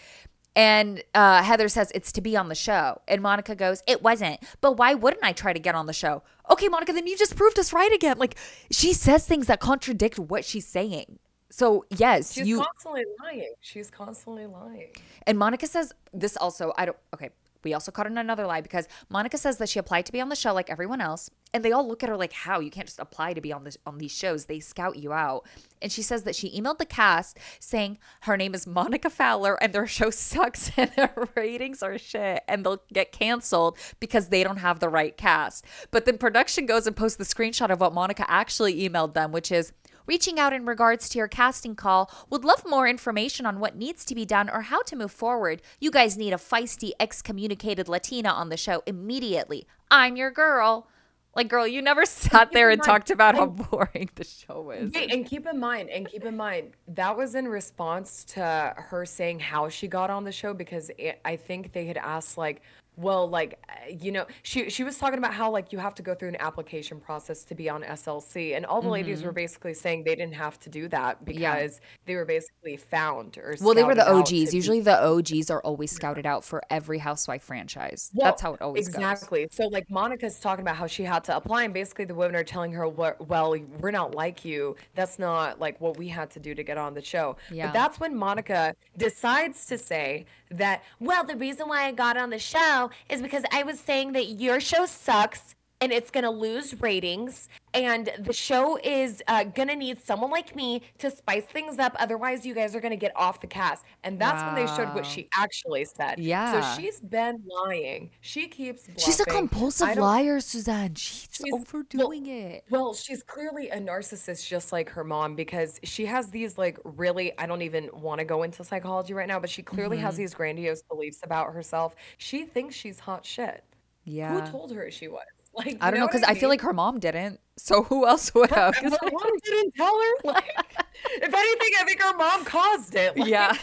And 0.55 1.01
uh, 1.15 1.43
Heather 1.43 1.69
says 1.69 1.91
it's 1.95 2.11
to 2.13 2.21
be 2.21 2.35
on 2.35 2.49
the 2.49 2.55
show. 2.55 3.01
And 3.07 3.21
Monica 3.21 3.55
goes, 3.55 3.83
it 3.87 4.01
wasn't. 4.01 4.41
But 4.59 4.77
why 4.77 4.93
wouldn't 4.93 5.23
I 5.23 5.31
try 5.31 5.53
to 5.53 5.59
get 5.59 5.75
on 5.75 5.85
the 5.85 5.93
show? 5.93 6.23
Okay, 6.49 6.67
Monica, 6.67 6.91
then 6.91 7.07
you 7.07 7.17
just 7.17 7.35
proved 7.35 7.57
us 7.57 7.71
right 7.71 7.91
again. 7.93 8.17
Like, 8.17 8.35
she 8.69 8.93
says 8.93 9.25
things 9.25 9.47
that 9.47 9.59
contradict 9.61 10.19
what 10.19 10.43
she's 10.43 10.67
saying. 10.67 11.19
So, 11.51 11.85
yes, 11.89 12.33
She's 12.33 12.47
you. 12.47 12.63
constantly 12.63 13.03
lying. 13.21 13.53
She's 13.59 13.91
constantly 13.91 14.45
lying. 14.45 14.91
And 15.27 15.37
Monica 15.37 15.67
says 15.67 15.93
this 16.13 16.37
also, 16.37 16.73
I 16.77 16.85
don't, 16.85 16.97
okay, 17.13 17.29
we 17.63 17.73
also 17.73 17.91
caught 17.91 18.07
in 18.07 18.17
another 18.17 18.47
lie 18.47 18.61
because 18.61 18.87
Monica 19.09 19.37
says 19.37 19.57
that 19.57 19.69
she 19.69 19.79
applied 19.79 20.05
to 20.07 20.11
be 20.11 20.21
on 20.21 20.29
the 20.29 20.35
show 20.35 20.53
like 20.53 20.69
everyone 20.69 21.01
else. 21.01 21.29
And 21.53 21.65
they 21.65 21.71
all 21.71 21.87
look 21.87 22.01
at 22.01 22.09
her 22.09 22.17
like, 22.17 22.33
how? 22.33 22.59
You 22.59 22.71
can't 22.71 22.87
just 22.87 22.99
apply 22.99 23.33
to 23.33 23.41
be 23.41 23.51
on 23.51 23.65
this 23.65 23.77
on 23.85 23.97
these 23.97 24.11
shows. 24.11 24.45
They 24.45 24.59
scout 24.59 24.97
you 24.97 25.11
out. 25.11 25.45
And 25.81 25.91
she 25.91 26.01
says 26.01 26.23
that 26.23 26.35
she 26.35 26.49
emailed 26.59 26.77
the 26.77 26.85
cast 26.85 27.37
saying 27.59 27.97
her 28.21 28.37
name 28.37 28.55
is 28.55 28.65
Monica 28.65 29.09
Fowler 29.09 29.61
and 29.61 29.73
their 29.73 29.85
show 29.87 30.09
sucks 30.09 30.71
and 30.77 30.91
their 30.95 31.13
ratings 31.35 31.83
are 31.83 31.97
shit 31.97 32.43
and 32.47 32.65
they'll 32.65 32.81
get 32.93 33.11
canceled 33.11 33.77
because 33.99 34.29
they 34.29 34.43
don't 34.43 34.57
have 34.57 34.79
the 34.79 34.89
right 34.89 35.15
cast. 35.17 35.65
But 35.91 36.05
then 36.05 36.17
production 36.17 36.65
goes 36.65 36.87
and 36.87 36.95
posts 36.95 37.17
the 37.17 37.25
screenshot 37.25 37.69
of 37.69 37.81
what 37.81 37.93
Monica 37.93 38.25
actually 38.29 38.87
emailed 38.87 39.13
them, 39.13 39.31
which 39.31 39.51
is 39.51 39.73
Reaching 40.11 40.41
out 40.41 40.51
in 40.51 40.65
regards 40.65 41.07
to 41.07 41.19
your 41.19 41.29
casting 41.29 41.73
call, 41.73 42.11
would 42.29 42.43
love 42.43 42.65
more 42.67 42.85
information 42.85 43.45
on 43.45 43.61
what 43.61 43.77
needs 43.77 44.03
to 44.03 44.13
be 44.13 44.25
done 44.25 44.49
or 44.49 44.63
how 44.63 44.81
to 44.81 44.97
move 44.97 45.13
forward. 45.13 45.61
You 45.79 45.89
guys 45.89 46.17
need 46.17 46.33
a 46.33 46.35
feisty, 46.35 46.91
excommunicated 46.99 47.87
Latina 47.87 48.27
on 48.27 48.49
the 48.49 48.57
show 48.57 48.83
immediately. 48.85 49.65
I'm 49.89 50.17
your 50.17 50.29
girl. 50.29 50.89
Like, 51.33 51.47
girl, 51.47 51.65
you 51.65 51.81
never 51.81 52.05
sat 52.05 52.51
there 52.51 52.71
and 52.71 52.79
mind, 52.79 52.85
talked 52.85 53.09
about 53.09 53.35
how 53.35 53.45
boring 53.45 54.09
the 54.15 54.25
show 54.25 54.71
is. 54.71 54.91
Wait, 54.91 55.13
and 55.13 55.25
keep 55.25 55.47
in 55.47 55.57
mind, 55.57 55.89
and 55.89 56.05
keep 56.05 56.25
in 56.25 56.35
mind, 56.35 56.73
that 56.89 57.15
was 57.15 57.33
in 57.33 57.47
response 57.47 58.25
to 58.25 58.73
her 58.75 59.05
saying 59.05 59.39
how 59.39 59.69
she 59.69 59.87
got 59.87 60.09
on 60.09 60.25
the 60.25 60.33
show 60.33 60.53
because 60.53 60.91
it, 60.97 61.21
I 61.23 61.37
think 61.37 61.71
they 61.71 61.85
had 61.85 61.95
asked 61.95 62.37
like, 62.37 62.61
well, 62.97 63.27
like, 63.27 63.57
you 63.99 64.11
know, 64.11 64.25
she 64.43 64.69
she 64.69 64.83
was 64.83 64.97
talking 64.97 65.17
about 65.17 65.33
how 65.33 65.49
like 65.49 65.71
you 65.71 65.79
have 65.79 65.95
to 65.95 66.03
go 66.03 66.13
through 66.13 66.29
an 66.29 66.37
application 66.39 66.99
process 66.99 67.43
to 67.45 67.55
be 67.55 67.69
on 67.69 67.83
SLC, 67.83 68.55
and 68.55 68.65
all 68.65 68.81
the 68.81 68.89
ladies 68.89 69.23
were 69.23 69.31
basically 69.31 69.73
saying 69.73 70.03
they 70.03 70.15
didn't 70.15 70.35
have 70.35 70.59
to 70.59 70.69
do 70.69 70.87
that 70.89 71.23
Mm-hmm. 71.25 71.39
Yeah. 71.39 71.55
because 71.55 71.81
they 72.05 72.15
were 72.15 72.25
basically 72.25 72.77
found 72.77 73.37
or 73.37 73.55
Well, 73.61 73.73
they 73.73 73.83
were 73.83 73.95
the 73.95 74.01
scouted 74.01 74.19
out 74.19 74.25
to 74.27 74.41
OGs. 74.41 74.51
be- 74.51 74.55
Usually, 74.57 74.79
the 74.81 75.01
OGs 75.03 75.49
are 75.49 75.61
always 75.61 75.91
scouted 75.91 76.25
out 76.25 76.43
for 76.43 76.61
every 76.69 76.97
housewife 76.99 77.43
franchise. 77.43 78.11
Well, 78.13 78.25
That's 78.27 78.41
how 78.41 78.53
it 78.53 78.61
always 78.61 78.87
goes. 78.87 78.95
exactly. 78.95 79.47
So 79.51 79.67
like 79.67 79.89
Monica's 79.89 80.39
talking 80.39 80.61
about 80.63 80.75
how 80.75 80.87
she 80.87 81.03
had 81.03 81.23
to 81.25 81.35
apply, 81.35 81.63
and 81.63 81.73
basically 81.73 82.05
the 82.05 82.15
women 82.15 82.35
are 82.35 82.43
telling 82.43 82.71
her, 82.73 82.87
"What? 82.87 83.27
Well, 83.27 83.55
we're 83.79 83.91
not 83.91 84.13
like 84.15 84.43
you. 84.45 84.75
That's 84.95 85.17
not 85.17 85.59
like 85.59 85.79
what 85.81 85.97
we 85.97 86.07
had 86.09 86.29
to 86.31 86.39
do 86.39 86.53
to 86.55 86.63
get 86.63 86.77
on 86.77 86.93
the 86.93 87.01
show." 87.01 87.37
Yeah. 87.51 87.67
But 87.67 87.73
that's 87.73 87.99
when 87.99 88.15
Monica 88.15 88.75
decides 88.97 89.65
to 89.67 89.77
say 89.77 90.25
that, 90.51 90.83
Well, 90.99 91.23
the 91.23 91.35
reason 91.35 91.67
why 91.67 91.85
I 91.85 91.91
got 91.91 92.17
on 92.17 92.29
the 92.29 92.39
show 92.39 92.91
is 93.09 93.21
because 93.21 93.43
I 93.51 93.63
was 93.63 93.79
saying 93.79 94.13
that 94.13 94.25
your 94.25 94.59
show 94.59 94.85
sucks 94.85 95.55
and 95.81 95.91
it's 95.91 96.11
going 96.11 96.23
to 96.23 96.29
lose 96.29 96.79
ratings 96.79 97.49
and 97.73 98.11
the 98.19 98.33
show 98.33 98.77
is 98.83 99.23
uh, 99.27 99.43
going 99.43 99.67
to 99.67 99.75
need 99.75 99.99
someone 99.99 100.29
like 100.29 100.55
me 100.55 100.81
to 100.99 101.09
spice 101.09 101.45
things 101.45 101.79
up 101.79 101.95
otherwise 101.99 102.45
you 102.45 102.53
guys 102.53 102.75
are 102.75 102.79
going 102.79 102.91
to 102.91 102.97
get 102.97 103.11
off 103.15 103.41
the 103.41 103.47
cast 103.47 103.83
and 104.03 104.19
that's 104.19 104.43
when 104.43 104.55
they 104.55 104.67
showed 104.75 104.93
what 104.93 105.05
she 105.05 105.27
actually 105.35 105.85
said. 105.85 106.19
Yeah. 106.19 106.61
So 106.75 106.81
she's 106.81 106.99
been 106.99 107.41
lying. 107.65 108.11
She 108.21 108.47
keeps. 108.47 108.87
She's 108.97 109.19
a 109.19 109.25
compulsive 109.25 109.95
liar, 109.97 110.39
Suzanne. 110.39 110.95
She's 110.95 111.27
She's- 111.31 111.51
well, 111.51 111.61
overdoing 111.61 112.27
it. 112.27 112.63
Well, 112.69 112.93
she's 112.93 113.23
clearly 113.23 113.69
a 113.69 113.79
narcissist 113.79 114.47
just 114.47 114.71
like 114.71 114.89
her 114.89 115.03
mom 115.03 115.35
because 115.35 115.79
she 115.83 116.05
has 116.05 116.29
these 116.29 116.57
like 116.57 116.77
really 116.83 117.37
I 117.39 117.45
don't 117.47 117.61
even 117.63 117.89
want 117.93 118.19
to 118.19 118.25
go 118.25 118.43
into 118.43 118.63
psychology 118.63 119.13
right 119.13 119.27
now, 119.27 119.39
but 119.39 119.49
she 119.49 119.63
clearly 119.63 119.97
has 119.97 120.13
Mm-hmm. 120.13 120.21
these 120.23 120.33
grandiose 120.33 120.83
beliefs 120.83 121.19
about 121.23 121.53
herself. 121.53 121.95
She 122.17 122.43
thinks 122.45 122.75
she's 122.75 122.99
hot 122.99 123.25
shit. 123.25 123.63
Yeah. 124.03 124.33
Who 124.41 124.51
told 124.51 124.73
her 124.75 124.91
she 124.91 125.07
was? 125.07 125.21
Like, 125.55 125.77
I 125.81 125.91
don't 125.91 125.99
know 125.99 126.07
because 126.07 126.23
I, 126.23 126.33
feel 126.33 126.47
like 126.47 126.61
her 126.61 126.71
mom 126.71 126.99
didn't. 126.99 127.39
So 127.57 127.83
who 127.83 128.07
else 128.07 128.33
would 128.33 128.51
have? 128.51 128.73
her 128.73 128.89
mom 128.89 129.37
didn't 129.43 129.75
tell 129.75 129.99
her. 129.99 130.13
Like, 130.23 130.45
if 131.05 131.33
anything, 131.33 131.73
I 131.77 131.83
think 131.85 132.01
her 132.01 132.15
mom 132.15 132.45
caused 132.45 132.95
it. 132.95 133.17
Like, 133.17 133.29
yeah. 133.29 133.57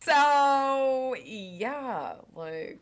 So 0.00 1.14
yeah, 1.24 2.14
like 2.34 2.80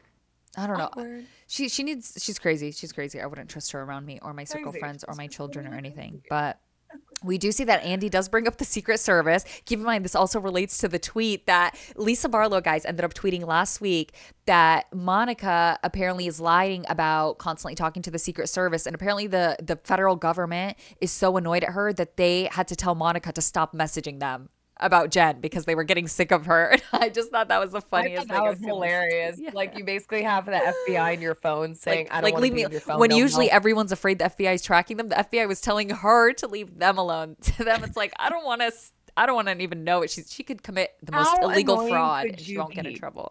I 0.57 0.66
don't 0.66 0.79
know. 0.79 0.85
awkward. 0.85 1.27
She 1.46 1.68
she 1.68 1.83
needs 1.83 2.14
she's 2.18 2.38
crazy. 2.38 2.72
She's 2.72 2.92
crazy. 2.92 3.20
I 3.20 3.27
wouldn't 3.27 3.48
trust 3.48 3.72
her 3.72 3.83
around 3.83 4.07
me 4.07 4.18
or 4.22 4.33
my 4.33 4.44
circle 4.44 4.72
Crazy. 4.72 4.81
friends 4.81 5.05
or 5.07 5.14
my 5.14 5.27
children 5.27 5.66
or 5.66 5.75
anything. 5.75 6.22
But 6.29 6.59
we 7.24 7.38
do 7.38 7.52
see 7.52 7.64
that 7.64 7.82
Andy 7.82 8.08
does 8.08 8.28
bring 8.28 8.46
up 8.46 8.58
the 8.58 8.64
Secret 8.64 8.98
Service. 8.98 9.44
Keep 9.64 9.80
in 9.80 9.85
mind, 9.85 10.04
this 10.04 10.14
also 10.14 10.40
relates 10.40 10.78
to 10.78 10.88
the 10.88 10.98
tweet 10.98 11.46
that 11.46 11.76
Lisa 11.96 12.28
Barlow 12.28 12.61
guys 12.61 12.85
ended 12.85 13.04
up 13.04 13.14
tweeting 13.14 13.46
last 13.46 13.80
week 13.80 14.14
that 14.46 14.92
Monica 14.92 15.78
apparently 15.82 16.26
is 16.26 16.40
lying 16.40 16.85
about 16.88 17.38
constantly 17.38 17.74
talking 17.74 18.02
to 18.02 18.11
the 18.11 18.18
Secret 18.18 18.48
Service, 18.48 18.87
and 18.87 18.94
apparently 18.94 19.26
the 19.26 19.56
the 19.62 19.76
federal 19.76 20.16
government 20.16 20.76
is 21.00 21.11
so 21.11 21.37
annoyed 21.37 21.64
at 21.64 21.70
her 21.70 21.92
that 21.92 22.16
they 22.16 22.48
had 22.52 22.68
to 22.68 22.76
tell 22.76 22.94
Monica 22.94 23.32
to 23.32 23.40
stop 23.40 23.74
messaging 23.74 24.20
them 24.20 24.48
about 24.83 25.11
Jen 25.11 25.40
because 25.40 25.64
they 25.64 25.75
were 25.75 25.85
getting 25.85 26.07
sick 26.09 26.31
of 26.33 26.47
her. 26.47 26.71
And 26.92 27.03
I 27.05 27.09
just 27.09 27.31
thought 27.31 27.49
that 27.49 27.61
was 27.61 27.71
the 27.73 27.81
funniest 27.81 28.29
thing. 28.29 28.37
that 28.37 28.42
was 28.42 28.59
hilarious. 28.59 29.38
Yeah. 29.42 29.51
Like 29.55 29.77
you 29.79 29.85
basically 29.85 30.23
have 30.23 30.47
the 30.47 30.53
FBI 30.88 31.14
in 31.14 31.21
your 31.21 31.35
phone 31.35 31.75
saying, 31.75 32.09
"I 32.11 32.16
don't 32.16 32.25
like 32.25 32.33
want 32.35 32.42
leave 32.42 32.53
to 32.53 32.57
me 32.68 32.73
your 32.73 32.81
phone." 32.81 32.99
when 33.01 33.11
no 33.11 33.16
usually 33.16 33.47
more." 33.47 33.55
everyone's 33.55 33.92
afraid 33.92 34.18
the 34.18 34.25
FBI 34.27 34.55
is 34.55 34.62
tracking 34.62 34.97
them. 34.99 35.09
The 35.09 35.16
FBI 35.16 35.49
was 35.49 35.61
telling 35.61 35.88
her 35.90 36.33
to 36.35 36.47
leave 36.47 36.79
them 36.79 36.99
alone. 36.99 37.37
To 37.57 37.64
them, 37.64 37.83
it's 37.85 37.97
like 37.97 38.12
I 38.18 38.29
don't 38.31 38.45
want 38.45 38.61
to. 38.61 38.73
I 39.16 39.27
don't 39.27 39.35
want 39.35 39.49
to 39.49 39.59
even 39.61 39.85
know 39.85 40.03
it. 40.03 40.11
She 40.11 40.23
she 40.23 40.42
could 40.42 40.62
commit 40.62 40.92
the 41.03 41.12
most 41.12 41.29
How 41.29 41.49
illegal 41.51 41.87
fraud. 41.88 42.27
and 42.27 42.40
She 42.40 42.57
won't 42.57 42.75
get 42.75 42.87
in 42.87 42.95
trouble. 42.95 43.31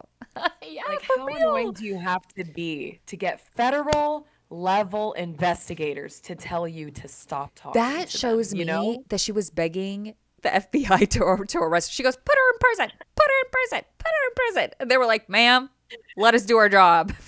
yeah, 0.63 0.81
like 0.87 1.01
how 1.01 1.25
real. 1.25 1.37
annoying 1.37 1.73
do 1.73 1.85
you 1.85 1.97
have 1.99 2.27
to 2.35 2.43
be 2.43 2.99
to 3.07 3.17
get 3.17 3.39
federal 3.55 4.27
level 4.49 5.13
investigators 5.13 6.19
to 6.21 6.35
tell 6.35 6.67
you 6.67 6.91
to 6.91 7.07
stop 7.07 7.51
talking? 7.55 7.81
That 7.81 8.09
to 8.09 8.17
shows 8.17 8.49
them, 8.49 8.57
me 8.57 8.59
you 8.59 8.65
know. 8.65 9.03
that 9.09 9.19
she 9.19 9.31
was 9.31 9.49
begging 9.49 10.13
the 10.41 10.49
FBI 10.49 11.07
to 11.09 11.45
to 11.47 11.57
arrest. 11.59 11.89
her. 11.89 11.93
She 11.93 12.03
goes, 12.03 12.15
"Put 12.15 12.35
her 12.35 12.53
in 12.53 12.59
prison. 12.59 12.97
Put 13.15 13.25
her 13.27 13.45
in 13.45 13.51
prison. 13.51 13.85
Put 13.97 14.07
her 14.07 14.27
in 14.29 14.33
prison." 14.35 14.71
And 14.79 14.91
they 14.91 14.97
were 14.97 15.05
like, 15.05 15.29
"Ma'am, 15.29 15.69
let 16.17 16.33
us 16.35 16.43
do 16.43 16.57
our 16.57 16.69
job." 16.69 17.13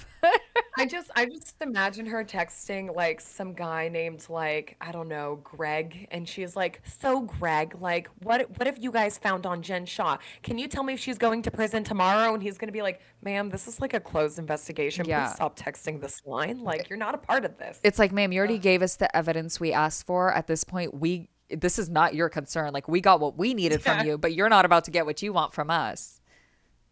I 0.78 0.86
just 0.86 1.12
I 1.17 1.26
just 1.26 1.56
imagine 1.62 2.06
her 2.06 2.23
texting 2.23 2.95
like 2.95 3.19
some 3.19 3.54
guy 3.54 3.89
named 3.89 4.26
like 4.30 4.78
I 4.80 4.93
don't 4.93 5.10
know 5.10 5.41
Greg 5.43 6.08
and 6.12 6.28
she's 6.28 6.56
like 6.56 6.82
so 6.86 7.21
Greg 7.23 7.76
like 7.82 8.08
what 8.21 8.47
what 8.58 8.65
have 8.65 8.78
you 8.78 8.89
guys 8.89 9.17
found 9.17 9.45
on 9.45 9.62
Jen 9.62 9.86
Shah 9.86 10.17
can 10.41 10.58
you 10.58 10.69
tell 10.69 10.82
me 10.84 10.93
if 10.93 10.99
she's 11.02 11.17
going 11.17 11.41
to 11.41 11.52
prison 11.52 11.84
tomorrow 11.84 12.34
and 12.34 12.41
he's 12.41 12.58
gonna 12.58 12.71
be 12.71 12.82
like 12.82 13.02
ma'am 13.21 13.49
this 13.49 13.67
is 13.67 13.82
like 13.82 13.93
a 13.93 13.99
closed 13.99 14.39
investigation 14.39 15.06
Yeah. 15.06 15.26
please 15.26 15.36
stop 15.36 15.60
texting 15.60 15.99
this 15.99 16.21
line 16.26 16.63
like 16.63 16.89
you're 16.89 16.97
not 16.97 17.13
a 17.15 17.19
part 17.19 17.43
of 17.43 17.58
this 17.58 17.82
It's 17.84 17.99
like, 17.99 18.13
ma'am, 18.13 18.32
you 18.32 18.39
already 18.39 18.60
gave 18.60 18.82
us 18.82 18.95
the 18.95 19.13
evidence 19.15 19.60
we 19.60 19.73
asked 19.73 20.06
for. 20.06 20.34
At 20.34 20.47
this 20.47 20.63
point, 20.63 20.93
we 20.93 21.30
this 21.49 21.79
is 21.79 21.89
not 21.89 22.15
your 22.15 22.29
concern. 22.29 22.73
Like 22.73 22.88
we 22.88 23.01
got 23.01 23.19
what 23.19 23.38
we 23.38 23.53
needed 23.53 23.82
from 23.82 24.06
you, 24.06 24.17
but 24.17 24.34
you're 24.34 24.49
not 24.49 24.65
about 24.65 24.86
to 24.86 24.91
get 24.91 25.06
what 25.06 25.21
you 25.21 25.34
want 25.34 25.53
from 25.53 25.69
us. 25.69 26.21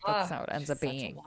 That's 0.05 0.31
Ugh, 0.31 0.37
how 0.37 0.43
it 0.43 0.49
ends 0.51 0.69
up 0.69 0.79
being. 0.79 1.19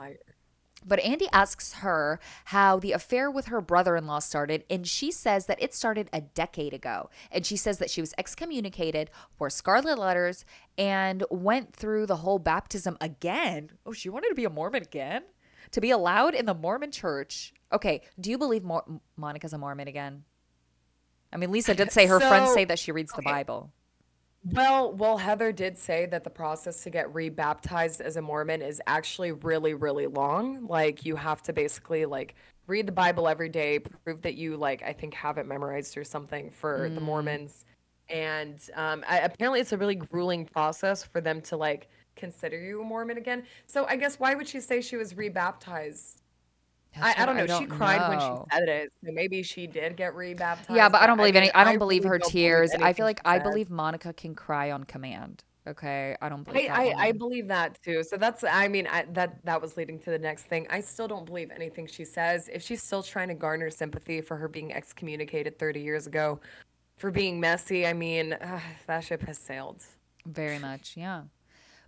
But 0.86 1.00
Andy 1.00 1.28
asks 1.32 1.74
her 1.74 2.20
how 2.46 2.78
the 2.78 2.92
affair 2.92 3.30
with 3.30 3.46
her 3.46 3.62
brother 3.62 3.96
in 3.96 4.06
law 4.06 4.18
started, 4.18 4.64
and 4.68 4.86
she 4.86 5.10
says 5.10 5.46
that 5.46 5.62
it 5.62 5.74
started 5.74 6.10
a 6.12 6.20
decade 6.20 6.74
ago. 6.74 7.08
And 7.30 7.46
she 7.46 7.56
says 7.56 7.78
that 7.78 7.90
she 7.90 8.02
was 8.02 8.12
excommunicated, 8.18 9.10
wore 9.38 9.48
scarlet 9.48 9.98
letters, 9.98 10.44
and 10.76 11.24
went 11.30 11.74
through 11.74 12.06
the 12.06 12.16
whole 12.16 12.38
baptism 12.38 12.98
again. 13.00 13.70
Oh, 13.86 13.92
she 13.92 14.10
wanted 14.10 14.28
to 14.28 14.34
be 14.34 14.44
a 14.44 14.50
Mormon 14.50 14.82
again? 14.82 15.22
To 15.70 15.80
be 15.80 15.90
allowed 15.90 16.34
in 16.34 16.44
the 16.44 16.54
Mormon 16.54 16.92
church. 16.92 17.54
Okay, 17.72 18.02
do 18.20 18.30
you 18.30 18.36
believe 18.36 18.62
Mor- 18.62 19.00
Monica's 19.16 19.54
a 19.54 19.58
Mormon 19.58 19.88
again? 19.88 20.24
I 21.34 21.36
mean, 21.36 21.50
Lisa 21.50 21.74
did 21.74 21.90
say 21.90 22.06
her 22.06 22.20
friends 22.20 22.54
say 22.54 22.64
that 22.64 22.78
she 22.78 22.92
reads 22.92 23.12
the. 23.12 23.22
Bible. 23.22 23.70
Well, 24.52 24.92
well, 24.92 25.16
Heather 25.16 25.52
did 25.52 25.78
say 25.78 26.06
that 26.06 26.22
the 26.22 26.30
process 26.30 26.82
to 26.84 26.90
get 26.90 27.12
rebaptized 27.14 28.00
as 28.02 28.16
a 28.16 28.22
Mormon 28.22 28.60
is 28.60 28.80
actually 28.86 29.32
really, 29.32 29.72
really 29.74 30.06
long. 30.06 30.66
Like 30.66 31.04
you 31.04 31.16
have 31.16 31.42
to 31.44 31.52
basically 31.52 32.04
like 32.04 32.34
read 32.66 32.86
the 32.86 32.92
Bible 32.92 33.26
every 33.26 33.48
day, 33.48 33.78
prove 33.78 34.22
that 34.22 34.34
you 34.34 34.56
like 34.56 34.82
I 34.82 34.92
think 34.92 35.14
have 35.14 35.38
it 35.38 35.46
memorized 35.46 35.96
or 35.96 36.04
something 36.04 36.50
for 36.50 36.90
the 36.94 37.00
Mormons, 37.00 37.64
and 38.08 38.58
um, 38.74 39.02
I, 39.08 39.20
apparently 39.20 39.60
it's 39.60 39.72
a 39.72 39.78
really 39.78 39.94
grueling 39.94 40.44
process 40.44 41.02
for 41.02 41.20
them 41.20 41.40
to 41.42 41.56
like 41.56 41.88
consider 42.14 42.60
you 42.60 42.82
a 42.82 42.84
Mormon 42.84 43.16
again. 43.16 43.44
So 43.66 43.86
I 43.86 43.96
guess 43.96 44.20
why 44.20 44.34
would 44.34 44.46
she 44.46 44.60
say 44.60 44.82
she 44.82 44.96
was 44.96 45.16
rebaptized? 45.16 46.20
I, 47.00 47.14
I 47.18 47.26
don't 47.26 47.36
know. 47.36 47.46
what 47.46 47.60
she 47.60 47.66
cried 47.66 48.08
when 48.08 48.20
she 48.20 48.50
said 48.52 48.68
it, 48.68 48.92
so 49.04 49.12
maybe 49.12 49.42
she 49.42 49.66
did 49.66 49.96
get 49.96 50.14
rebaptized. 50.14 50.76
Yeah, 50.76 50.88
but 50.88 51.00
I 51.00 51.06
don't 51.06 51.16
believe 51.16 51.36
any. 51.36 51.46
mean, 51.46 51.52
I 51.54 51.64
don't 51.64 51.78
believe 51.78 52.04
her 52.04 52.18
don't 52.18 52.30
tears. 52.30 52.72
I 52.72 52.92
feel 52.92 53.06
like 53.06 53.20
I 53.24 53.38
believe 53.38 53.70
Monica 53.70 54.12
can 54.12 54.34
cry 54.34 54.70
on 54.70 54.84
command. 54.84 55.44
Okay, 55.66 56.14
I 56.20 56.28
don't 56.28 56.42
believe 56.42 56.70
I, 56.70 56.88
that 56.88 56.98
I, 56.98 57.06
I 57.08 57.12
believe 57.12 57.48
that 57.48 57.78
too. 57.82 58.02
So 58.02 58.18
that's 58.18 58.44
I 58.44 58.68
mean 58.68 58.86
I, 58.86 59.06
that 59.12 59.42
that 59.44 59.62
was 59.62 59.76
leading 59.78 59.98
to 60.00 60.10
the 60.10 60.18
next 60.18 60.44
thing. 60.44 60.66
I 60.68 60.80
still 60.80 61.08
don't 61.08 61.24
believe 61.24 61.50
anything 61.50 61.86
she 61.86 62.04
says. 62.04 62.50
If 62.52 62.62
she's 62.62 62.82
still 62.82 63.02
trying 63.02 63.28
to 63.28 63.34
garner 63.34 63.70
sympathy 63.70 64.20
for 64.20 64.36
her 64.36 64.46
being 64.46 64.74
excommunicated 64.74 65.58
30 65.58 65.80
years 65.80 66.06
ago, 66.06 66.40
for 66.98 67.10
being 67.10 67.40
messy, 67.40 67.86
I 67.86 67.94
mean 67.94 68.34
uh, 68.34 68.60
that 68.86 69.04
ship 69.04 69.22
has 69.22 69.38
sailed. 69.38 69.82
Very 70.26 70.58
much, 70.58 70.94
yeah. 70.96 71.22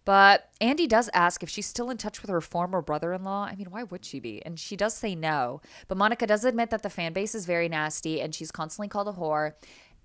But 0.07 0.51
Andy 0.61 0.87
does 0.87 1.11
ask 1.13 1.43
if 1.43 1.51
she's 1.51 1.67
still 1.67 1.91
in 1.91 1.99
touch 1.99 2.23
with 2.23 2.31
her 2.31 2.41
former 2.41 2.81
brother 2.81 3.13
in 3.13 3.25
law. 3.25 3.45
I 3.45 3.57
mean, 3.57 3.73
why 3.73 3.83
would 3.83 4.05
she 4.05 4.21
be? 4.21 4.41
And 4.47 4.59
she 4.59 4.77
does 4.77 4.95
say 4.95 5.17
no. 5.17 5.61
But 5.89 5.99
Monica 5.99 6.29
does 6.29 6.45
admit 6.45 6.71
that 6.71 6.85
the 6.85 6.89
fan 6.89 7.13
base 7.13 7.35
is 7.35 7.45
very 7.45 7.69
nasty 7.69 8.21
and 8.21 8.33
she's 8.33 8.53
constantly 8.53 8.87
called 8.89 9.09
a 9.09 9.13
whore. 9.13 9.55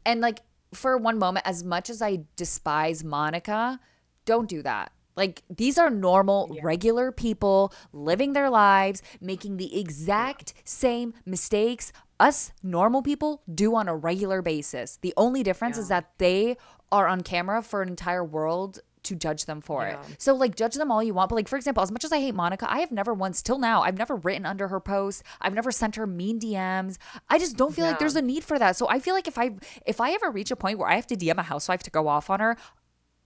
And 0.04 0.20
like, 0.20 0.42
for 0.74 0.98
one 0.98 1.20
moment, 1.20 1.46
as 1.48 1.64
much 1.64 1.88
as 1.88 2.02
I 2.02 2.22
despise 2.36 3.04
Monica, 3.04 3.80
don't 4.26 4.50
do 4.50 4.64
that. 4.64 4.92
Like, 5.16 5.44
these 5.56 5.78
are 5.78 5.92
normal, 5.92 6.58
regular 6.64 7.12
people 7.12 7.72
living 7.94 8.34
their 8.34 8.50
lives, 8.50 9.04
making 9.20 9.58
the 9.58 9.80
exact 9.80 10.56
same 10.64 11.14
mistakes 11.26 11.94
us 12.20 12.54
normal 12.64 13.04
people 13.04 13.44
do 13.54 13.76
on 13.76 13.88
a 13.88 13.96
regular 13.96 14.42
basis. 14.42 14.98
The 15.02 15.14
only 15.16 15.44
difference 15.44 15.78
is 15.78 15.90
that 15.90 16.12
they 16.18 16.58
are 16.92 17.08
on 17.08 17.22
camera 17.22 17.62
for 17.62 17.82
an 17.82 17.90
entire 17.90 18.24
world 18.24 18.80
to 19.04 19.16
judge 19.16 19.46
them 19.46 19.62
for 19.62 19.86
it. 19.88 19.98
So 20.20 20.34
like 20.36 20.56
judge 20.56 20.76
them 20.76 20.92
all 20.92 21.02
you 21.02 21.14
want, 21.14 21.30
but 21.30 21.36
like 21.36 21.48
for 21.48 21.56
example, 21.58 21.82
as 21.84 21.92
much 21.92 22.04
as 22.04 22.12
I 22.12 22.20
hate 22.20 22.36
Monica, 22.36 22.72
I 22.72 22.80
have 22.80 22.92
never 22.92 23.14
once 23.14 23.42
till 23.42 23.58
now, 23.58 23.82
I've 23.82 23.98
never 23.98 24.16
written 24.16 24.46
under 24.46 24.68
her 24.68 24.80
posts. 24.80 25.24
I've 25.42 25.54
never 25.54 25.72
sent 25.72 25.96
her 25.96 26.06
mean 26.06 26.40
DMs. 26.40 26.98
I 27.30 27.40
just 27.40 27.58
don't 27.58 27.74
feel 27.74 27.86
like 27.86 28.00
there's 28.00 28.16
a 28.16 28.22
need 28.22 28.44
for 28.44 28.60
that. 28.60 28.76
So 28.78 28.88
I 28.90 29.00
feel 29.00 29.14
like 29.16 29.28
if 29.28 29.38
I 29.38 29.52
if 29.86 30.00
I 30.00 30.12
ever 30.12 30.30
reach 30.32 30.52
a 30.52 30.56
point 30.56 30.78
where 30.80 30.88
I 30.90 30.96
have 30.96 31.08
to 31.08 31.16
DM 31.16 31.38
a 31.38 31.44
housewife 31.44 31.84
to 31.84 31.90
go 31.92 32.08
off 32.08 32.30
on 32.30 32.40
her, 32.40 32.58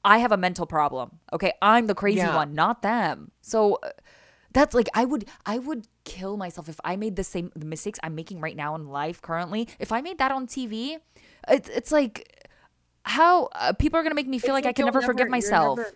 I 0.03 0.19
have 0.19 0.31
a 0.31 0.38
mental 0.38 0.65
problem. 0.65 1.19
Okay, 1.33 1.53
I'm 1.61 1.88
the 1.88 1.95
crazy 1.95 2.17
Yeah. 2.19 2.35
one, 2.35 2.53
not 2.53 2.81
them. 2.81 3.31
So 3.41 3.79
uh, 3.83 3.89
that's 4.53 4.73
like 4.73 4.88
I 4.93 5.03
would 5.03 5.27
I 5.45 5.57
would 5.59 5.88
kill 6.05 6.38
myself 6.38 6.69
if 6.69 6.79
I 6.85 6.95
made 6.95 7.15
the 7.17 7.23
same 7.23 7.51
the 7.55 7.65
mistakes 7.65 7.99
I'm 8.03 8.15
making 8.15 8.39
right 8.39 8.55
now 8.55 8.75
in 8.75 8.88
life 8.88 9.21
currently. 9.21 9.67
If 9.79 9.91
I 9.91 10.01
made 10.01 10.17
that 10.19 10.31
on 10.31 10.47
TV, 10.47 10.97
it's 11.49 11.67
it's 11.69 11.91
like 11.91 12.44
how 13.05 13.45
uh, 13.53 13.73
people 13.73 13.99
are 13.99 14.03
gonna 14.03 14.15
make 14.15 14.27
me 14.27 14.39
feel 14.39 14.55
It's 14.55 14.65
like 14.65 14.69
I 14.69 14.73
can 14.73 14.85
you'll 14.85 14.93
never, 14.93 15.05
forgive 15.05 15.29
myself. 15.29 15.77
never- 15.77 15.93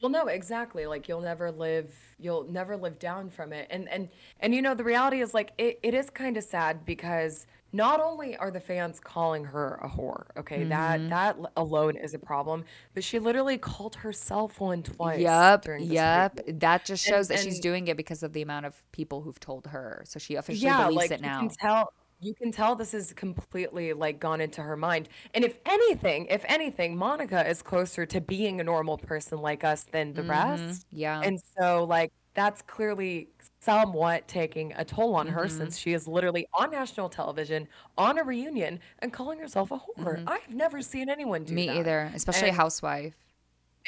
well, 0.00 0.10
no, 0.10 0.26
exactly. 0.26 0.86
Like 0.86 1.06
you'll 1.08 1.20
never 1.20 1.52
live, 1.52 1.94
you'll 2.18 2.42
never 2.50 2.76
live 2.76 2.98
down 2.98 3.30
from 3.30 3.52
it. 3.52 3.68
And 3.70 3.88
and 3.88 4.08
and 4.40 4.52
you 4.52 4.60
know, 4.60 4.74
the 4.74 4.82
reality 4.82 5.20
is 5.20 5.32
like 5.32 5.52
it, 5.58 5.78
it 5.84 5.94
is 5.94 6.10
kind 6.10 6.36
of 6.36 6.42
sad 6.42 6.84
because 6.84 7.46
not 7.72 8.00
only 8.00 8.36
are 8.36 8.50
the 8.50 8.58
fans 8.60 8.98
calling 8.98 9.44
her 9.44 9.78
a 9.80 9.88
whore, 9.88 10.24
okay, 10.36 10.60
Mm-hmm. 10.66 10.70
that 10.70 11.08
that 11.10 11.52
alone 11.56 11.96
is 11.96 12.14
a 12.14 12.18
problem, 12.18 12.64
but 12.94 13.04
she 13.04 13.20
literally 13.20 13.58
called 13.58 13.94
herself 13.94 14.58
one 14.58 14.82
twice. 14.82 15.20
Yep, 15.20 15.66
yep. 15.78 16.40
That 16.48 16.84
just 16.84 17.06
And- 17.06 17.14
shows 17.14 17.28
that 17.28 17.38
she's 17.38 17.60
doing 17.60 17.86
it 17.86 17.96
because 17.96 18.24
of 18.24 18.32
the 18.32 18.42
amount 18.42 18.66
of 18.66 18.82
people 18.90 19.20
who've 19.22 19.38
told 19.38 19.68
her. 19.68 20.02
So 20.04 20.18
she 20.18 20.34
officially 20.34 20.64
yeah, 20.66 20.82
believes 20.88 20.96
like 20.96 21.10
it 21.12 21.20
now. 21.20 21.42
you 21.42 21.48
can 21.48 21.56
tell 21.56 21.92
you 22.22 22.34
can 22.34 22.52
tell 22.52 22.74
this 22.76 22.94
is 22.94 23.12
completely 23.12 23.92
like 23.92 24.20
gone 24.20 24.40
into 24.40 24.62
her 24.62 24.76
mind. 24.76 25.08
And 25.34 25.44
if 25.44 25.58
anything, 25.66 26.26
if 26.26 26.44
anything, 26.48 26.96
Monica 26.96 27.46
is 27.48 27.60
closer 27.62 28.06
to 28.06 28.20
being 28.20 28.60
a 28.60 28.64
normal 28.64 28.96
person 28.96 29.38
like 29.38 29.64
us 29.64 29.84
than 29.84 30.14
the 30.14 30.22
rest. 30.22 30.86
yeah. 30.90 31.20
And 31.22 31.40
so 31.58 31.84
like 31.84 32.12
that's 32.34 32.62
clearly 32.62 33.28
somewhat 33.60 34.26
taking 34.26 34.72
a 34.74 34.84
toll 34.84 35.14
on 35.14 35.26
her 35.26 35.42
Mm-hmm. 35.46 35.58
since 35.58 35.76
she 35.76 35.92
is 35.92 36.08
literally 36.08 36.46
on 36.54 36.70
national 36.70 37.08
television 37.10 37.68
on 37.98 38.16
a 38.18 38.22
reunion 38.24 38.80
and 39.00 39.12
calling 39.12 39.38
herself 39.38 39.70
a 39.70 39.78
whore. 39.78 40.22
I've 40.26 40.54
never 40.54 40.80
seen 40.80 41.10
anyone 41.10 41.42
do 41.44 41.48
Mm-hmm. 41.48 41.54
Me 41.56 41.66
that. 41.66 41.76
either, 41.78 42.10
especially 42.14 42.46
a 42.46 42.48
And- 42.48 42.56
housewife. 42.56 43.14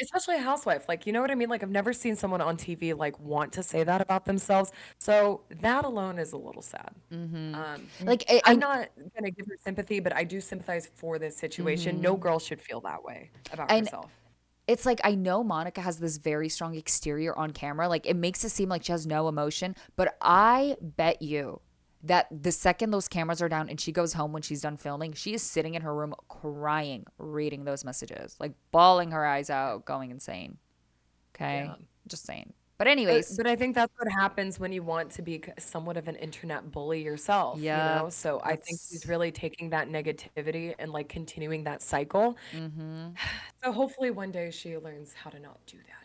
Especially 0.01 0.37
a 0.37 0.41
housewife 0.41 0.89
like 0.89 1.07
you 1.07 1.13
know 1.13 1.21
what 1.21 1.31
i 1.31 1.35
mean? 1.35 1.49
Like 1.49 1.63
i've 1.63 1.71
never 1.71 1.93
seen 1.93 2.17
someone 2.17 2.41
on 2.41 2.57
tv 2.57 2.97
like 2.97 3.19
want 3.21 3.53
to 3.53 3.63
say 3.63 3.85
that 3.85 4.01
about 4.01 4.25
themselves 4.25 4.73
so 4.99 5.43
that 5.61 5.85
alone 5.85 6.19
is 6.19 6.33
a 6.33 6.37
little 6.37 6.63
sad. 6.63 6.91
Um, 7.13 7.87
Like, 8.03 8.25
I- 8.29 8.43
i'm 8.47 8.59
not 8.59 8.89
gonna 9.15 9.31
give 9.31 9.47
her 9.47 9.57
sympathy 9.63 10.01
but 10.01 10.15
i 10.15 10.25
do 10.25 10.41
sympathize 10.41 10.89
for 10.95 11.19
this 11.19 11.37
situation. 11.37 12.01
No 12.01 12.17
girl 12.17 12.39
should 12.39 12.61
feel 12.61 12.81
that 12.83 13.03
way 13.05 13.31
about 13.53 13.71
And- 13.71 13.87
herself. 13.87 14.11
It's 14.67 14.87
like 14.87 14.99
I 15.05 15.15
know 15.15 15.45
Monica 15.45 15.83
has 15.83 15.99
this 15.99 16.17
very 16.17 16.49
strong 16.49 16.75
exterior 16.75 17.37
on 17.39 17.51
camera. 17.53 17.87
Like 17.87 18.07
it 18.07 18.17
makes 18.17 18.43
it 18.45 18.49
seem 18.49 18.71
like 18.71 18.83
she 18.83 18.93
has 18.93 19.07
no 19.07 19.29
emotion, 19.29 19.77
but 19.95 20.17
I 20.23 20.79
bet 20.81 21.21
you 21.21 21.61
that 22.05 22.27
the 22.31 22.53
second 22.53 22.91
those 22.91 23.09
cameras 23.09 23.41
are 23.43 23.49
down 23.49 23.69
and 23.69 23.81
she 23.81 23.93
goes 23.93 24.13
home 24.13 24.33
when 24.33 24.43
she's 24.43 24.61
done 24.63 24.77
filming, 24.77 25.13
she 25.13 25.35
is 25.35 25.43
sitting 25.43 25.75
in 25.75 25.83
her 25.83 25.95
room 25.95 26.15
crying, 26.29 27.07
reading 27.19 27.65
those 27.65 27.85
messages, 27.85 28.37
like 28.41 28.53
bawling 28.71 29.11
her 29.11 29.25
eyes 29.25 29.51
out, 29.51 29.85
going 29.85 30.11
insane. 30.11 30.59
Okay. 31.35 31.65
Yeah. 31.65 31.75
Just 32.07 32.27
saying. 32.27 32.53
But 32.79 32.89
But, 32.89 32.91
anyways, 32.91 33.37
but 33.37 33.47
I 33.47 33.57
think 33.57 33.75
that's 33.75 33.93
what 33.99 34.09
happens 34.11 34.59
when 34.59 34.73
you 34.73 34.83
want 34.83 35.11
to 35.13 35.23
be 35.23 35.43
somewhat 35.59 35.97
of 35.97 36.09
an 36.09 36.17
internet 36.17 36.71
bully 36.73 37.03
yourself. 37.03 37.61
Yeah, 37.61 37.97
You 37.99 38.03
know? 38.05 38.11
So 38.11 38.41
I 38.45 38.57
think 38.57 38.81
she's 38.91 39.07
really 39.07 39.31
taking 39.31 39.71
that 39.71 39.89
negativity 39.89 40.75
and 40.79 40.93
like 40.93 41.09
continuing 41.09 41.65
that 41.65 41.83
cycle. 41.83 42.37
hmm 42.53 43.09
So 43.65 43.73
hopefully 43.73 44.11
one 44.11 44.31
day 44.31 44.51
she 44.51 44.77
learns 44.77 45.15
how 45.15 45.31
to 45.31 45.39
not 45.39 45.59
do 45.67 45.79
that. 45.79 46.04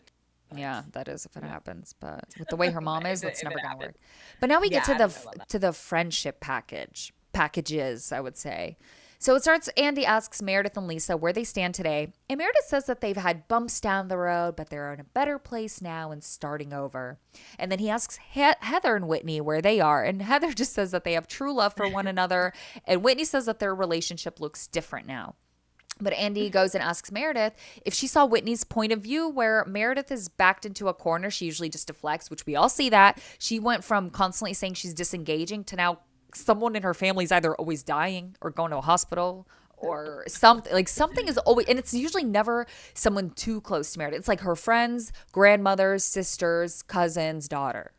Yeah, 0.54 0.82
that 0.92 1.08
is 1.08 1.26
if 1.26 1.36
it 1.36 1.42
happens. 1.44 1.94
But 1.98 2.24
with 2.38 2.48
the 2.48 2.56
way 2.56 2.70
her 2.70 2.80
mom 2.80 3.06
is, 3.06 3.20
that's 3.20 3.42
never 3.42 3.56
gonna 3.62 3.76
work. 3.78 3.94
But 4.40 4.48
now 4.48 4.60
we 4.60 4.68
get 4.70 4.84
to 4.84 4.92
I 4.92 4.94
the 4.94 4.98
don't 5.04 5.10
know 5.10 5.14
f- 5.16 5.22
about 5.22 5.38
that. 5.38 5.48
to 5.50 5.58
the 5.58 5.72
friendship 5.72 6.40
package 6.40 7.12
packages, 7.32 8.12
I 8.12 8.20
would 8.20 8.36
say. 8.36 8.76
So 9.22 9.34
it 9.34 9.42
starts. 9.42 9.68
Andy 9.76 10.06
asks 10.06 10.40
Meredith 10.40 10.78
and 10.78 10.86
Lisa 10.86 11.14
where 11.14 11.32
they 11.32 11.44
stand 11.44 11.74
today, 11.74 12.12
and 12.30 12.38
Meredith 12.38 12.64
says 12.66 12.86
that 12.86 13.02
they've 13.02 13.16
had 13.18 13.48
bumps 13.48 13.78
down 13.78 14.08
the 14.08 14.16
road, 14.16 14.56
but 14.56 14.70
they're 14.70 14.94
in 14.94 15.00
a 15.00 15.04
better 15.04 15.38
place 15.38 15.82
now 15.82 16.10
and 16.10 16.24
starting 16.24 16.72
over. 16.72 17.18
And 17.58 17.70
then 17.70 17.80
he 17.80 17.90
asks 17.90 18.18
he- 18.30 18.50
Heather 18.60 18.96
and 18.96 19.06
Whitney 19.08 19.38
where 19.42 19.60
they 19.60 19.78
are, 19.78 20.02
and 20.04 20.22
Heather 20.32 20.54
just 20.54 20.72
says 20.72 20.90
that 20.92 21.04
they 21.04 21.12
have 21.12 21.26
true 21.28 21.52
love 21.52 21.74
for 21.74 21.86
one 21.86 22.06
another, 22.06 22.54
and 22.86 23.02
Whitney 23.02 23.26
says 23.26 23.44
that 23.44 23.58
their 23.58 23.74
relationship 23.74 24.40
looks 24.40 24.66
different 24.66 25.06
now. 25.06 25.34
But 26.00 26.12
Andy 26.14 26.50
goes 26.50 26.74
and 26.74 26.82
asks 26.82 27.12
Meredith 27.12 27.54
if 27.84 27.94
she 27.94 28.06
saw 28.06 28.24
Whitney's 28.24 28.64
point 28.64 28.92
of 28.92 29.02
view, 29.02 29.28
where 29.28 29.64
Meredith 29.66 30.10
is 30.10 30.28
backed 30.28 30.64
into 30.64 30.88
a 30.88 30.94
corner. 30.94 31.30
She 31.30 31.46
usually 31.46 31.68
just 31.68 31.86
deflects, 31.86 32.30
which 32.30 32.46
we 32.46 32.56
all 32.56 32.68
see 32.68 32.88
that. 32.90 33.20
She 33.38 33.58
went 33.58 33.84
from 33.84 34.10
constantly 34.10 34.54
saying 34.54 34.74
she's 34.74 34.94
disengaging 34.94 35.64
to 35.64 35.76
now 35.76 35.98
someone 36.34 36.76
in 36.76 36.82
her 36.82 36.94
family 36.94 37.24
is 37.24 37.32
either 37.32 37.54
always 37.56 37.82
dying 37.82 38.36
or 38.40 38.50
going 38.50 38.70
to 38.70 38.78
a 38.78 38.82
hospital 38.82 39.48
or 39.76 40.24
something. 40.28 40.72
Like 40.72 40.88
something 40.88 41.26
is 41.26 41.38
always, 41.38 41.66
and 41.66 41.78
it's 41.78 41.94
usually 41.94 42.24
never 42.24 42.66
someone 42.94 43.30
too 43.30 43.60
close 43.60 43.92
to 43.92 43.98
Meredith. 43.98 44.20
It's 44.20 44.28
like 44.28 44.40
her 44.40 44.56
friends, 44.56 45.12
grandmothers, 45.32 46.04
sisters, 46.04 46.82
cousins, 46.82 47.48
daughter. 47.48 47.92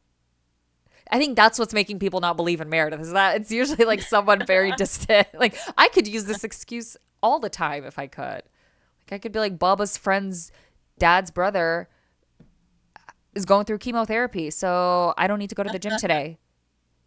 I 1.10 1.18
think 1.18 1.36
that's 1.36 1.60
what's 1.60 1.74
making 1.74 2.00
people 2.00 2.22
not 2.22 2.38
believe 2.38 2.62
in 2.62 2.70
Meredith 2.70 3.02
is 3.02 3.12
that 3.12 3.36
it's 3.36 3.52
usually 3.52 3.84
like 3.84 4.02
someone 4.02 4.46
very 4.46 4.72
distant. 4.78 5.28
Like 5.34 5.58
I 5.78 5.90
could 5.90 6.08
use 6.08 6.24
this 6.26 6.44
excuse 6.44 6.96
all 7.22 7.40
the 7.40 7.50
time 7.50 7.84
if 7.84 7.98
I 8.00 8.08
could. 8.08 8.44
Like 9.04 9.14
I 9.14 9.18
could 9.18 9.32
be 9.32 9.40
like 9.40 9.60
Baba's 9.60 9.98
friend's 9.98 10.52
dad's 11.00 11.32
brother 11.32 11.90
is 13.34 13.46
going 13.46 13.66
through 13.66 13.80
chemotherapy, 13.80 14.50
so 14.50 15.14
I 15.18 15.28
don't 15.28 15.40
need 15.40 15.50
to 15.50 15.56
go 15.56 15.64
to 15.64 15.70
the 15.70 15.80
gym 15.80 15.94
today. 15.98 16.38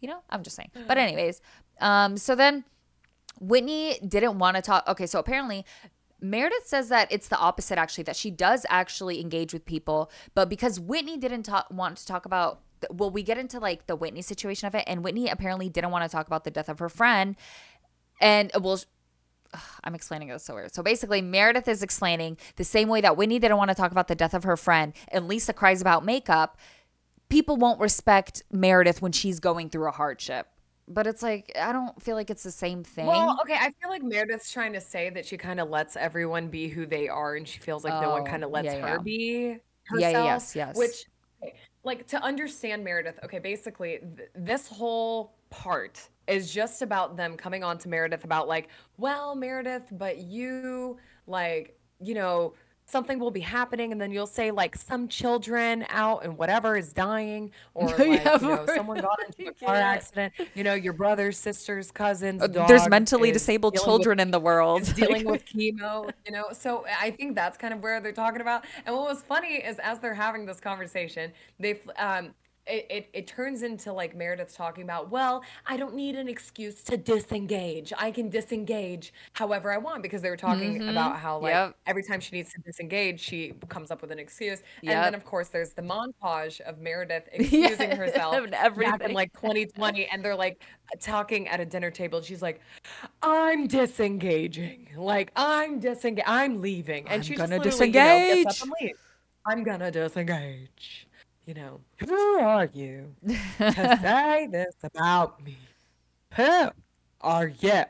You 0.01 0.09
know, 0.09 0.19
I'm 0.29 0.43
just 0.43 0.55
saying. 0.55 0.69
But 0.87 0.99
anyways, 0.99 1.41
um, 1.81 2.17
so 2.17 2.35
then 2.35 2.65
Whitney 3.39 3.97
didn't 4.07 4.37
want 4.37 4.55
to 4.55 4.61
talk. 4.61 4.87
Okay, 4.87 5.07
so 5.07 5.17
apparently 5.17 5.65
Meredith 6.21 6.65
says 6.65 6.89
that 6.89 7.11
it's 7.11 7.27
the 7.27 7.37
opposite 7.37 7.79
actually 7.79 8.03
that 8.03 8.15
she 8.15 8.29
does 8.29 8.65
actually 8.69 9.19
engage 9.19 9.53
with 9.53 9.65
people, 9.65 10.11
but 10.35 10.49
because 10.49 10.79
Whitney 10.79 11.17
didn't 11.17 11.43
talk, 11.43 11.67
want 11.71 11.97
to 11.97 12.05
talk 12.05 12.25
about 12.25 12.61
well, 12.91 13.09
we 13.09 13.23
get 13.23 13.37
into 13.37 13.57
like 13.57 13.87
the 13.87 13.95
Whitney 13.95 14.21
situation 14.21 14.67
of 14.67 14.75
it 14.75 14.83
and 14.85 15.03
Whitney 15.03 15.29
apparently 15.29 15.69
didn't 15.69 15.91
want 15.91 16.03
to 16.03 16.09
talk 16.09 16.27
about 16.27 16.43
the 16.43 16.51
death 16.51 16.69
of 16.69 16.79
her 16.79 16.89
friend 16.89 17.35
and 18.21 18.51
well 18.59 18.79
ugh, 19.55 19.61
I'm 19.83 19.95
explaining 19.95 20.27
this 20.29 20.43
so 20.43 20.55
weird. 20.55 20.73
So 20.73 20.83
basically, 20.83 21.21
Meredith 21.21 21.67
is 21.67 21.83
explaining 21.83 22.37
the 22.55 22.63
same 22.63 22.87
way 22.89 23.01
that 23.01 23.17
Whitney 23.17 23.39
didn't 23.39 23.57
want 23.57 23.69
to 23.69 23.75
talk 23.75 23.91
about 23.91 24.07
the 24.07 24.15
death 24.15 24.33
of 24.33 24.43
her 24.43 24.57
friend 24.57 24.93
and 25.09 25.27
Lisa 25.27 25.53
cries 25.53 25.81
about 25.81 26.05
makeup. 26.05 26.57
People 27.29 27.57
won't 27.57 27.79
respect 27.79 28.43
Meredith 28.51 29.01
when 29.01 29.11
she's 29.11 29.39
going 29.39 29.69
through 29.69 29.87
a 29.87 29.91
hardship. 29.91 30.47
But 30.87 31.07
it's 31.07 31.23
like, 31.23 31.51
I 31.59 31.71
don't 31.71 31.99
feel 31.99 32.15
like 32.15 32.29
it's 32.29 32.43
the 32.43 32.51
same 32.51 32.83
thing. 32.83 33.07
Well, 33.07 33.39
okay, 33.41 33.55
I 33.55 33.71
feel 33.81 33.89
like 33.89 34.03
Meredith's 34.03 34.51
trying 34.51 34.73
to 34.73 34.81
say 34.81 35.09
that 35.09 35.25
she 35.25 35.35
kind 35.35 35.59
of 35.59 35.71
lets 35.71 35.95
everyone 35.95 36.49
be 36.49 36.67
who 36.67 36.85
they 36.85 37.07
are, 37.07 37.35
and 37.35 37.47
she 37.47 37.57
feels 37.57 37.83
like 37.83 37.99
no 37.99 38.11
one 38.11 38.23
kind 38.23 38.43
of 38.43 38.51
oh, 38.51 38.53
lets 38.53 38.65
yeah, 38.67 38.81
her 38.81 38.87
yeah. 38.87 38.97
be 38.99 39.57
herself. 39.85 40.13
Yeah, 40.13 40.23
yes, 40.23 40.55
yes. 40.55 40.77
Which, 40.77 41.05
like, 41.83 42.05
to 42.07 42.21
understand 42.21 42.83
Meredith, 42.83 43.19
okay, 43.23 43.39
basically, 43.39 43.99
th- 44.15 44.29
this 44.35 44.67
whole 44.67 45.33
part 45.49 46.07
is 46.27 46.53
just 46.53 46.81
about 46.81 47.17
them 47.17 47.37
coming 47.37 47.63
on 47.63 47.77
to 47.79 47.89
Meredith 47.89 48.23
about 48.23 48.47
like, 48.47 48.69
well, 48.97 49.35
Meredith, 49.35 49.87
but 49.91 50.17
you 50.17 50.97
like, 51.27 51.77
you 52.01 52.13
know. 52.15 52.53
Something 52.87 53.17
will 53.17 53.31
be 53.31 53.39
happening, 53.39 53.91
and 53.91 53.99
then 53.99 54.11
you'll 54.11 54.27
say 54.27 54.51
like 54.51 54.75
some 54.75 55.07
children 55.07 55.87
out 55.89 56.23
and 56.23 56.37
whatever 56.37 56.77
is 56.77 56.93
dying, 56.93 57.49
or 57.73 57.87
like 57.87 58.23
Yeah, 58.23 58.37
you 58.39 58.47
know 58.47 58.67
someone 58.67 58.99
got 59.01 59.17
into 59.25 59.49
a 59.49 59.53
car 59.55 59.73
Yeah. 59.77 59.89
accident. 59.89 60.33
You 60.53 60.63
know 60.63 60.75
your 60.75 60.93
brothers, 60.93 61.35
sisters, 61.39 61.89
cousins. 61.89 62.43
Uh, 62.43 62.47
There's 62.47 62.87
mentally 62.87 63.31
disabled 63.31 63.73
dealing 63.73 63.87
with 63.87 63.89
children 63.89 64.19
in 64.19 64.29
the 64.29 64.39
world. 64.39 64.83
dealing 64.95 65.25
with 65.25 65.43
chemo, 65.45 66.11
you 66.27 66.31
know. 66.31 66.45
So 66.53 66.85
I 67.01 67.09
think 67.09 67.33
that's 67.33 67.57
kind 67.57 67.73
of 67.73 67.81
where 67.81 67.99
they're 68.01 68.11
talking 68.11 68.41
about. 68.41 68.65
And 68.85 68.95
what 68.95 69.05
was 69.09 69.23
funny 69.23 69.55
is 69.55 69.79
as 69.79 69.97
they're 69.99 70.13
having 70.13 70.45
this 70.45 70.59
conversation, 70.59 71.31
they 71.59 71.79
um 71.97 72.35
it, 72.67 72.87
it, 72.89 73.09
it 73.13 73.27
turns 73.27 73.63
into 73.63 73.93
like 73.93 74.15
Meredith's 74.15 74.55
talking 74.55 74.83
about, 74.83 75.09
well, 75.11 75.43
I 75.65 75.77
don't 75.77 75.95
need 75.95 76.15
an 76.15 76.27
excuse 76.27 76.83
to 76.83 76.97
disengage. 76.97 77.93
I 77.97 78.11
can 78.11 78.29
disengage 78.29 79.13
however 79.33 79.71
I 79.71 79.77
want 79.77 80.01
because 80.01 80.21
they 80.21 80.29
were 80.29 80.37
talking 80.37 80.79
mm-hmm. 80.79 80.89
about 80.89 81.17
how 81.17 81.39
like 81.39 81.53
Yep. 81.53 81.75
every 81.87 82.03
time 82.03 82.19
she 82.19 82.35
needs 82.35 82.51
to 82.53 82.61
disengage, 82.61 83.19
she 83.19 83.53
comes 83.69 83.91
up 83.91 84.01
with 84.01 84.11
an 84.11 84.19
excuse. 84.19 84.63
And 84.81 84.91
then 84.91 85.15
of 85.15 85.23
course 85.23 85.49
there's 85.49 85.71
the 85.71 85.81
montage 85.81 86.61
of 86.61 86.79
Meredith 86.79 87.29
excusing 87.33 87.91
herself 87.91 88.35
and 88.35 88.51
back 88.51 89.01
in 89.01 89.13
like 89.13 89.33
2020 89.33 90.05
and 90.07 90.23
they're 90.23 90.35
like 90.35 90.61
talking 90.99 91.47
at 91.47 91.59
a 91.59 91.65
dinner 91.65 91.91
table 91.91 92.21
she's 92.21 92.41
like 92.41 92.61
i'm 93.21 93.67
disengaging 93.67 94.87
like 94.95 95.31
i'm 95.35 95.79
disengaging 95.79 96.23
i'm 96.27 96.61
leaving 96.61 97.05
and 97.05 97.15
I'm 97.15 97.21
she 97.21 97.35
gonna 97.35 97.57
literally, 97.57 97.87
you 97.87 97.93
know, 97.93 98.43
gets 98.43 98.45
disengage. 98.45 98.61
up 98.61 98.67
and 98.67 98.73
leaves. 98.81 98.99
i'm 99.45 99.63
gonna 99.63 99.91
disengage 99.91 101.07
you 101.45 101.53
know 101.53 101.79
who 101.97 102.39
are 102.39 102.69
you 102.73 103.13
to 103.25 103.33
say 104.01 104.47
this 104.51 104.75
about 104.83 105.43
me? 105.43 105.57
Who 106.35 106.69
are 107.21 107.47
you? 107.47 107.83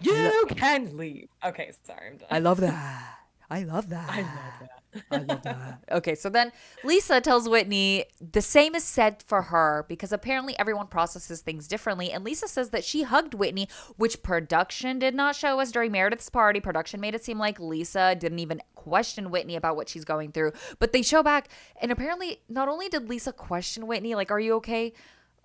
You 0.00 0.46
can 0.56 0.96
leave. 0.96 1.28
Okay 1.44 1.72
sorry 1.84 2.08
i'm 2.10 2.16
done. 2.18 2.28
I 2.30 2.38
love 2.40 2.60
that. 2.60 3.18
I 3.50 3.62
love 3.62 3.88
that. 3.90 4.08
I 4.08 4.20
love 4.20 4.54
that 4.60 4.83
I 5.10 5.18
love 5.18 5.42
that. 5.42 5.80
Okay, 5.90 6.14
so 6.14 6.28
then 6.28 6.50
Lisa 6.82 7.20
tells 7.20 7.48
Whitney 7.48 8.04
the 8.20 8.40
same 8.40 8.74
is 8.74 8.84
said 8.84 9.22
for 9.26 9.42
her 9.42 9.84
because 9.88 10.12
apparently 10.12 10.58
everyone 10.58 10.86
processes 10.86 11.40
things 11.40 11.68
differently. 11.68 12.10
And 12.10 12.24
Lisa 12.24 12.48
says 12.48 12.70
that 12.70 12.84
she 12.84 13.02
hugged 13.02 13.34
Whitney, 13.34 13.68
which 13.96 14.22
production 14.22 14.98
did 14.98 15.14
not 15.14 15.36
show 15.36 15.60
us 15.60 15.70
during 15.70 15.92
Meredith's 15.92 16.30
party. 16.30 16.60
Production 16.60 17.00
made 17.00 17.14
it 17.14 17.24
seem 17.24 17.38
like 17.38 17.60
Lisa 17.60 18.14
didn't 18.14 18.38
even 18.38 18.60
question 18.74 19.30
Whitney 19.30 19.56
about 19.56 19.76
what 19.76 19.88
she's 19.88 20.04
going 20.04 20.32
through. 20.32 20.52
But 20.78 20.92
they 20.92 21.02
show 21.02 21.22
back, 21.22 21.48
and 21.80 21.92
apparently, 21.92 22.40
not 22.48 22.68
only 22.68 22.88
did 22.88 23.08
Lisa 23.08 23.32
question 23.32 23.86
Whitney, 23.86 24.14
like, 24.14 24.30
are 24.30 24.40
you 24.40 24.54
okay? 24.54 24.92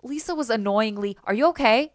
Lisa 0.02 0.34
was 0.34 0.50
annoyingly, 0.50 1.16
are 1.24 1.34
you 1.34 1.46
okay? 1.48 1.92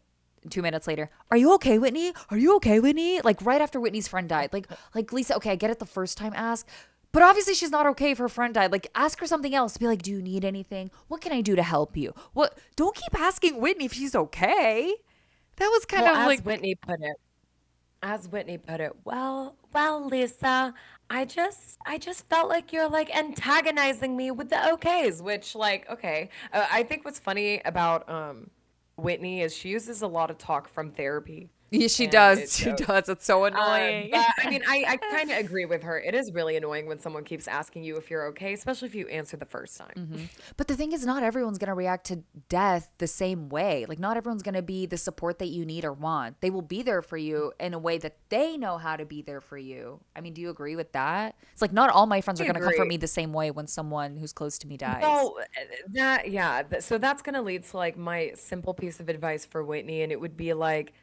two 0.50 0.62
minutes 0.62 0.88
later 0.88 1.10
are 1.32 1.38
you 1.38 1.54
okay 1.54 1.78
whitney 1.78 2.14
are 2.30 2.38
you 2.38 2.56
okay 2.56 2.80
whitney 2.80 3.22
like 3.22 3.44
right 3.44 3.62
after 3.62 3.80
whitney's 3.80 4.08
friend 4.08 4.30
died 4.30 4.52
like 4.54 4.68
like 4.94 5.12
lisa 5.12 5.36
okay 5.36 5.52
i 5.52 5.56
get 5.56 5.70
it 5.70 5.80
the 5.80 5.86
first 5.86 6.18
time 6.18 6.34
ask 6.36 6.68
but 7.16 7.24
obviously 7.24 7.54
she's 7.54 7.72
not 7.72 7.88
okay 7.88 8.12
if 8.12 8.18
her 8.18 8.28
friend 8.28 8.54
died. 8.54 8.74
Like 8.74 8.92
ask 8.94 9.22
her 9.22 9.26
something 9.26 9.56
else. 9.56 9.78
Be 9.78 9.88
like 9.88 10.02
do 10.02 10.12
you 10.12 10.22
need 10.22 10.44
anything? 10.44 10.92
What 11.08 11.22
can 11.22 11.32
i 11.32 11.40
do 11.40 11.56
to 11.56 11.64
help 11.64 11.96
you? 11.96 12.14
What 12.34 12.58
don't 12.76 12.94
keep 12.94 13.18
asking 13.18 13.62
whitney 13.62 13.86
if 13.86 13.94
she's 13.94 14.16
okay. 14.16 14.94
That 15.56 15.68
was 15.68 15.86
kind 15.86 16.04
well, 16.04 16.14
of 16.14 16.20
as 16.20 16.28
like 16.28 16.42
whitney 16.42 16.76
put 16.76 17.00
it 17.00 17.16
as 18.04 18.28
whitney 18.28 18.58
put 18.58 18.82
it 18.82 18.92
Well, 19.06 19.56
well, 19.74 20.06
Lisa, 20.06 20.74
I 21.10 21.24
just 21.24 21.78
I 21.86 21.98
just 22.00 22.28
felt 22.28 22.50
like 22.50 22.74
you're 22.74 22.90
like 22.90 23.16
antagonizing 23.16 24.18
me 24.18 24.32
with 24.32 24.50
the 24.50 24.58
okays 24.58 25.22
which 25.22 25.56
like 25.56 25.90
okay. 25.90 26.30
Uh, 26.52 26.66
i 26.70 26.84
think 26.84 27.06
what's 27.06 27.20
funny 27.20 27.62
about 27.64 28.10
um 28.10 28.50
whitney 28.98 29.42
is 29.42 29.56
she 29.56 29.70
uses 29.70 30.02
a 30.02 30.08
lot 30.08 30.30
of 30.30 30.38
talk 30.38 30.68
from 30.68 30.92
therapy 30.92 31.50
yeah, 31.80 31.88
she 31.88 32.06
and 32.06 32.12
does 32.12 32.56
she 32.56 32.64
shows. 32.66 32.78
does 32.78 33.10
it's 33.10 33.26
so 33.26 33.46
Um, 33.46 33.54
annoying 33.54 34.10
but 34.12 34.26
I 34.44 34.50
mean, 34.50 34.62
I, 34.68 34.86
I 34.88 34.98
kind 35.16 35.32
of 35.32 35.38
agree 35.38 35.66
with 35.66 35.84
her. 35.84 36.00
It 36.00 36.16
is 36.16 36.32
really 36.34 36.56
annoying 36.58 36.88
when 36.88 37.00
someone 37.00 37.24
keeps 37.24 37.48
asking 37.48 37.84
you 37.84 37.98
if 37.98 38.10
you're 38.10 38.26
okay, 38.28 38.54
especially 38.54 38.88
if 38.88 38.96
you 38.96 39.08
answer 39.08 39.38
the 39.38 39.46
first 39.46 39.78
time. 39.78 39.94
Mm-hmm. 39.98 40.26
But 40.58 40.68
the 40.68 40.76
thing 40.76 40.92
is, 40.92 41.06
not 41.06 41.24
everyone's 41.24 41.58
going 41.58 41.70
to 41.70 41.74
react 41.74 42.08
to 42.08 42.24
death 42.50 42.90
the 42.98 43.08
same 43.08 43.50
way. 43.50 43.86
Like, 43.88 44.00
not 44.00 44.18
everyone's 44.18 44.44
going 44.44 44.56
to 44.56 44.62
be 44.62 44.86
the 44.86 44.98
support 44.98 45.40
that 45.40 45.48
you 45.48 45.66
need 45.66 45.86
or 45.86 45.94
want. 45.94 46.42
They 46.42 46.50
will 46.50 46.62
be 46.62 46.82
there 46.84 47.02
for 47.02 47.18
you 47.18 47.54
in 47.60 47.74
a 47.74 47.80
way 47.80 47.98
that 48.00 48.18
they 48.30 48.58
know 48.58 48.78
how 48.78 48.96
to 48.96 49.06
be 49.06 49.22
there 49.22 49.42
for 49.42 49.58
you. 49.58 50.00
I 50.16 50.22
mean, 50.22 50.34
do 50.34 50.42
you 50.42 50.50
agree 50.50 50.76
with 50.76 50.92
that? 50.94 51.36
It's 51.54 51.62
like, 51.62 51.74
not 51.74 51.90
all 51.90 52.06
my 52.06 52.22
friends 52.22 52.40
are 52.42 52.46
going 52.46 52.56
to 52.56 52.62
comfort 52.62 52.88
me 52.88 52.98
the 52.98 53.08
same 53.08 53.34
way 53.34 53.52
when 53.52 53.68
someone 53.68 54.18
who's 54.18 54.34
close 54.34 54.58
to 54.60 54.68
me 54.68 54.78
dies. 54.78 55.04
Uh, 55.04 55.30
that 55.94 56.30
yeah. 56.32 56.64
So 56.80 56.98
that's 56.98 57.22
gonna 57.22 57.42
lead 57.42 57.64
to 57.66 57.78
like 57.78 57.98
my 57.98 58.32
simple 58.36 58.74
piece 58.74 59.00
of 59.00 59.10
advice 59.10 59.46
for 59.46 59.64
Whitney, 59.64 60.02
and 60.02 60.12
it 60.12 60.20
would 60.20 60.38
be 60.38 60.54
like, 60.54 60.94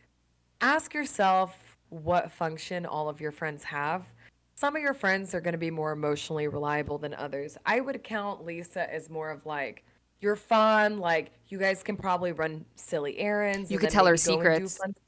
ask 0.63 0.95
yourself 0.95 1.77
what 1.91 2.31
function 2.31 2.87
all 2.87 3.09
of 3.09 3.21
your 3.21 3.33
friends 3.33 3.63
have. 3.65 4.07
Some 4.55 4.77
of 4.77 4.83
your 4.83 4.95
friends 4.95 5.35
are 5.35 5.41
gonna 5.41 5.59
be 5.59 5.71
more 5.71 5.93
emotionally 5.93 6.49
reliable 6.49 6.97
than 6.97 7.15
others. 7.15 7.59
I 7.67 7.81
would 7.81 8.03
count 8.03 8.45
Lisa 8.45 8.91
as 8.93 9.11
more 9.11 9.31
of 9.31 9.45
like 9.45 9.85
you're 10.21 10.37
fun. 10.37 10.99
Like 10.99 11.33
you 11.49 11.59
guys 11.59 11.83
can 11.83 11.97
probably 11.97 12.33
run 12.33 12.65
silly 12.77 13.19
errands. 13.19 13.71
You 13.71 13.79
could 13.79 13.91
tell 13.91 14.07
her 14.07 14.13
maybe 14.13 14.43
go 14.43 14.51
and 14.51 14.63
do 14.63 14.69
secrets. 14.69 14.99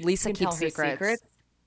Lisa 0.00 0.32
keeps 0.32 0.60
her 0.60 0.70
secrets. 0.70 1.22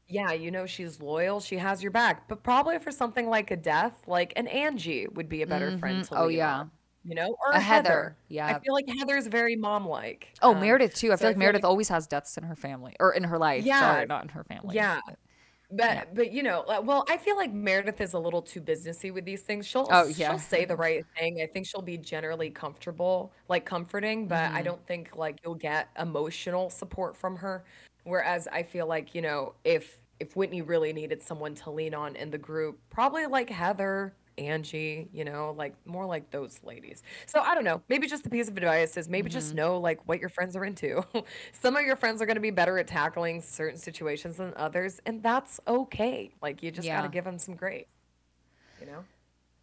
Yeah, 0.09 0.31
you 0.31 0.51
know 0.51 0.65
she's 0.65 1.01
loyal. 1.01 1.39
She 1.39 1.57
has 1.57 1.81
your 1.81 1.91
back. 1.91 2.29
But 2.29 2.43
probably 2.43 2.79
for 2.79 2.91
something 2.91 3.29
like 3.29 3.51
a 3.51 3.57
death, 3.57 4.03
like 4.07 4.33
an 4.35 4.47
Angie 4.47 5.07
would 5.07 5.27
be 5.27 5.41
a 5.41 5.47
better 5.47 5.77
friend 5.77 6.03
mm-hmm. 6.03 6.15
to 6.15 6.21
Oh, 6.21 6.27
yeah. 6.27 6.65
You 7.07 7.15
know, 7.15 7.29
or 7.45 7.53
A 7.53 7.57
a 7.57 7.59
Heather, 7.59 7.89
Heather. 7.89 8.17
yeah. 8.27 8.47
I 8.47 8.59
feel 8.59 8.73
like 8.73 8.85
Heather's 8.99 9.27
very 9.27 9.55
mom-like. 9.55 10.33
Oh, 10.41 10.51
Um, 10.53 10.59
Meredith 10.59 10.93
too. 10.95 11.11
I 11.11 11.15
so 11.15 11.19
feel 11.19 11.29
like 11.29 11.37
Meredith 11.37 11.63
always 11.63 11.87
has 11.89 12.05
deaths 12.07 12.37
in 12.37 12.43
her 12.43 12.55
family 12.55 12.95
or 12.99 13.13
in 13.13 13.23
her 13.23 13.37
life. 13.37 13.63
Yeah. 13.63 13.79
Sorry, 13.79 14.05
not 14.05 14.23
in 14.23 14.29
her 14.29 14.43
family. 14.43 14.75
Yeah. 14.75 14.99
but- 15.07 15.17
But 15.69 16.15
but 16.15 16.31
you 16.31 16.43
know, 16.43 16.61
uh, 16.61 16.81
well, 16.81 17.03
I 17.09 17.17
feel 17.17 17.35
like 17.35 17.51
Meredith 17.51 17.99
is 17.99 18.13
a 18.13 18.19
little 18.19 18.41
too 18.41 18.61
businessy 18.61 19.13
with 19.13 19.25
these 19.25 19.41
things. 19.41 19.65
She'll 19.67 19.87
Oh, 19.91 20.07
yeah. 20.07 20.29
she'll 20.31 20.39
say 20.39 20.63
the 20.65 20.75
right 20.87 21.05
thing. 21.17 21.41
I 21.41 21.45
think 21.47 21.65
she'll 21.67 21.81
be 21.81 21.97
generally 21.97 22.49
comfortable, 22.49 23.33
like 23.49 23.65
comforting, 23.65 24.27
but 24.27 24.35
Mm-hmm. 24.47 24.55
I 24.55 24.61
don't 24.61 24.85
think 24.87 25.15
like 25.17 25.39
you'll 25.43 25.55
get 25.55 25.89
emotional 25.99 26.69
support 26.69 27.17
from 27.17 27.35
her. 27.37 27.65
Whereas 28.05 28.47
I 28.47 28.63
feel 28.63 28.87
like, 28.87 29.13
you 29.15 29.21
know, 29.21 29.55
if 29.65 29.97
if 30.19 30.35
Whitney 30.37 30.61
really 30.61 30.93
needed 30.93 31.21
someone 31.21 31.53
to 31.55 31.69
lean 31.69 31.93
on 31.93 32.15
in 32.15 32.31
the 32.31 32.37
group, 32.37 32.79
probably 32.89 33.25
like 33.25 33.49
Heather, 33.49 34.15
Angie, 34.37 35.09
you 35.11 35.23
know, 35.25 35.53
like 35.57 35.73
more 35.85 36.05
like 36.05 36.29
those 36.31 36.59
ladies. 36.63 37.03
So 37.25 37.39
I 37.39 37.55
don't 37.55 37.63
know. 37.63 37.81
Maybe 37.89 38.07
just 38.07 38.23
the 38.23 38.29
piece 38.29 38.47
of 38.47 38.57
advice 38.57 38.97
is 38.97 39.09
maybe 39.09 39.29
just 39.29 39.49
Mm-hmm. 39.49 39.57
know 39.57 39.79
like 39.79 39.99
what 40.07 40.19
your 40.19 40.29
friends 40.29 40.55
are 40.55 40.65
into. 40.65 41.03
Some 41.53 41.75
of 41.75 41.83
your 41.85 41.95
friends 41.95 42.21
are 42.21 42.25
going 42.25 42.35
to 42.35 42.41
be 42.41 42.51
better 42.51 42.77
at 42.79 42.87
tackling 42.87 43.41
certain 43.41 43.79
situations 43.79 44.37
than 44.37 44.53
others, 44.55 45.01
and 45.05 45.21
that's 45.23 45.59
okay. 45.67 46.33
Like 46.41 46.61
you 46.63 46.71
just 46.71 46.87
got 46.87 47.03
to 47.03 47.09
give 47.09 47.23
them 47.25 47.39
some 47.39 47.55
grace. 47.55 47.85
You 48.79 48.85
know? 48.87 49.03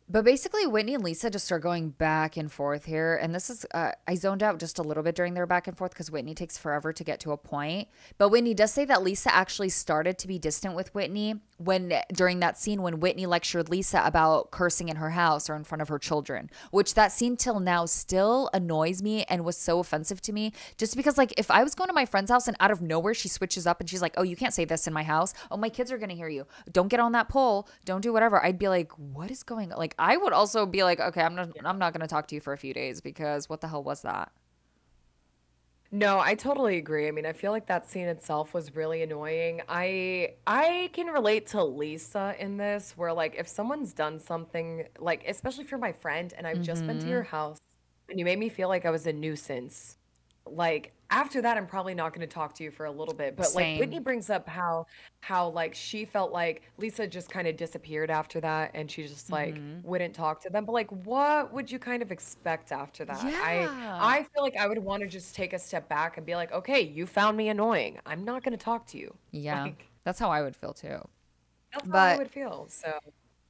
But 0.07 0.27
basically, 0.27 0.67
Whitney 0.67 0.95
and 0.95 1.03
Lisa 1.03 1.31
just 1.31 1.47
start 1.47 1.63
going 1.63 1.89
back 1.89 2.37
and 2.37 2.53
forth 2.53 2.85
here. 2.85 3.17
And 3.17 3.35
this 3.35 3.49
is, 3.49 3.65
uh, 3.73 3.93
I 4.07 4.17
zoned 4.17 4.43
out 4.43 4.59
just 4.59 4.79
a 4.79 4.83
little 4.83 5.03
bit 5.03 5.15
during 5.15 5.33
their 5.33 5.47
back 5.47 5.67
and 5.67 5.77
forth 5.77 5.93
because 5.93 6.11
Whitney 6.11 6.35
takes 6.35 6.59
forever 6.59 6.93
to 6.93 7.03
get 7.03 7.21
to 7.21 7.33
a 7.33 7.39
point. 7.39 7.89
But 8.19 8.29
Whitney 8.29 8.53
does 8.53 8.71
say 8.71 8.85
that 8.85 9.03
Lisa 9.03 9.35
actually 9.35 9.71
started 9.71 10.19
to 10.19 10.29
be 10.29 10.39
distant 10.39 10.75
with 10.75 10.95
Whitney 10.95 11.37
when, 11.57 11.95
during 12.13 12.41
that 12.41 12.59
scene 12.59 12.83
when 12.83 13.01
Whitney 13.01 13.25
lectured 13.25 13.71
Lisa 13.71 14.03
about 14.05 14.51
cursing 14.51 14.91
in 14.91 14.97
her 14.97 15.11
house 15.11 15.49
or 15.49 15.57
in 15.57 15.65
front 15.65 15.81
of 15.81 15.89
her 15.89 15.99
children, 15.99 16.51
which 16.71 16.93
that 16.95 17.11
scene 17.11 17.37
till 17.39 17.59
now 17.59 17.87
still 17.87 18.51
annoys 18.53 19.03
me 19.03 19.25
and 19.25 19.43
was 19.43 19.57
so 19.57 19.79
offensive 19.79 20.21
to 20.23 20.35
me. 20.35 20.53
Just 20.77 20.97
because, 20.97 21.17
like, 21.17 21.33
if 21.39 21.51
I 21.51 21.63
was 21.63 21.75
going 21.75 21.89
to 21.89 21.95
my 21.95 22.05
friend's 22.05 22.31
house 22.31 22.47
and 22.47 22.59
out 22.61 22.71
of 22.71 22.83
nowhere 22.83 23.15
she 23.15 23.29
switches 23.29 23.67
up 23.67 23.81
and 23.81 23.89
she's 23.89 24.03
like, 24.03 24.15
oh, 24.19 24.23
you 24.23 24.37
can't 24.37 24.53
say 24.53 24.67
this 24.67 24.87
in 24.87 24.93
my 24.93 25.03
house. 25.03 25.33
Oh, 25.51 25.57
my 25.57 25.71
kids 25.71 25.91
are 25.91 25.99
going 25.99 26.11
to 26.11 26.15
hear 26.15 26.29
you. 26.29 26.47
Don't 26.71 26.89
get 26.89 27.01
on 27.01 27.13
that 27.13 27.31
pole. 27.31 27.69
Don't 27.87 28.03
do 28.03 28.13
whatever. 28.13 28.45
I'd 28.45 28.59
be 28.59 28.69
like, 28.69 28.93
what 28.99 29.31
is 29.31 29.43
going 29.43 29.73
on? 29.73 29.79
Like, 29.79 29.94
I 29.99 30.17
would 30.17 30.33
also 30.33 30.67
be 30.67 30.83
like, 30.83 31.01
okay, 31.01 31.23
I'm 31.23 31.35
not, 31.35 31.51
I'm 31.65 31.79
not 31.79 31.93
going 31.93 32.03
to 32.03 32.07
talk 32.07 32.29
to 32.29 32.35
you 32.35 32.41
for 32.41 32.53
a 32.53 32.59
few 32.59 32.75
days 32.75 33.01
because 33.01 33.49
what 33.49 33.61
the 33.61 33.69
hell 33.69 33.83
was 33.83 34.03
that? 34.03 34.33
No, 35.95 36.19
I 36.19 36.35
totally 36.35 36.77
agree. 36.79 37.07
I 37.07 37.13
mean, 37.13 37.25
I 37.25 37.33
feel 37.33 37.53
like 37.53 37.67
that 37.67 37.89
scene 37.89 38.09
itself 38.09 38.53
was 38.53 38.75
really 38.75 39.03
annoying. 39.03 39.61
I 39.69 40.35
I 40.45 40.91
can 40.93 41.07
relate 41.07 41.47
to 41.49 41.63
Lisa 41.63 42.35
in 42.37 42.57
this 42.57 42.95
where 42.97 43.13
like 43.13 43.37
if 43.39 43.47
someone's 43.47 43.93
done 43.93 44.19
something 44.19 44.89
like 44.99 45.25
especially 45.29 45.63
if 45.63 45.71
you're 45.71 45.79
my 45.79 45.93
friend 45.93 46.35
and 46.37 46.49
I've 46.49 46.63
just 46.63 46.85
been 46.85 46.99
to 46.99 47.07
your 47.07 47.23
mm-hmm. 47.23 47.31
house 47.31 47.61
and 48.09 48.19
you 48.19 48.25
made 48.25 48.41
me 48.41 48.49
feel 48.49 48.69
like 48.69 48.85
I 48.85 48.91
was 48.91 49.07
a 49.07 49.13
nuisance. 49.13 49.99
Like 50.47 50.93
after 51.11 51.41
that 51.43 51.57
I'm 51.57 51.67
probably 51.67 51.95
not 51.95 52.13
going 52.13 52.27
to 52.27 52.33
talk 52.33 52.55
to 52.55 52.65
you 52.65 52.71
for 52.71 52.87
a 52.87 52.91
little 52.91 53.15
bit. 53.15 53.37
But 53.37 53.55
like 53.55 53.79
Whitney 53.79 53.99
brings 53.99 54.31
up 54.31 54.49
how 54.49 54.87
how 55.21 55.49
like 55.49 55.75
she 55.75 56.05
felt 56.05 56.33
like 56.33 56.63
Lisa 56.77 57.07
just 57.07 57.31
kind 57.31 57.49
of 57.49 57.57
disappeared 57.57 58.11
after 58.11 58.41
that 58.41 58.73
and 58.75 58.91
she 58.91 59.05
just 59.05 59.31
like 59.31 59.55
mm-hmm. 59.55 59.87
wouldn't 59.87 60.15
talk 60.15 60.41
to 60.43 60.51
them. 60.51 60.65
But 60.65 60.73
like 60.73 60.91
what 61.07 61.53
would 61.53 61.71
you 61.71 61.79
kind 61.79 62.03
of 62.03 62.13
expect 62.13 62.73
after 62.73 63.05
that? 63.05 63.25
I 63.25 63.61
Yeah. 63.61 63.99
I 64.01 64.27
feel 64.35 64.43
like 64.43 64.57
I 64.57 64.67
would 64.67 64.79
want 64.79 65.03
to 65.03 65.09
just 65.09 65.35
take 65.35 65.53
a 65.53 65.59
step 65.59 65.89
back 65.89 66.17
and 66.17 66.27
be 66.27 66.35
like, 66.35 66.53
okay, 66.53 66.81
you 66.83 67.07
found 67.07 67.37
me 67.37 67.49
annoying. 67.49 67.99
I'm 68.05 68.25
not 68.25 68.43
going 68.43 68.57
to 68.57 68.63
talk 68.63 68.87
to 68.89 68.99
you. 68.99 69.15
Yeah, 69.33 69.65
Like, 69.65 69.89
that's 70.05 70.21
how 70.21 70.31
I 70.31 70.43
would 70.43 70.55
feel 70.55 70.73
too. 70.73 71.01
that's 71.73 71.89
how 71.89 71.99
I 71.99 72.17
would 72.17 72.31
feel. 72.31 72.67
So 72.69 72.99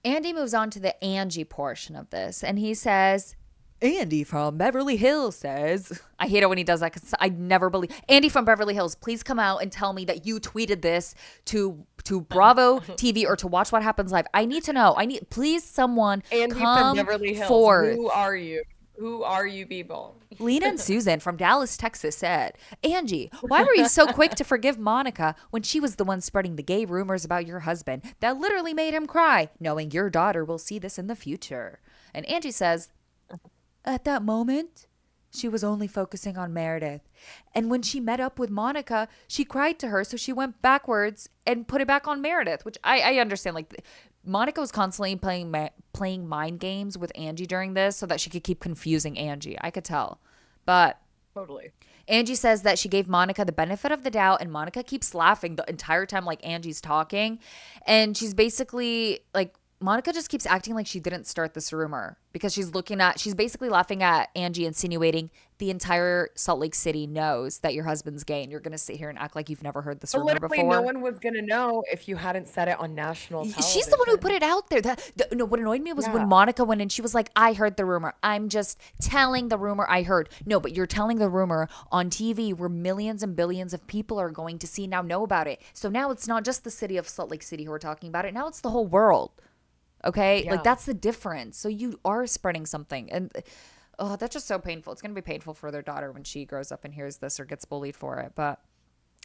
Andy 0.05 0.33
moves 0.33 0.55
on 0.55 0.71
to 0.71 0.81
the 0.81 1.03
Angie 1.03 1.45
portion 1.45 1.97
of 1.97 2.11
this, 2.11 2.45
and 2.45 2.59
he 2.59 2.75
says, 2.75 3.37
Andy 3.85 4.25
from 4.25 4.57
Beverly 4.57 4.97
Hills 4.97 5.37
says, 5.37 6.01
I 6.19 6.27
hate 6.27 6.43
it 6.43 6.49
when 6.49 6.57
he 6.57 6.65
does 6.65 6.81
that 6.81 6.95
because 6.95 7.13
I 7.21 7.29
never 7.29 7.69
believe. 7.69 7.91
Andy 8.09 8.31
from 8.31 8.47
Beverly 8.47 8.73
Hills, 8.73 8.95
please 8.95 9.23
come 9.23 9.39
out 9.39 9.59
and 9.59 9.71
tell 9.71 9.93
me 9.93 10.07
that 10.07 10.25
you 10.25 10.41
tweeted 10.41 10.81
this 10.81 11.15
to 11.47 11.85
to 12.05 12.23
Bravo 12.23 12.79
TV 12.81 13.27
or 13.27 13.37
to 13.37 13.47
Watch 13.47 13.73
What 13.73 13.83
Happens 13.83 14.11
Live. 14.11 14.27
I 14.33 14.47
need 14.47 14.65
to 14.65 14.73
know. 14.73 14.95
I 14.97 15.05
need, 15.05 15.29
please, 15.29 15.65
someone 15.65 16.23
Andy 16.33 16.55
come 16.55 16.97
from 16.97 16.97
Beverly 16.97 17.35
Hills, 17.35 17.49
forth. 17.49 17.95
who 17.95 18.09
are 18.09 18.35
you? 18.35 18.63
Who 18.97 19.23
are 19.23 19.47
you 19.47 19.67
people? 19.67 20.17
Lena 20.39 20.67
and 20.67 20.81
Susan 20.81 21.21
from 21.21 21.37
Dallas, 21.37 21.77
Texas 21.77 22.17
said, 22.17 22.57
Angie, 22.83 23.31
why 23.43 23.65
were 23.65 23.75
you 23.75 23.89
so 23.89 24.07
quick 24.13 24.35
to 24.37 24.45
forgive 24.45 24.79
Monica 24.79 25.35
when 25.51 25.63
she 25.63 25.81
was 25.81 25.97
the 25.97 26.05
one 26.05 26.21
spreading 26.21 26.57
the 26.57 26.63
gay 26.63 26.85
rumors 26.85 27.25
about 27.25 27.47
your 27.47 27.61
husband 27.61 28.03
that 28.21 28.39
literally 28.39 28.73
made 28.73 28.95
him 28.95 29.07
cry, 29.07 29.51
knowing 29.61 29.91
your 29.91 30.11
daughter 30.11 30.45
will 30.45 30.59
see 30.59 30.79
this 30.79 30.99
in 30.99 31.07
the 31.09 31.17
future? 31.17 31.81
And 32.15 32.25
Angie 32.27 32.53
says, 32.53 32.91
At 33.85 34.05
that 34.05 34.23
moment, 34.23 34.87
she 35.35 35.49
was 35.49 35.65
only 35.65 35.89
focusing 35.89 36.39
on 36.39 36.55
Meredith. 36.55 37.03
And 37.55 37.71
when 37.71 37.83
she 37.83 38.01
met 38.01 38.21
up 38.21 38.39
with 38.39 38.51
Monica, 38.51 39.09
she 39.27 39.45
cried 39.45 39.79
to 39.81 39.89
her, 39.89 40.05
so 40.05 40.17
she 40.17 40.33
went 40.33 40.63
backwards 40.63 41.29
and 41.47 41.67
put 41.67 41.81
it 41.81 41.89
back 41.89 42.07
on 42.07 42.23
Meredith, 42.23 42.65
which 42.65 42.79
I, 42.85 43.01
I 43.01 43.15
understand. 43.19 43.55
Like, 43.55 43.85
Monica 44.25 44.61
was 44.61 44.73
constantly 44.73 45.17
playing 45.17 45.51
ma- 45.51 45.71
playing 45.93 46.27
mind 46.29 46.61
games 46.61 46.97
with 46.97 47.13
Angie 47.15 47.47
during 47.47 47.75
this 47.75 47.97
so 47.97 48.07
that 48.07 48.21
she 48.21 48.31
could 48.31 48.45
keep 48.45 48.61
confusing 48.61 49.19
Angie. 49.19 49.59
I 49.61 49.71
could 49.71 49.85
tell. 49.85 50.21
But 50.65 51.01
Totally. 51.35 51.73
Angie 52.07 52.35
says 52.35 52.63
that 52.63 52.79
she 52.79 52.89
gave 52.89 53.09
Monica 53.09 53.45
the 53.45 53.53
benefit 53.53 53.91
of 53.91 54.05
the 54.05 54.11
doubt, 54.11 54.41
and 54.41 54.53
Monica 54.53 54.83
keeps 54.83 55.15
laughing 55.15 55.57
the 55.57 55.69
entire 55.69 56.07
time, 56.07 56.25
like 56.25 56.47
Angie's 56.47 56.81
talking. 56.81 57.39
And 57.87 58.17
she's 58.17 58.35
basically 58.35 59.21
like, 59.35 59.55
Monica 59.85 60.13
just 60.15 60.31
keeps 60.31 60.47
acting 60.47 60.75
like 60.75 60.87
she 60.87 60.99
didn't 60.99 61.27
start 61.27 61.53
this 61.53 61.71
rumor 61.73 62.17
because 62.33 62.55
she's 62.55 62.73
looking 62.75 63.03
at, 63.03 63.21
she's 63.21 63.35
basically 63.35 63.69
laughing 63.69 64.03
at 64.03 64.31
Angie, 64.35 64.65
insinuating 64.65 65.31
the 65.59 65.69
entire 65.71 66.31
Salt 66.35 66.59
Lake 66.59 66.75
City 66.75 67.07
knows 67.07 67.59
that 67.59 67.75
your 67.75 67.85
husband's 67.85 68.25
gay, 68.25 68.43
and 68.43 68.51
you're 68.51 68.61
going 68.61 68.73
to 68.73 68.79
sit 68.79 68.97
here 68.97 69.09
and 69.11 69.19
act 69.19 69.37
like 69.37 69.51
you've 69.51 69.63
never 69.63 69.83
heard 69.83 70.01
this 70.01 70.13
But 70.13 70.21
rumor 70.21 70.33
literally, 70.33 70.57
before. 70.59 70.73
no 70.73 70.81
one 70.83 71.01
was 71.03 71.19
gonna 71.21 71.43
know 71.43 71.85
if 71.93 72.09
you 72.09 72.17
hadn't 72.17 72.49
said 72.49 72.67
it 72.69 72.81
on 72.81 72.95
national 72.95 73.43
television. 73.43 73.63
She's 73.71 73.87
the 73.87 73.97
one 73.97 74.09
who 74.09 74.17
put 74.17 74.33
it 74.33 74.43
out 74.43 74.69
there. 74.71 74.81
That 74.81 75.13
the, 75.17 75.29
no, 75.37 75.45
what 75.45 75.61
annoyed 75.61 75.83
me 75.83 75.93
was 75.93 76.07
Yeah. 76.07 76.15
when 76.15 76.29
Monica 76.29 76.65
went 76.65 76.81
and 76.81 76.91
she 76.91 77.03
was 77.03 77.15
like, 77.15 77.31
"I 77.37 77.53
heard 77.53 77.77
the 77.77 77.85
rumor. 77.85 78.15
I'm 78.23 78.49
just 78.49 78.81
telling 79.01 79.49
the 79.49 79.59
rumor 79.59 79.87
I 79.89 80.03
heard." 80.03 80.29
No, 80.45 80.59
but 80.59 80.75
you're 80.75 80.87
telling 80.87 81.19
the 81.19 81.29
rumor 81.31 81.69
on 81.93 82.11
TV 82.11 82.53
where 82.53 82.69
millions 82.69 83.23
and 83.23 83.37
billions 83.37 83.73
of 83.73 83.87
people 83.87 84.19
are 84.19 84.31
going 84.31 84.59
to 84.59 84.67
see 84.67 84.87
now 84.89 85.03
know 85.03 85.23
about 85.23 85.47
it. 85.47 85.61
So 85.73 85.89
now 85.89 86.11
it's 86.11 86.27
not 86.27 86.45
just 86.45 86.65
the 86.65 86.71
city 86.71 86.97
of 86.97 87.09
Salt 87.09 87.31
Lake 87.31 87.43
City 87.45 87.65
who 87.65 87.73
are 87.73 87.79
talking 87.79 88.09
about 88.09 88.25
it. 88.25 88.35
Now 88.35 88.49
it's 88.49 88.61
the 88.61 88.71
whole 88.71 88.87
world. 88.87 89.31
Okay, 90.05 90.45
Yeah. 90.45 90.53
like 90.53 90.65
that's 90.65 90.85
the 90.85 90.95
difference. 90.95 91.57
So 91.57 91.69
you 91.69 91.99
are 92.05 92.27
spreading 92.27 92.67
something, 92.67 93.11
and 93.11 93.33
oh, 93.99 94.17
that's 94.17 94.33
just 94.35 94.47
so 94.47 94.59
painful. 94.59 94.93
It's 94.93 95.03
gonna 95.03 95.15
be 95.15 95.21
painful 95.23 95.55
for 95.55 95.71
their 95.71 95.83
daughter 95.83 96.13
when 96.13 96.25
she 96.25 96.45
grows 96.45 96.71
up 96.73 96.85
and 96.85 96.95
hears 96.95 97.19
this 97.19 97.41
or 97.41 97.45
gets 97.45 97.65
bullied 97.65 97.97
for 97.97 98.19
it. 98.21 98.33
But 98.35 98.61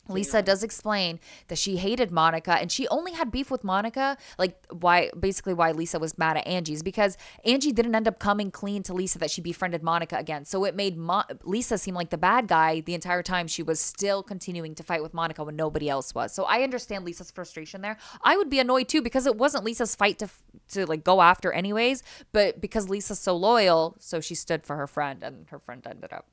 Lisa 0.10 0.42
does 0.42 0.64
explain 0.64 1.20
that 1.48 1.58
she 1.58 1.78
hated 1.78 2.12
Monica 2.12 2.54
and 2.54 2.72
she 2.72 2.88
only 2.90 3.14
had 3.14 3.32
beef 3.32 3.52
with 3.52 3.64
Monica, 3.64 4.18
like 4.38 4.58
why 4.72 5.12
basically 5.20 5.54
why 5.54 5.72
Lisa 5.72 6.00
was 6.00 6.18
mad 6.18 6.38
at 6.38 6.48
Angie's 6.48 6.84
because 6.84 7.18
Angie 7.46 7.72
didn't 7.72 7.96
end 7.96 8.08
up 8.08 8.20
coming 8.20 8.52
clean 8.52 8.84
to 8.84 8.94
Lisa 8.94 9.20
that 9.20 9.32
she 9.32 9.42
befriended 9.42 9.84
Monica 9.84 10.18
again. 10.18 10.46
So 10.46 10.66
it 10.66 10.76
made 10.76 10.98
Mo- 10.98 11.24
Lisa 11.44 11.78
seem 11.78 11.96
like 11.96 12.10
the 12.10 12.18
bad 12.18 12.48
guy 12.48 12.82
the 12.82 12.94
entire 12.94 13.24
time 13.24 13.48
she 13.48 13.64
was 13.64 13.80
still 13.80 14.24
continuing 14.24 14.76
to 14.76 14.84
fight 14.84 15.02
with 15.04 15.14
Monica 15.14 15.44
when 15.44 15.56
nobody 15.56 15.90
else 15.90 16.14
was. 16.16 16.34
So 16.34 16.44
I 16.46 16.64
understand 16.64 17.06
Lisa's 17.06 17.32
frustration 17.32 17.82
there. 17.82 17.98
I 18.24 18.38
would 18.38 18.50
be 18.50 18.60
annoyed 18.60 18.88
too 18.90 19.02
because 19.02 19.26
it 19.26 19.36
wasn't 19.38 19.64
Lisa's 19.64 19.96
fight 19.96 20.20
to 20.20 20.26
f- 20.26 20.42
to 20.70 20.86
like 20.86 21.04
go 21.04 21.22
after 21.22 21.52
anyways, 21.52 22.04
but 22.32 22.62
because 22.62 22.90
Lisa's 22.90 23.20
so 23.20 23.36
loyal, 23.36 23.96
so 24.00 24.20
she 24.20 24.36
stood 24.36 24.66
for 24.66 24.76
her 24.76 24.88
friend 24.88 25.24
and 25.24 25.48
her 25.50 25.60
friend 25.60 25.86
ended 25.88 26.14
up 26.14 26.28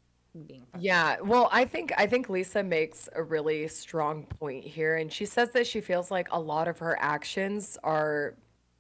being 0.45 0.65
friend. 0.71 0.83
Yeah, 0.85 1.21
well, 1.21 1.49
I 1.53 1.65
think 1.65 1.93
I 1.97 2.07
think 2.07 2.29
Lisa 2.29 2.63
makes 2.63 3.09
a 3.15 3.23
really 3.23 3.69
strong 3.69 4.25
point 4.25 4.65
here, 4.65 4.97
and 4.97 5.13
she 5.13 5.27
says 5.27 5.51
that 5.53 5.67
she 5.67 5.81
feels 5.81 6.11
like 6.11 6.29
a 6.31 6.41
lot 6.41 6.69
of 6.69 6.79
her 6.79 6.97
actions 7.01 7.79
are 7.83 8.35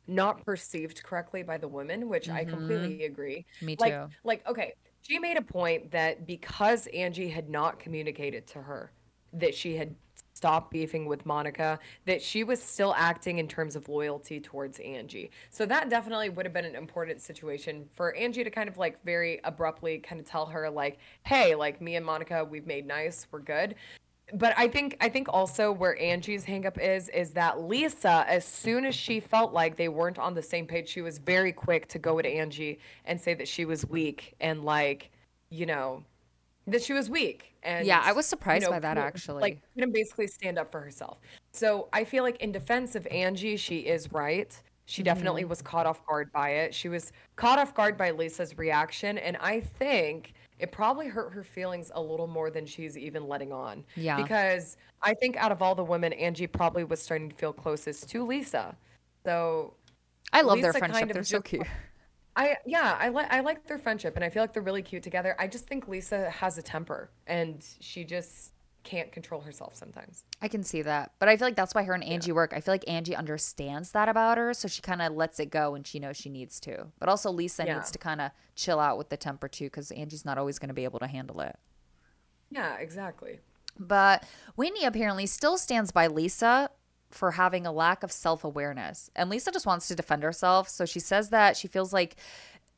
not 0.07 0.45
perceived 0.45 1.03
correctly 1.03 1.43
by 1.43 1.59
the 1.59 1.69
women, 1.69 2.09
which 2.09 2.29
I 2.29 2.45
completely 2.45 3.05
agree. 3.05 3.45
Mm-hmm. 3.57 3.67
Me 3.67 3.77
Like, 3.79 4.09
like 4.25 4.49
okay, 4.49 4.75
she 5.03 5.19
made 5.19 5.37
a 5.37 5.43
point 5.43 5.91
that 5.93 6.27
because 6.27 6.87
Angie 6.89 7.29
had 7.29 7.49
not 7.49 7.79
communicated 7.79 8.47
to 8.49 8.63
her 8.63 8.93
that 9.33 9.55
she 9.55 9.77
had 9.77 9.95
stopped 10.47 10.70
beefing 10.70 11.07
with 11.07 11.26
Monica, 11.26 11.76
that 12.05 12.22
she 12.22 12.44
was 12.44 12.62
still 12.62 12.94
acting 12.97 13.38
in 13.38 13.49
terms 13.49 13.74
of 13.74 13.88
loyalty 13.88 14.38
towards 14.38 14.78
Angie. 14.78 15.32
So 15.51 15.66
that 15.66 15.90
definitely 15.90 16.28
would 16.28 16.47
have 16.47 16.53
been 16.53 16.64
an 16.64 16.76
important 16.76 17.20
situation 17.20 17.88
for 17.92 18.14
Angie 18.14 18.44
to 18.44 18.51
kind 18.51 18.68
of 18.68 18.78
like 18.78 19.03
very 19.03 19.40
abruptly 19.42 19.99
kind 19.99 20.20
of 20.20 20.26
tell 20.28 20.47
her 20.47 20.70
like, 20.70 20.99
"Hey, 21.24 21.57
like 21.57 21.80
me 21.80 21.97
and 21.97 22.07
Monica, 22.07 22.44
we've 22.44 22.64
made 22.64 22.86
nice, 22.86 23.26
we're 23.32 23.40
good." 23.40 23.74
But 24.34 24.55
I 24.57 24.68
think 24.68 24.97
I 25.01 25.09
think 25.09 25.26
also 25.30 25.72
where 25.72 26.01
Angie's 26.01 26.44
hangup 26.47 26.78
is 26.80 27.09
is 27.09 27.32
that 27.32 27.61
Lisa, 27.61 28.24
as 28.28 28.44
soon 28.44 28.84
as 28.84 28.94
she 28.94 29.18
felt 29.18 29.53
like 29.53 29.74
they 29.74 29.88
weren't 29.88 30.20
on 30.20 30.34
the 30.34 30.42
same 30.42 30.68
page, 30.68 30.88
she 30.88 31.03
was 31.03 31.18
very 31.18 31.51
quick 31.51 31.88
to 31.88 31.99
go 31.99 32.22
to 32.22 32.28
Angie 32.28 32.78
and 33.05 33.20
say 33.20 33.34
that 33.34 33.49
she 33.49 33.64
was 33.64 33.84
weak 33.84 34.36
and 34.38 34.64
like 34.64 35.11
you 35.51 35.66
know, 35.66 36.05
that 36.67 36.83
she 36.83 36.93
was 36.93 37.09
weak. 37.09 37.55
And 37.62 37.87
Yeah, 37.87 38.01
I 38.05 38.12
was 38.12 38.27
surprised 38.27 38.62
you 38.62 38.69
know, 38.69 38.77
by 38.77 38.81
that, 38.81 38.99
actually. 38.99 39.43
Like 39.43 39.61
couldn't 39.75 39.93
basically 39.93 40.27
stand 40.27 40.59
up 40.59 40.71
for 40.71 40.81
herself. 40.81 41.21
So 41.53 41.89
I 41.93 42.05
feel 42.05 42.23
like 42.23 42.37
in 42.41 42.53
defense 42.53 42.95
of 42.95 43.07
Angie, 43.09 43.57
she 43.57 43.79
is 43.81 44.12
right. 44.12 44.55
She 44.87 45.03
definitely 45.03 45.43
Mm-hmm. 45.43 45.51
was 45.51 45.62
caught 45.62 45.87
off 45.87 46.05
guard 46.07 46.31
by 46.33 46.51
it. 46.51 46.75
She 46.75 46.89
was 46.89 47.12
caught 47.35 47.59
off 47.59 47.75
guard 47.75 47.97
by 47.97 48.11
Lisa's 48.12 48.57
reaction, 48.57 49.19
and 49.19 49.37
I 49.39 49.61
think 49.61 50.35
it 50.61 50.71
probably 50.73 51.09
hurt 51.09 51.33
her 51.33 51.43
feelings 51.43 51.91
a 51.95 52.01
little 52.01 52.29
more 52.29 52.51
than 52.51 52.64
she's 52.67 52.97
even 52.97 53.27
letting 53.27 53.53
on. 53.53 53.85
Yeah. 53.97 54.17
Because 54.17 54.77
I 55.03 55.12
think 55.14 55.37
out 55.37 55.51
of 55.53 55.61
all 55.61 55.75
the 55.75 55.85
women, 55.85 56.12
Angie 56.14 56.47
probably 56.47 56.85
was 56.85 57.01
starting 57.03 57.29
to 57.29 57.35
feel 57.35 57.53
closest 57.53 58.09
to 58.11 58.25
Lisa. 58.25 58.77
So 59.25 59.75
I 60.33 60.43
love 60.43 60.61
their 60.62 60.73
friendship. 60.73 60.93
kind 61.01 61.11
of 61.11 61.14
They're 61.14 61.25
so 61.25 61.41
cute. 61.43 61.67
I 62.37 62.57
yeah, 62.66 62.97
I 63.01 63.09
like 63.09 63.32
I 63.32 63.41
like 63.41 63.66
their 63.66 63.78
friendship 63.78 64.14
and 64.16 64.24
I 64.24 64.28
feel 64.28 64.43
like 64.43 64.53
they're 64.53 64.62
really 64.62 64.82
cute 64.82 65.03
together. 65.03 65.34
I 65.39 65.47
just 65.47 65.66
think 65.66 65.89
Lisa 65.89 66.30
has 66.30 66.59
a 66.59 66.62
temper 66.62 67.11
and 67.26 67.64
she 67.80 68.05
just 68.05 68.53
can't 68.84 69.11
control 69.11 69.41
herself 69.41 69.74
sometimes. 69.74 70.22
I 70.41 70.47
can 70.49 70.62
see 70.62 70.82
that. 70.82 71.12
But 71.18 71.28
I 71.28 71.37
feel 71.37 71.49
like 71.49 71.57
that's 71.57 71.74
why 71.74 71.82
her 71.82 71.95
and 71.95 72.05
Angie 72.05 72.30
work. 72.30 72.53
I 72.55 72.61
feel 72.61 72.72
like 72.74 72.89
Angie 72.89 73.16
understands 73.16 73.91
that 73.93 74.09
about 74.09 74.39
her, 74.39 74.55
so 74.55 74.68
she 74.68 74.80
kind 74.80 75.03
of 75.03 75.12
lets 75.14 75.41
it 75.41 75.51
go 75.51 75.72
when 75.72 75.82
she 75.82 75.99
knows 75.99 76.16
she 76.16 76.28
needs 76.28 76.61
to. 76.61 76.87
But 77.01 77.09
also 77.09 77.32
Lisa 77.32 77.64
Yeah. 77.66 77.74
needs 77.76 77.91
to 77.91 77.99
kind 77.99 78.20
of 78.20 78.30
chill 78.55 78.78
out 78.78 78.97
with 78.99 79.09
the 79.09 79.16
temper 79.16 79.49
too 79.49 79.68
cuz 79.70 79.91
Angie's 79.91 80.24
not 80.24 80.39
always 80.39 80.59
going 80.61 80.68
to 80.68 80.74
be 80.74 80.84
able 80.84 81.01
to 81.01 81.07
handle 81.09 81.41
it. 81.41 81.57
Yeah, 82.51 82.76
exactly. 82.76 83.41
But 83.78 84.24
Whitney 84.55 84.84
apparently 84.84 85.26
still 85.26 85.59
stands 85.59 85.91
by 85.91 86.07
Lisa 86.07 86.70
for 87.17 87.33
having 87.33 87.67
a 87.67 87.73
lack 87.73 88.03
of 88.03 88.12
self 88.12 88.45
awareness. 88.45 89.11
And 89.17 89.31
Lisa 89.31 89.51
just 89.51 89.67
wants 89.67 89.89
to 89.89 89.95
defend 89.95 90.23
herself. 90.23 90.69
So 90.69 90.85
she 90.85 91.01
says 91.01 91.31
that 91.31 91.57
she 91.57 91.69
feels 91.69 91.93
like 91.93 92.17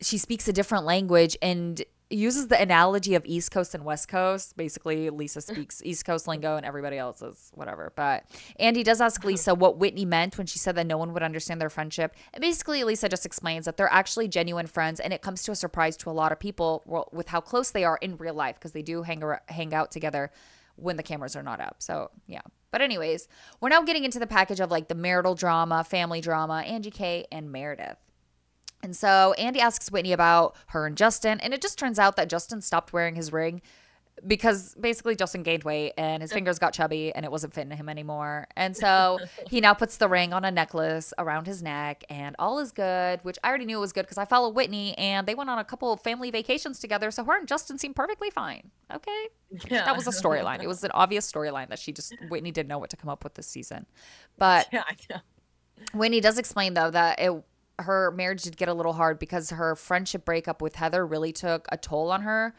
she 0.00 0.18
speaks 0.18 0.46
a 0.48 0.52
different 0.52 0.84
language 0.84 1.36
and 1.42 1.82
uses 2.10 2.48
the 2.48 2.60
analogy 2.60 3.14
of 3.14 3.26
East 3.26 3.50
Coast 3.50 3.74
and 3.74 3.84
West 3.84 4.08
Coast. 4.08 4.56
Basically, 4.56 5.10
Lisa 5.10 5.40
speaks 5.40 5.82
East 5.84 6.04
Coast 6.04 6.26
lingo 6.26 6.56
and 6.56 6.64
everybody 6.64 6.96
else 6.96 7.20
is 7.20 7.50
whatever. 7.54 7.92
But 7.94 8.24
Andy 8.58 8.82
does 8.82 9.00
ask 9.00 9.22
Lisa 9.24 9.54
what 9.54 9.78
Whitney 9.78 10.04
meant 10.04 10.38
when 10.38 10.46
she 10.46 10.58
said 10.58 10.74
that 10.76 10.86
no 10.86 10.96
one 10.96 11.12
would 11.12 11.22
understand 11.22 11.60
their 11.60 11.70
friendship. 11.70 12.14
And 12.32 12.40
basically, 12.40 12.82
Lisa 12.84 13.08
just 13.08 13.26
explains 13.26 13.66
that 13.66 13.76
they're 13.76 13.92
actually 13.92 14.28
genuine 14.28 14.66
friends 14.66 15.00
and 15.00 15.12
it 15.12 15.22
comes 15.22 15.42
to 15.44 15.52
a 15.52 15.56
surprise 15.56 15.96
to 15.98 16.10
a 16.10 16.12
lot 16.12 16.32
of 16.32 16.38
people 16.38 17.08
with 17.12 17.28
how 17.28 17.40
close 17.40 17.70
they 17.70 17.84
are 17.84 17.98
in 18.00 18.16
real 18.16 18.34
life 18.34 18.56
because 18.56 18.72
they 18.72 18.82
do 18.82 19.02
hang, 19.02 19.22
hang 19.48 19.74
out 19.74 19.90
together 19.90 20.30
when 20.76 20.96
the 20.96 21.02
cameras 21.02 21.36
are 21.36 21.42
not 21.42 21.60
up. 21.60 21.76
So, 21.80 22.10
yeah. 22.26 22.42
But, 22.70 22.82
anyways, 22.82 23.28
we're 23.60 23.68
now 23.70 23.82
getting 23.82 24.04
into 24.04 24.18
the 24.18 24.26
package 24.26 24.60
of 24.60 24.70
like 24.70 24.88
the 24.88 24.94
marital 24.94 25.34
drama, 25.34 25.84
family 25.84 26.20
drama, 26.20 26.62
Angie 26.66 26.90
K, 26.90 27.26
and 27.32 27.50
Meredith. 27.50 27.98
And 28.82 28.94
so 28.94 29.32
Andy 29.34 29.60
asks 29.60 29.90
Whitney 29.90 30.12
about 30.12 30.54
her 30.68 30.86
and 30.86 30.96
Justin, 30.96 31.40
and 31.40 31.52
it 31.52 31.60
just 31.60 31.78
turns 31.78 31.98
out 31.98 32.16
that 32.16 32.28
Justin 32.28 32.60
stopped 32.60 32.92
wearing 32.92 33.16
his 33.16 33.32
ring 33.32 33.60
because 34.26 34.74
basically 34.74 35.14
Justin 35.14 35.42
gained 35.42 35.64
weight 35.64 35.92
and 35.96 36.22
his 36.22 36.32
fingers 36.32 36.58
got 36.58 36.72
chubby 36.72 37.12
and 37.14 37.24
it 37.24 37.30
wasn't 37.30 37.54
fitting 37.54 37.76
him 37.76 37.88
anymore. 37.88 38.46
And 38.56 38.76
so 38.76 39.18
he 39.48 39.60
now 39.60 39.74
puts 39.74 39.96
the 39.96 40.08
ring 40.08 40.32
on 40.32 40.44
a 40.44 40.50
necklace 40.50 41.12
around 41.18 41.46
his 41.46 41.62
neck 41.62 42.04
and 42.08 42.34
all 42.38 42.58
is 42.58 42.72
good, 42.72 43.20
which 43.22 43.38
I 43.44 43.48
already 43.48 43.64
knew 43.64 43.80
was 43.80 43.92
good 43.92 44.02
because 44.02 44.18
I 44.18 44.24
follow 44.24 44.50
Whitney 44.50 44.96
and 44.98 45.26
they 45.26 45.34
went 45.34 45.50
on 45.50 45.58
a 45.58 45.64
couple 45.64 45.92
of 45.92 46.00
family 46.00 46.30
vacations 46.30 46.78
together. 46.78 47.10
So 47.10 47.24
her 47.24 47.36
and 47.36 47.46
Justin 47.48 47.78
seemed 47.78 47.96
perfectly 47.96 48.30
fine. 48.30 48.70
Okay. 48.94 49.28
Yeah. 49.70 49.84
That 49.84 49.96
was 49.96 50.06
a 50.06 50.10
storyline. 50.10 50.62
It 50.62 50.68
was 50.68 50.84
an 50.84 50.90
obvious 50.92 51.30
storyline 51.30 51.68
that 51.68 51.78
she 51.78 51.92
just, 51.92 52.14
Whitney 52.28 52.50
didn't 52.50 52.68
know 52.68 52.78
what 52.78 52.90
to 52.90 52.96
come 52.96 53.10
up 53.10 53.24
with 53.24 53.34
this 53.34 53.46
season. 53.46 53.86
But 54.36 54.68
Yeah, 54.72 54.84
Whitney 55.94 56.20
does 56.20 56.38
explain 56.38 56.74
though 56.74 56.90
that 56.90 57.20
it 57.20 57.32
her 57.80 58.10
marriage 58.10 58.42
did 58.42 58.56
get 58.56 58.68
a 58.68 58.74
little 58.74 58.92
hard 58.92 59.18
because 59.18 59.50
her 59.50 59.76
friendship 59.76 60.24
breakup 60.24 60.60
with 60.60 60.74
Heather 60.74 61.06
really 61.06 61.32
took 61.32 61.66
a 61.70 61.76
toll 61.76 62.10
on 62.10 62.22
her 62.22 62.54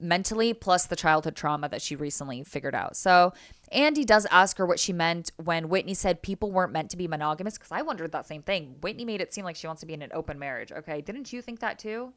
mentally 0.00 0.54
plus 0.54 0.86
the 0.86 0.96
childhood 0.96 1.36
trauma 1.36 1.68
that 1.68 1.82
she 1.82 1.94
recently 1.94 2.42
figured 2.42 2.74
out. 2.74 2.96
So 2.96 3.32
Andy 3.70 4.04
does 4.04 4.26
ask 4.30 4.58
her 4.58 4.66
what 4.66 4.80
she 4.80 4.92
meant 4.92 5.30
when 5.36 5.68
Whitney 5.68 5.94
said 5.94 6.22
people 6.22 6.50
weren't 6.50 6.72
meant 6.72 6.90
to 6.90 6.96
be 6.96 7.06
monogamous 7.06 7.58
because 7.58 7.72
I 7.72 7.82
wondered 7.82 8.12
that 8.12 8.26
same 8.26 8.42
thing. 8.42 8.76
Whitney 8.80 9.04
made 9.04 9.20
it 9.20 9.32
seem 9.32 9.44
like 9.44 9.56
she 9.56 9.66
wants 9.66 9.80
to 9.80 9.86
be 9.86 9.94
in 9.94 10.02
an 10.02 10.10
open 10.12 10.38
marriage. 10.38 10.72
Okay, 10.72 11.00
didn't 11.00 11.32
you 11.32 11.42
think 11.42 11.60
that 11.60 11.78
too? 11.78 12.12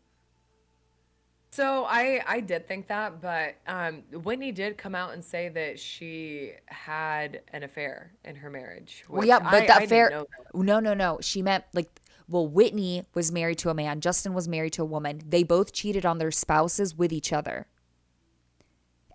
So 1.52 1.86
I 1.88 2.20
I 2.26 2.40
did 2.40 2.68
think 2.68 2.88
that, 2.88 3.22
but 3.22 3.56
um, 3.68 4.02
Whitney 4.12 4.52
did 4.52 4.76
come 4.76 4.96
out 4.96 5.14
and 5.14 5.24
say 5.24 5.50
that 5.50 5.78
she 5.78 6.54
had 6.66 7.42
an 7.50 7.62
affair 7.62 8.14
in 8.26 8.36
her 8.38 8.50
marriage. 8.50 9.04
Well, 9.08 9.24
yeah, 9.24 9.38
but 9.38 9.54
I- 9.54 9.68
that 9.68 9.82
I 9.82 9.84
affair. 9.84 10.26
No, 10.56 10.80
no, 10.80 10.94
no. 10.96 11.20
She 11.22 11.42
meant 11.44 11.66
like. 11.74 11.90
Well, 12.28 12.48
Whitney 12.48 13.04
was 13.14 13.34
married 13.34 13.58
to 13.60 13.70
a 13.70 13.74
man. 13.74 14.00
Justin 14.00 14.34
was 14.34 14.48
married 14.48 14.74
to 14.74 14.82
a 14.82 14.86
woman. 14.86 15.22
They 15.28 15.44
both 15.44 15.74
cheated 15.74 16.06
on 16.06 16.18
their 16.20 16.32
spouses 16.32 16.96
with 16.96 17.12
each 17.12 17.34
other. 17.34 17.68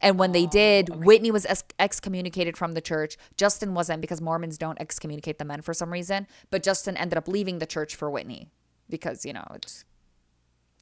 And 0.01 0.19
when 0.19 0.33
they 0.33 0.47
did, 0.47 0.91
Whitney 1.05 1.31
was 1.31 1.45
ex- 1.47 1.65
excommunicated 1.79 2.57
from 2.57 2.73
the 2.73 2.81
church. 2.81 3.17
Justin 3.37 3.75
wasn't 3.75 4.01
because 4.01 4.21
Mormons 4.21 4.59
don't 4.59 4.81
excommunicate 4.81 5.39
the 5.39 5.45
men 5.45 5.61
for 5.63 5.75
some 5.75 5.93
reason. 5.93 6.27
But 6.51 6.63
Justin 6.63 6.97
ended 6.97 7.19
up 7.19 7.29
leaving 7.29 7.59
the 7.59 7.67
church 7.67 7.97
for 7.97 8.11
Whitney 8.11 8.51
because, 8.89 9.25
you 9.27 9.33
know, 9.33 9.47
it's. 9.55 9.85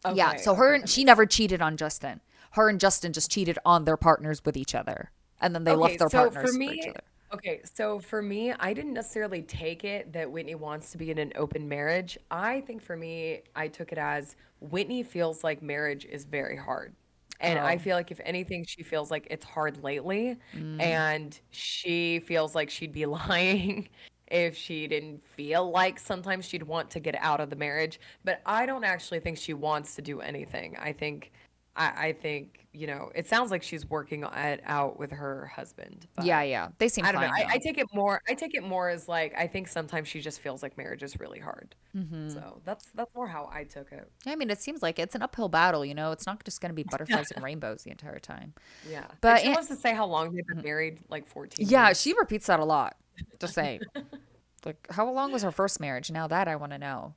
yeah. 0.07 0.35
So 0.37 0.55
her, 0.55 0.75
okay, 0.75 0.83
and 0.83 0.89
she 0.89 1.05
never 1.05 1.27
cheated 1.27 1.61
on 1.62 1.77
Justin. 1.77 2.21
Her 2.53 2.69
and 2.69 2.81
Justin 2.81 3.12
just 3.12 3.31
cheated 3.31 3.59
on 3.64 3.85
their 3.85 3.97
partners 3.97 4.45
with 4.45 4.57
each 4.57 4.75
other. 4.75 5.11
And 5.41 5.55
then 5.55 5.64
they 5.64 5.75
Okay, 5.75 5.77
left 5.77 5.99
their 5.99 6.09
so 6.09 6.09
partners 6.11 6.53
for 6.53 6.53
for, 6.53 6.59
me, 6.59 6.73
each 6.73 6.87
other. 6.87 7.01
okay, 7.35 7.61
so 7.64 7.99
for 8.01 8.23
me, 8.23 8.53
I 8.53 8.73
didn't 8.73 8.95
necessarily 8.95 9.43
take 9.43 9.85
it 9.85 10.12
that 10.12 10.31
Whitney 10.31 10.55
wants 10.55 10.93
to 10.93 10.99
be 10.99 11.11
in 11.11 11.19
an 11.19 11.33
open 11.37 11.69
marriage. 11.69 12.19
I 12.31 12.61
think 12.62 12.83
for 12.83 12.97
me, 12.97 13.43
I 13.55 13.69
took 13.69 13.93
it 13.93 13.99
as 13.99 14.37
Whitney 14.61 15.03
feels 15.03 15.45
like 15.45 15.62
marriage 15.62 16.05
is 16.07 16.25
very 16.25 16.57
hard. 16.57 16.95
And 17.41 17.59
I 17.59 17.76
Oh. 17.76 17.78
feel 17.78 17.97
like 17.97 18.11
if 18.11 18.20
anything, 18.24 18.64
she 18.66 18.82
feels 18.82 19.11
like 19.11 19.26
it's 19.30 19.45
hard 19.45 19.82
lately. 19.82 20.39
Mm. 20.55 20.80
And 20.80 21.41
she 21.51 22.20
feels 22.20 22.55
like 22.55 22.70
she'd 22.70 22.93
be 22.93 23.07
lying 23.07 23.89
if 24.28 24.57
she 24.57 24.87
didn't 24.89 25.22
feel 25.22 25.70
like 25.70 25.99
sometimes 26.01 26.45
she'd 26.47 26.64
want 26.64 26.91
to 26.93 27.01
get 27.01 27.14
out 27.16 27.41
of 27.41 27.51
the 27.51 27.57
marriage. 27.57 28.01
But 28.24 28.43
I 28.47 28.66
don't 28.66 28.84
actually 28.84 29.20
think 29.20 29.39
she 29.39 29.55
wants 29.55 29.95
to 29.97 30.03
do 30.03 30.20
anything. 30.20 30.76
I 30.78 30.93
think 30.93 31.32
I, 31.76 32.09
I 32.09 32.12
think, 32.12 32.66
you 32.77 32.87
know, 32.87 33.11
it 33.14 33.27
sounds 33.27 33.51
like 33.51 33.62
she's 33.62 33.89
working 33.89 34.22
it 34.24 34.61
out 34.64 34.99
with 34.99 35.11
her 35.11 35.47
husband. 35.47 36.07
But 36.14 36.27
Yeah, 36.27 36.43
yeah. 36.43 36.68
They 36.79 36.89
seem 36.89 37.05
I 37.05 37.12
don't 37.12 37.22
fine. 37.22 37.31
know. 37.31 37.47
I. 37.49 37.55
I 37.55 37.59
take 37.59 37.79
it 37.79 37.87
more. 37.95 38.20
I 38.29 38.35
take 38.35 38.55
it 38.55 38.62
more 38.62 38.89
as 38.91 39.09
like 39.09 39.35
I 39.37 39.47
think 39.47 39.68
sometimes 39.68 40.09
she 40.09 40.20
just 40.20 40.41
feels 40.41 40.62
like 40.62 40.77
marriage 40.77 41.03
is 41.03 41.18
really 41.18 41.39
hard. 41.41 41.74
Mm-hmm. 41.97 42.29
So 42.29 42.61
that's 42.64 42.85
that's 42.95 43.14
more 43.14 43.27
how 43.27 43.49
I 43.53 43.64
took 43.64 43.91
it. 43.93 44.11
Yeah, 44.27 44.33
I 44.33 44.37
mean, 44.37 44.51
it 44.51 44.61
seems 44.61 44.83
like 44.83 44.99
it's 44.99 45.14
an 45.14 45.22
uphill 45.22 45.49
battle. 45.49 45.85
You 45.85 45.95
know, 45.95 46.12
it's 46.12 46.27
not 46.27 46.45
just 46.45 46.61
going 46.61 46.70
to 46.70 46.74
be 46.74 46.83
butterflies 46.91 47.31
and 47.35 47.43
rainbows 47.43 47.83
the 47.83 47.91
entire 47.91 48.18
time. 48.18 48.53
Yeah, 48.89 49.07
But 49.20 49.37
but 49.37 49.41
she 49.41 49.49
wants 49.49 49.68
to 49.68 49.77
say 49.77 49.95
how 49.95 50.07
long 50.07 50.35
they've 50.35 50.47
been 50.47 50.62
married, 50.62 51.01
like 51.09 51.27
fourteen. 51.27 51.66
Yeah, 51.68 51.87
years. 51.89 52.01
she 52.01 52.12
repeats 52.18 52.47
that 52.47 52.61
a 52.61 52.64
lot. 52.64 52.97
Just 53.41 53.55
saying. 53.55 53.81
like, 54.64 54.87
how 54.91 55.11
long 55.11 55.33
was 55.33 55.43
her 55.43 55.51
first 55.53 55.81
marriage? 55.81 56.11
Now 56.11 56.27
that 56.27 56.49
I 56.49 56.57
want 56.57 56.72
to 56.72 56.79
know. 56.79 57.14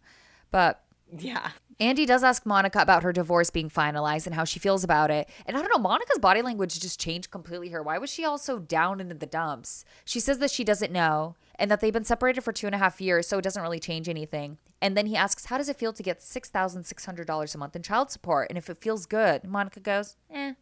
But 0.52 0.82
yeah. 1.18 1.52
Andy 1.80 2.06
does 2.06 2.24
ask 2.24 2.46
Monica 2.46 2.82
about 2.82 3.04
her 3.04 3.14
divorce 3.14 3.50
being 3.50 3.70
finalized 3.70 4.26
and 4.26 4.36
how 4.36 4.44
she 4.44 4.60
feels 4.60 4.84
about 4.84 5.10
it. 5.10 5.30
And 5.46 5.56
I 5.56 5.62
don't 5.62 5.72
know, 5.74 5.82
Monica's 5.82 6.20
body 6.20 6.42
language 6.42 6.78
just 6.80 7.00
changed 7.00 7.32
completely 7.32 7.70
here. 7.70 7.82
Why 7.82 7.98
was 7.98 8.10
she 8.10 8.26
all 8.26 8.38
so 8.38 8.60
down 8.60 9.00
into 9.00 9.16
the 9.16 9.26
dumps? 9.26 9.86
She 10.04 10.20
says 10.20 10.40
that 10.40 10.52
she 10.52 10.66
doesn't 10.66 10.92
know 10.92 11.36
and 11.56 11.72
that 11.72 11.80
they've 11.80 11.94
been 11.94 12.04
separated 12.04 12.42
for 12.42 12.52
two 12.52 12.66
and 12.66 12.76
a 12.76 12.80
half 12.80 13.00
years, 13.00 13.28
so 13.28 13.38
it 13.38 13.44
doesn't 13.44 13.64
really 13.64 13.80
change 13.80 14.10
anything. 14.10 14.58
And 14.82 14.96
then 14.96 15.06
he 15.06 15.16
asks, 15.16 15.46
How 15.46 15.58
does 15.58 15.70
it 15.70 15.78
feel 15.78 15.94
to 15.94 16.04
get 16.04 16.20
$6,600 16.20 17.56
a 17.56 17.58
month 17.58 17.76
in 17.76 17.82
child 17.82 18.12
support? 18.12 18.48
And 18.50 18.58
if 18.58 18.70
it 18.70 18.82
feels 18.82 19.06
good, 19.06 19.44
Monica 19.46 19.80
goes, 19.80 20.16
Eh, 20.30 20.54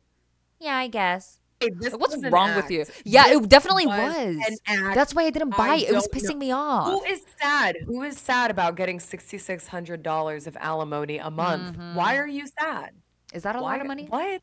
yeah, 0.59 0.75
I 0.75 0.87
guess. 0.87 1.39
What's 1.59 2.17
wrong 2.29 2.55
with 2.55 2.69
you? 2.69 2.85
Yeah, 3.03 3.23
This 3.29 3.37
it 3.41 3.49
definitely 3.49 3.87
was 3.87 4.15
was. 4.37 4.59
That's 4.93 5.15
why 5.15 5.23
I 5.23 5.29
didn't 5.31 5.57
buy 5.57 5.69
I 5.69 5.75
it. 5.77 5.89
It 5.89 5.93
was 5.95 6.07
don't 6.07 6.23
know. 6.23 6.29
pissing 6.29 6.37
me 6.37 6.51
off. 6.51 6.87
Who 6.87 7.03
is 7.05 7.25
sad? 7.41 7.77
Who 7.85 8.03
is 8.03 8.17
sad 8.17 8.51
about 8.51 8.75
getting 8.75 8.99
sixty 8.99 9.37
six 9.37 9.67
hundred 9.67 10.03
dollars 10.03 10.45
of 10.45 10.55
alimony 10.59 11.17
a 11.17 11.31
month? 11.31 11.77
Why 11.95 12.17
are 12.17 12.27
you 12.27 12.45
sad? 12.59 12.91
Is 13.33 13.43
that 13.43 13.55
Mm-hmm. 13.55 13.59
a 13.59 13.63
Why? 13.63 13.71
lot 13.73 13.81
of 13.81 13.87
money? 13.87 14.05
What? 14.07 14.41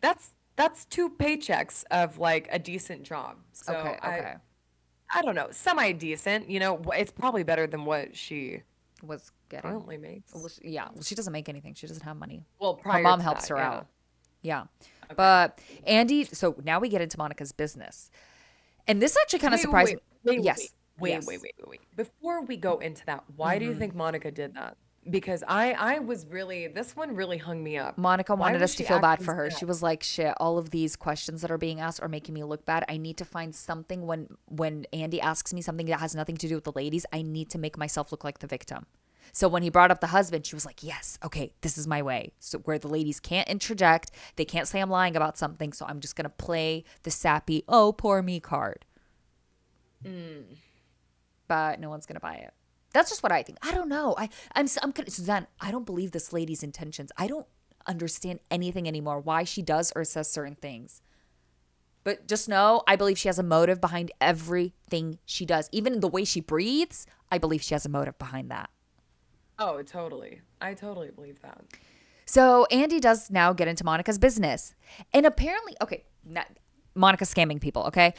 That's 0.00 0.30
that's 0.56 0.84
two 0.86 1.08
paychecks 1.10 1.84
of 1.90 2.18
like 2.18 2.48
a 2.50 2.58
decent 2.58 3.04
job. 3.04 3.36
So 3.52 3.74
okay, 3.74 3.96
I, 4.02 4.18
okay. 4.18 4.34
I 5.14 5.22
don't 5.22 5.34
know, 5.36 5.48
semi 5.52 5.92
decent. 5.92 6.50
You 6.50 6.58
know, 6.60 6.82
it's 6.96 7.12
probably 7.12 7.44
better 7.44 7.66
than 7.68 7.84
what 7.84 8.16
she 8.16 8.62
Was 9.04 9.30
getting. 9.48 9.70
currently 9.70 9.96
makes. 9.98 10.34
Well, 10.34 10.48
she- 10.48 10.68
yeah, 10.70 10.88
well, 10.92 11.02
she 11.04 11.14
doesn't 11.14 11.32
make 11.32 11.48
anything. 11.48 11.74
She 11.74 11.86
doesn't 11.86 12.02
have 12.02 12.16
money. 12.16 12.42
Well, 12.60 12.80
Her 12.82 13.00
mom 13.00 13.20
helps 13.20 13.42
that, 13.48 13.54
her 13.54 13.56
yeah. 13.60 13.70
out. 13.70 13.86
Yeah. 14.42 14.64
But 15.16 15.60
Andy, 15.86 16.24
so 16.24 16.56
now 16.64 16.78
we 16.80 16.88
get 16.88 17.00
into 17.00 17.18
Monica's 17.18 17.52
business. 17.52 18.10
And 18.86 19.02
this 19.02 19.16
actually 19.20 19.40
kind 19.40 19.54
of 19.54 19.60
surprised 19.60 19.94
wait, 19.94 20.02
me. 20.24 20.38
wait, 20.38 20.44
yes. 20.44 20.58
Wait, 20.58 20.72
wait, 20.98 21.10
yes. 21.10 21.26
wait, 21.26 21.42
wait, 21.42 21.54
wait, 21.58 21.68
wait. 21.68 21.80
Before 21.96 22.42
we 22.42 22.56
go 22.56 22.78
into 22.78 23.04
that, 23.06 23.24
why 23.36 23.58
do 23.58 23.64
you 23.64 23.72
mm-hmm. 23.72 23.80
think 23.80 23.94
Monica 23.94 24.30
did 24.30 24.54
that? 24.54 24.76
Because 25.08 25.42
I, 25.46 25.72
I 25.72 25.98
was 26.00 26.26
really, 26.26 26.66
this 26.66 26.94
one 26.94 27.14
really 27.14 27.38
hung 27.38 27.62
me 27.62 27.78
up. 27.78 27.96
Monica 27.96 28.34
Why 28.34 28.40
wanted 28.40 28.62
us 28.62 28.74
to 28.74 28.84
feel 28.84 28.98
bad 29.00 29.22
for 29.22 29.32
her. 29.32 29.50
She 29.50 29.64
was 29.64 29.82
like, 29.82 30.02
"Shit, 30.02 30.34
all 30.38 30.58
of 30.58 30.70
these 30.70 30.96
questions 30.96 31.40
that 31.40 31.50
are 31.50 31.56
being 31.56 31.80
asked 31.80 32.02
are 32.02 32.08
making 32.08 32.34
me 32.34 32.44
look 32.44 32.66
bad. 32.66 32.84
I 32.88 32.98
need 32.98 33.16
to 33.18 33.24
find 33.24 33.54
something 33.54 34.06
when 34.06 34.28
when 34.46 34.86
Andy 34.92 35.18
asks 35.20 35.54
me 35.54 35.62
something 35.62 35.86
that 35.86 36.00
has 36.00 36.14
nothing 36.14 36.36
to 36.38 36.48
do 36.48 36.56
with 36.56 36.64
the 36.64 36.72
ladies. 36.72 37.06
I 37.10 37.22
need 37.22 37.48
to 37.50 37.58
make 37.58 37.78
myself 37.78 38.12
look 38.12 38.24
like 38.24 38.40
the 38.40 38.46
victim." 38.46 38.86
So 39.32 39.48
when 39.48 39.62
he 39.62 39.70
brought 39.70 39.90
up 39.90 40.00
the 40.00 40.08
husband, 40.08 40.46
she 40.46 40.56
was 40.56 40.66
like, 40.66 40.82
"Yes, 40.82 41.18
okay, 41.24 41.52
this 41.60 41.78
is 41.78 41.86
my 41.86 42.02
way." 42.02 42.32
So 42.38 42.58
where 42.58 42.78
the 42.78 42.88
ladies 42.88 43.20
can't 43.20 43.48
interject, 43.48 44.10
they 44.36 44.44
can't 44.44 44.68
say 44.68 44.80
I'm 44.80 44.90
lying 44.90 45.16
about 45.16 45.38
something, 45.38 45.72
so 45.72 45.86
I'm 45.86 46.00
just 46.00 46.16
gonna 46.16 46.28
play 46.28 46.84
the 47.02 47.10
sappy 47.10 47.64
"Oh, 47.68 47.92
poor 47.92 48.22
me" 48.22 48.40
card. 48.40 48.84
Hmm. 50.02 50.54
But 51.46 51.80
no 51.80 51.88
one's 51.88 52.06
gonna 52.06 52.20
buy 52.20 52.36
it. 52.36 52.52
That's 52.92 53.10
just 53.10 53.22
what 53.22 53.32
I 53.32 53.42
think. 53.42 53.58
I 53.62 53.72
don't 53.72 53.88
know. 53.88 54.14
I 54.16 54.28
I'm 54.54 54.66
I'm 54.82 54.92
Suzanne. 55.08 55.46
I 55.60 55.70
don't 55.70 55.86
believe 55.86 56.12
this 56.12 56.32
lady's 56.32 56.62
intentions. 56.62 57.12
I 57.16 57.26
don't 57.26 57.46
understand 57.86 58.40
anything 58.50 58.86
anymore. 58.86 59.20
Why 59.20 59.44
she 59.44 59.62
does 59.62 59.92
or 59.94 60.04
says 60.04 60.30
certain 60.30 60.54
things. 60.54 61.02
But 62.04 62.26
just 62.26 62.48
know, 62.48 62.82
I 62.86 62.96
believe 62.96 63.18
she 63.18 63.28
has 63.28 63.38
a 63.38 63.42
motive 63.42 63.80
behind 63.80 64.12
everything 64.20 65.18
she 65.26 65.44
does. 65.44 65.68
Even 65.72 66.00
the 66.00 66.08
way 66.08 66.24
she 66.24 66.40
breathes, 66.40 67.06
I 67.30 67.38
believe 67.38 67.62
she 67.62 67.74
has 67.74 67.84
a 67.84 67.90
motive 67.90 68.18
behind 68.18 68.50
that. 68.50 68.70
Oh, 69.58 69.82
totally. 69.82 70.40
I 70.60 70.74
totally 70.74 71.10
believe 71.10 71.40
that. 71.42 71.62
So 72.26 72.66
Andy 72.66 73.00
does 73.00 73.30
now 73.30 73.52
get 73.52 73.68
into 73.68 73.84
Monica's 73.84 74.18
business. 74.18 74.74
And 75.12 75.24
apparently, 75.24 75.74
okay, 75.82 76.04
not, 76.24 76.46
Monica's 76.94 77.32
scamming 77.32 77.60
people, 77.60 77.84
okay? 77.84 78.14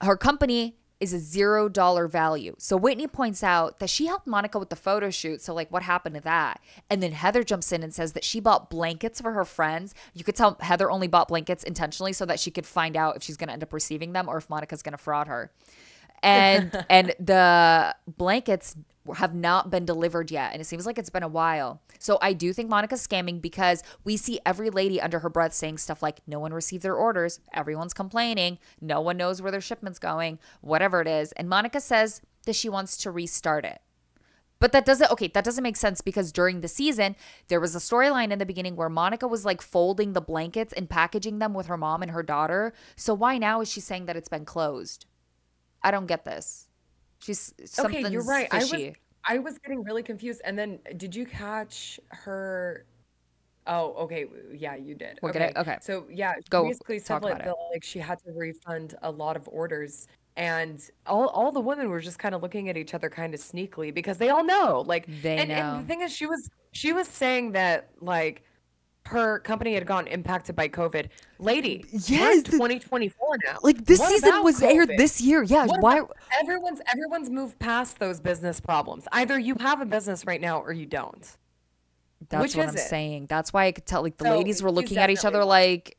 Her 0.00 0.16
company 0.16 0.76
is 0.98 1.12
a 1.12 1.18
zero 1.18 1.68
dollar 1.68 2.08
value. 2.08 2.54
So 2.58 2.76
Whitney 2.76 3.06
points 3.06 3.42
out 3.42 3.78
that 3.80 3.90
she 3.90 4.06
helped 4.06 4.26
Monica 4.26 4.58
with 4.58 4.70
the 4.70 4.76
photo 4.76 5.10
shoot. 5.10 5.42
So, 5.42 5.52
like, 5.54 5.70
what 5.70 5.82
happened 5.82 6.14
to 6.14 6.20
that? 6.22 6.60
And 6.88 7.02
then 7.02 7.12
Heather 7.12 7.44
jumps 7.44 7.70
in 7.70 7.82
and 7.82 7.94
says 7.94 8.14
that 8.14 8.24
she 8.24 8.40
bought 8.40 8.70
blankets 8.70 9.20
for 9.20 9.32
her 9.32 9.44
friends. 9.44 9.94
You 10.14 10.24
could 10.24 10.36
tell 10.36 10.56
Heather 10.60 10.90
only 10.90 11.06
bought 11.06 11.28
blankets 11.28 11.64
intentionally 11.64 12.14
so 12.14 12.24
that 12.26 12.40
she 12.40 12.50
could 12.50 12.66
find 12.66 12.96
out 12.96 13.16
if 13.16 13.22
she's 13.22 13.36
going 13.36 13.48
to 13.48 13.52
end 13.52 13.62
up 13.62 13.72
receiving 13.72 14.12
them 14.12 14.28
or 14.28 14.38
if 14.38 14.48
Monica's 14.48 14.82
going 14.82 14.92
to 14.92 14.98
fraud 14.98 15.28
her. 15.28 15.52
And 16.22 16.84
and 16.90 17.14
the 17.20 17.94
blankets 18.08 18.74
have 19.16 19.34
not 19.34 19.70
been 19.70 19.84
delivered 19.84 20.30
yet 20.30 20.52
and 20.52 20.60
it 20.60 20.64
seems 20.64 20.86
like 20.86 20.98
it's 20.98 21.10
been 21.10 21.22
a 21.22 21.28
while. 21.28 21.80
So 21.98 22.18
I 22.20 22.32
do 22.32 22.52
think 22.52 22.68
Monica's 22.68 23.06
scamming 23.06 23.40
because 23.40 23.82
we 24.04 24.16
see 24.16 24.40
every 24.44 24.70
lady 24.70 25.00
under 25.00 25.20
her 25.20 25.28
breath 25.28 25.54
saying 25.54 25.78
stuff 25.78 26.02
like 26.02 26.20
no 26.26 26.38
one 26.38 26.52
received 26.52 26.82
their 26.82 26.94
orders, 26.94 27.40
everyone's 27.52 27.94
complaining, 27.94 28.58
no 28.80 29.00
one 29.00 29.16
knows 29.16 29.40
where 29.40 29.52
their 29.52 29.60
shipment's 29.60 29.98
going, 29.98 30.38
whatever 30.60 31.00
it 31.00 31.08
is. 31.08 31.32
And 31.32 31.48
Monica 31.48 31.80
says 31.80 32.20
that 32.44 32.56
she 32.56 32.68
wants 32.68 32.96
to 32.98 33.10
restart 33.10 33.64
it. 33.64 33.80
But 34.58 34.72
that 34.72 34.86
doesn't 34.86 35.10
okay, 35.10 35.28
that 35.28 35.44
doesn't 35.44 35.62
make 35.62 35.76
sense 35.76 36.00
because 36.00 36.32
during 36.32 36.60
the 36.60 36.68
season, 36.68 37.14
there 37.48 37.60
was 37.60 37.76
a 37.76 37.78
storyline 37.78 38.30
in 38.30 38.38
the 38.38 38.46
beginning 38.46 38.74
where 38.74 38.88
Monica 38.88 39.28
was 39.28 39.44
like 39.44 39.60
folding 39.60 40.12
the 40.12 40.20
blankets 40.20 40.72
and 40.72 40.88
packaging 40.88 41.38
them 41.38 41.52
with 41.52 41.66
her 41.66 41.76
mom 41.76 42.02
and 42.02 42.12
her 42.12 42.22
daughter. 42.22 42.72
So 42.96 43.12
why 43.12 43.36
now 43.36 43.60
is 43.60 43.70
she 43.70 43.80
saying 43.80 44.06
that 44.06 44.16
it's 44.16 44.30
been 44.30 44.46
closed? 44.46 45.04
I 45.82 45.90
don't 45.90 46.06
get 46.06 46.24
this. 46.24 46.65
She's 47.20 47.54
okay, 47.78 48.08
you're 48.08 48.24
right. 48.24 48.48
I 48.50 48.58
was. 48.58 48.74
I 49.28 49.38
was 49.38 49.58
getting 49.58 49.82
really 49.82 50.02
confused. 50.04 50.40
And 50.44 50.56
then 50.56 50.78
did 50.96 51.14
you 51.14 51.26
catch 51.26 51.98
her? 52.10 52.86
Oh, 53.66 53.94
okay. 54.04 54.26
Yeah, 54.54 54.76
you 54.76 54.94
did. 54.94 55.18
We're 55.20 55.32
gonna- 55.32 55.52
okay. 55.56 55.78
So 55.80 56.06
yeah, 56.08 56.34
she 56.36 56.42
Go 56.50 56.64
basically 56.68 57.00
talk 57.00 57.22
said 57.22 57.30
like, 57.30 57.42
about 57.42 57.48
it. 57.48 57.74
like 57.74 57.82
she 57.84 57.98
had 57.98 58.18
to 58.20 58.30
refund 58.32 58.94
a 59.02 59.10
lot 59.10 59.36
of 59.36 59.48
orders. 59.48 60.06
And 60.36 60.80
all, 61.06 61.28
all 61.28 61.50
the 61.50 61.60
women 61.60 61.88
were 61.88 61.98
just 62.00 62.18
kind 62.18 62.34
of 62.34 62.42
looking 62.42 62.68
at 62.68 62.76
each 62.76 62.92
other 62.94 63.08
kind 63.08 63.34
of 63.34 63.40
sneakily 63.40 63.92
because 63.92 64.18
they 64.18 64.28
all 64.28 64.44
know. 64.44 64.84
Like 64.86 65.06
They 65.22 65.38
and, 65.38 65.48
know. 65.48 65.54
and 65.54 65.82
the 65.82 65.88
thing 65.88 66.02
is 66.02 66.12
she 66.12 66.26
was 66.26 66.48
she 66.72 66.92
was 66.92 67.08
saying 67.08 67.52
that 67.52 67.88
like 68.00 68.44
her 69.06 69.38
company 69.40 69.74
had 69.74 69.86
gotten 69.86 70.08
impacted 70.08 70.56
by 70.56 70.68
COVID. 70.68 71.08
Lady, 71.38 71.84
Yes, 71.92 72.42
the- 72.42 72.52
2024 72.52 73.38
now. 73.44 73.58
Like 73.62 73.84
this 73.84 74.00
What 74.00 74.08
season 74.10 74.42
was 74.42 74.62
aired 74.62 74.88
this 74.96 75.20
year. 75.20 75.42
Yeah, 75.42 75.66
What 75.66 75.80
why? 75.80 76.00
everyone's 76.40 76.80
everyone's 76.92 77.30
moved 77.30 77.58
past 77.58 77.98
those 77.98 78.20
business 78.20 78.60
problems. 78.60 79.06
Either 79.12 79.38
you 79.38 79.54
have 79.60 79.80
a 79.80 79.86
business 79.86 80.26
right 80.26 80.40
now 80.40 80.60
or 80.60 80.72
you 80.72 80.86
don't. 80.86 81.26
That's 82.28 82.42
which 82.42 82.56
what 82.56 82.68
I'm 82.68 82.74
it? 82.74 82.80
saying. 82.80 83.26
That's 83.26 83.52
why 83.52 83.66
I 83.66 83.72
could 83.72 83.86
tell. 83.86 84.02
Like 84.02 84.16
the 84.16 84.24
So, 84.24 84.36
ladies 84.38 84.62
were 84.62 84.70
looking 84.72 84.98
at 84.98 85.10
each 85.10 85.24
other 85.24 85.44
like, 85.44 85.96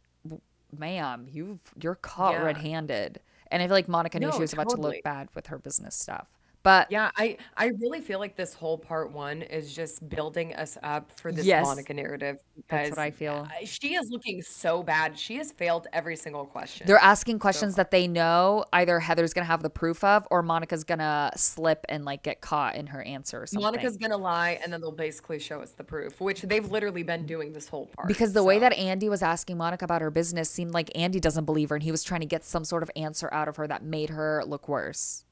"Ma'am, 0.77 1.27
you've 1.29 1.59
you're 1.81 1.95
caught 1.95 2.33
Yeah. 2.33 2.43
red-handed." 2.43 3.21
And 3.49 3.63
I 3.63 3.67
feel 3.67 3.75
like 3.75 3.87
Monica 3.87 4.19
knew 4.19 4.27
No, 4.27 4.33
she 4.33 4.39
was 4.41 4.51
about 4.53 4.69
to 4.69 4.75
look 4.77 5.01
bad 5.03 5.29
with 5.33 5.47
her 5.47 5.57
business 5.57 5.95
stuff. 5.95 6.27
But 6.63 6.91
Yeah, 6.91 7.11
I 7.15 7.37
I 7.55 7.67
really 7.79 8.01
feel 8.01 8.19
like 8.19 8.35
this 8.35 8.53
whole 8.53 8.77
part 8.77 9.11
one 9.11 9.41
is 9.41 9.73
just 9.73 10.07
building 10.09 10.53
us 10.55 10.77
up 10.83 11.11
for 11.19 11.31
this 11.31 11.45
Yes. 11.45 11.65
Monica 11.65 11.93
narrative 11.93 12.39
That's 12.69 12.89
what 12.89 12.99
I 12.99 13.11
feel. 13.11 13.47
she 13.65 13.95
is 13.95 14.09
looking 14.09 14.41
so 14.41 14.83
bad. 14.83 15.17
She 15.17 15.35
has 15.37 15.51
failed 15.51 15.87
every 15.93 16.15
single 16.15 16.45
question. 16.45 16.87
they're 16.87 16.97
asking 16.97 17.39
questions 17.39 17.75
that 17.75 17.91
they 17.91 18.07
know 18.07 18.65
either 18.73 18.99
Heather's 18.99 19.33
gonna 19.33 19.45
have 19.45 19.63
the 19.63 19.69
proof 19.69 20.03
of, 20.03 20.27
or 20.31 20.41
Monica's 20.43 20.83
gonna 20.83 21.31
slip 21.35 21.85
and 21.89 22.05
like 22.05 22.23
get 22.23 22.41
caught 22.41 22.75
in 22.75 22.87
her 22.87 23.01
answer 23.03 23.41
or 23.41 23.45
something. 23.47 23.63
Monica's 23.63 23.97
gonna 23.97 24.17
lie, 24.17 24.59
and 24.63 24.71
then 24.73 24.81
they'll 24.81 24.91
basically 24.91 25.39
show 25.39 25.61
us 25.61 25.71
the 25.71 25.83
proof, 25.83 26.19
which 26.19 26.41
they've 26.41 26.69
literally 26.69 27.03
been 27.03 27.25
doing 27.25 27.53
this 27.53 27.67
whole 27.67 27.87
part. 27.87 28.07
Because 28.07 28.33
the 28.33 28.43
way 28.43 28.59
that 28.59 28.73
Andy 28.73 29.09
was 29.09 29.21
asking 29.21 29.57
Monica 29.57 29.85
about 29.85 30.01
her 30.01 30.11
business 30.11 30.49
seemed 30.49 30.73
like 30.73 30.89
Andy 30.95 31.19
doesn't 31.19 31.45
believe 31.45 31.69
her 31.69 31.75
and 31.75 31.83
he 31.83 31.91
was 31.91 32.03
trying 32.03 32.21
to 32.21 32.27
get 32.27 32.43
some 32.43 32.65
sort 32.65 32.83
of 32.83 32.91
answer 32.95 33.31
out 33.33 33.47
of 33.47 33.55
her 33.57 33.67
that 33.67 33.83
made 33.83 34.09
her 34.09 34.43
look 34.45 34.67
worse. 34.67 35.23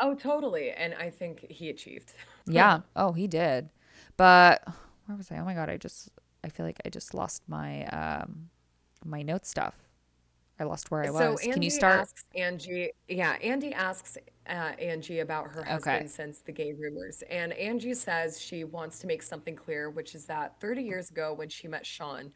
Oh, 0.00 0.14
totally, 0.14 0.70
and 0.70 0.94
I 0.94 1.10
think 1.10 1.46
he 1.50 1.68
achieved. 1.68 2.12
Yeah. 2.46 2.80
Oh, 2.96 3.12
he 3.12 3.28
did. 3.28 3.68
But 4.16 4.64
where 5.06 5.16
was 5.16 5.30
I? 5.30 5.38
Oh 5.38 5.44
my 5.44 5.54
god, 5.54 5.68
I 5.70 5.76
just 5.76 6.08
I 6.42 6.48
feel 6.48 6.66
like 6.66 6.80
I 6.84 6.88
just 6.88 7.14
lost 7.14 7.42
my 7.46 7.84
um 7.86 8.48
my 9.04 9.22
note 9.22 9.46
stuff. 9.46 9.76
I 10.58 10.64
lost 10.64 10.90
where 10.90 11.04
I 11.04 11.10
was. 11.10 11.18
So. 11.18 11.30
Andy 11.38 11.52
Can 11.52 11.62
you 11.62 11.70
start? 11.70 12.00
asks 12.00 12.24
Angie, 12.34 12.90
yeah, 13.08 13.36
Andy 13.42 13.72
asks 13.72 14.18
uh, 14.48 14.72
Angie 14.78 15.20
about 15.20 15.46
her 15.48 15.62
husband 15.64 15.96
Okay. 15.96 16.06
since 16.06 16.40
the 16.40 16.52
gay 16.52 16.72
rumors. 16.72 17.22
And 17.30 17.52
Angie 17.54 17.94
says 17.94 18.40
she 18.40 18.64
wants 18.64 18.98
to 18.98 19.06
make 19.06 19.22
something 19.22 19.54
clear, 19.56 19.88
which 19.90 20.14
is 20.14 20.26
that 20.26 20.60
30 20.60 20.82
years 20.82 21.10
ago 21.10 21.32
when 21.32 21.48
she 21.48 21.66
met 21.68 21.86
Shawn, 21.86 22.30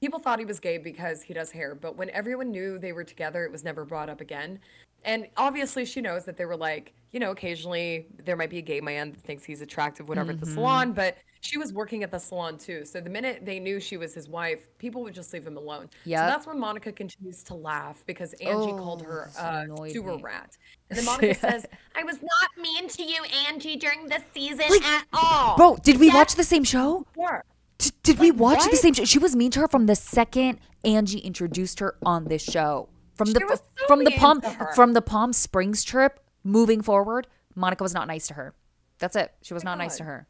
people 0.00 0.18
thought 0.18 0.38
he 0.40 0.44
was 0.44 0.58
gay 0.58 0.78
because 0.78 1.22
he 1.22 1.34
does 1.34 1.52
hair. 1.52 1.74
But 1.74 1.96
when 1.96 2.10
everyone 2.10 2.50
knew 2.50 2.78
they 2.78 2.92
were 2.92 3.04
together, 3.04 3.44
it 3.44 3.52
was 3.52 3.62
never 3.64 3.84
brought 3.84 4.08
up 4.08 4.20
again. 4.20 4.58
And 5.04 5.28
obviously, 5.36 5.84
she 5.84 6.00
knows 6.00 6.24
that 6.24 6.36
they 6.36 6.46
were 6.46 6.56
like, 6.56 6.94
you 7.12 7.20
know, 7.20 7.30
occasionally 7.30 8.06
there 8.24 8.36
might 8.36 8.50
be 8.50 8.58
a 8.58 8.62
gay 8.62 8.80
man 8.80 9.12
that 9.12 9.20
thinks 9.22 9.44
he's 9.44 9.60
attractive, 9.62 10.08
whatever, 10.08 10.32
at 10.32 10.40
the 10.40 10.46
Mm-hmm. 10.46 10.54
salon. 10.54 10.92
But 10.92 11.16
she 11.40 11.56
was 11.56 11.72
working 11.72 12.02
at 12.02 12.10
the 12.10 12.18
salon 12.18 12.58
too. 12.58 12.84
So 12.84 13.00
the 13.00 13.08
minute 13.10 13.44
they 13.46 13.60
knew 13.60 13.78
she 13.80 13.96
was 13.96 14.12
his 14.14 14.28
wife, 14.28 14.68
people 14.78 15.02
would 15.04 15.14
just 15.14 15.32
leave 15.32 15.46
him 15.46 15.56
alone. 15.56 15.88
Yep. 16.04 16.18
So 16.20 16.26
that's 16.26 16.46
when 16.46 16.58
Monica 16.58 16.90
continues 16.92 17.42
to 17.44 17.54
laugh 17.54 18.02
because 18.06 18.32
Angie 18.34 18.72
called 18.72 19.02
Oh, 19.06 19.08
her 19.10 19.24
this 19.28 19.38
uh, 19.38 19.66
sewer 19.88 20.16
me. 20.16 20.22
rat. 20.22 20.56
And 20.90 20.98
then 20.98 21.04
Monica 21.06 21.26
Yeah. 21.28 21.32
says, 21.34 21.66
I 21.96 22.02
was 22.02 22.16
not 22.20 22.62
mean 22.62 22.88
to 22.88 23.02
you, 23.02 23.22
Angie, 23.48 23.76
during 23.76 24.06
the 24.06 24.20
season 24.34 24.66
Like, 24.68 24.82
at 24.84 25.04
all. 25.12 25.56
Bro, 25.56 25.76
did 25.82 25.98
we 26.00 26.10
watch 26.10 26.34
the 26.34 26.44
same 26.44 26.64
show? 26.64 27.06
"Sure." 27.14 27.44
D- 27.78 27.90
did 28.02 28.18
we 28.18 28.32
watch 28.32 28.64
the 28.68 28.76
same 28.76 28.92
show? 28.94 29.04
She 29.04 29.20
was 29.20 29.36
mean 29.36 29.52
to 29.52 29.60
her 29.60 29.68
from 29.68 29.86
the 29.86 29.94
second 29.94 30.58
Angie 30.84 31.18
introduced 31.20 31.78
her 31.78 31.94
on 32.02 32.24
this 32.24 32.42
show. 32.42 32.88
From 33.14 33.32
the 33.32 33.38
She 33.40 33.44
was 33.44 33.60
so 33.78 33.86
from 33.86 34.02
the 34.04 34.10
Palm 34.12 34.40
from 34.74 34.92
the 34.94 35.02
Palm 35.02 35.32
Springs 35.32 35.84
trip 35.84 36.18
moving 36.48 36.82
forward, 36.82 37.26
Monica 37.54 37.84
was 37.84 37.94
not 37.94 38.08
nice 38.08 38.26
to 38.28 38.34
her. 38.34 38.54
That's 38.98 39.14
it. 39.14 39.32
She 39.42 39.54
was 39.54 39.62
not 39.62 39.78
nice 39.78 39.96
to 39.98 40.04
her. 40.04 40.26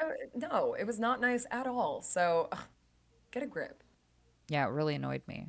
Uh, 0.00 0.08
no, 0.34 0.74
it 0.74 0.86
was 0.86 0.98
not 0.98 1.20
nice 1.20 1.46
at 1.50 1.66
all. 1.66 2.02
So 2.02 2.48
ugh, 2.52 2.58
get 3.30 3.42
a 3.42 3.46
grip. 3.46 3.82
Yeah, 4.48 4.66
it 4.66 4.70
really 4.70 4.96
annoyed 4.96 5.22
me. 5.26 5.46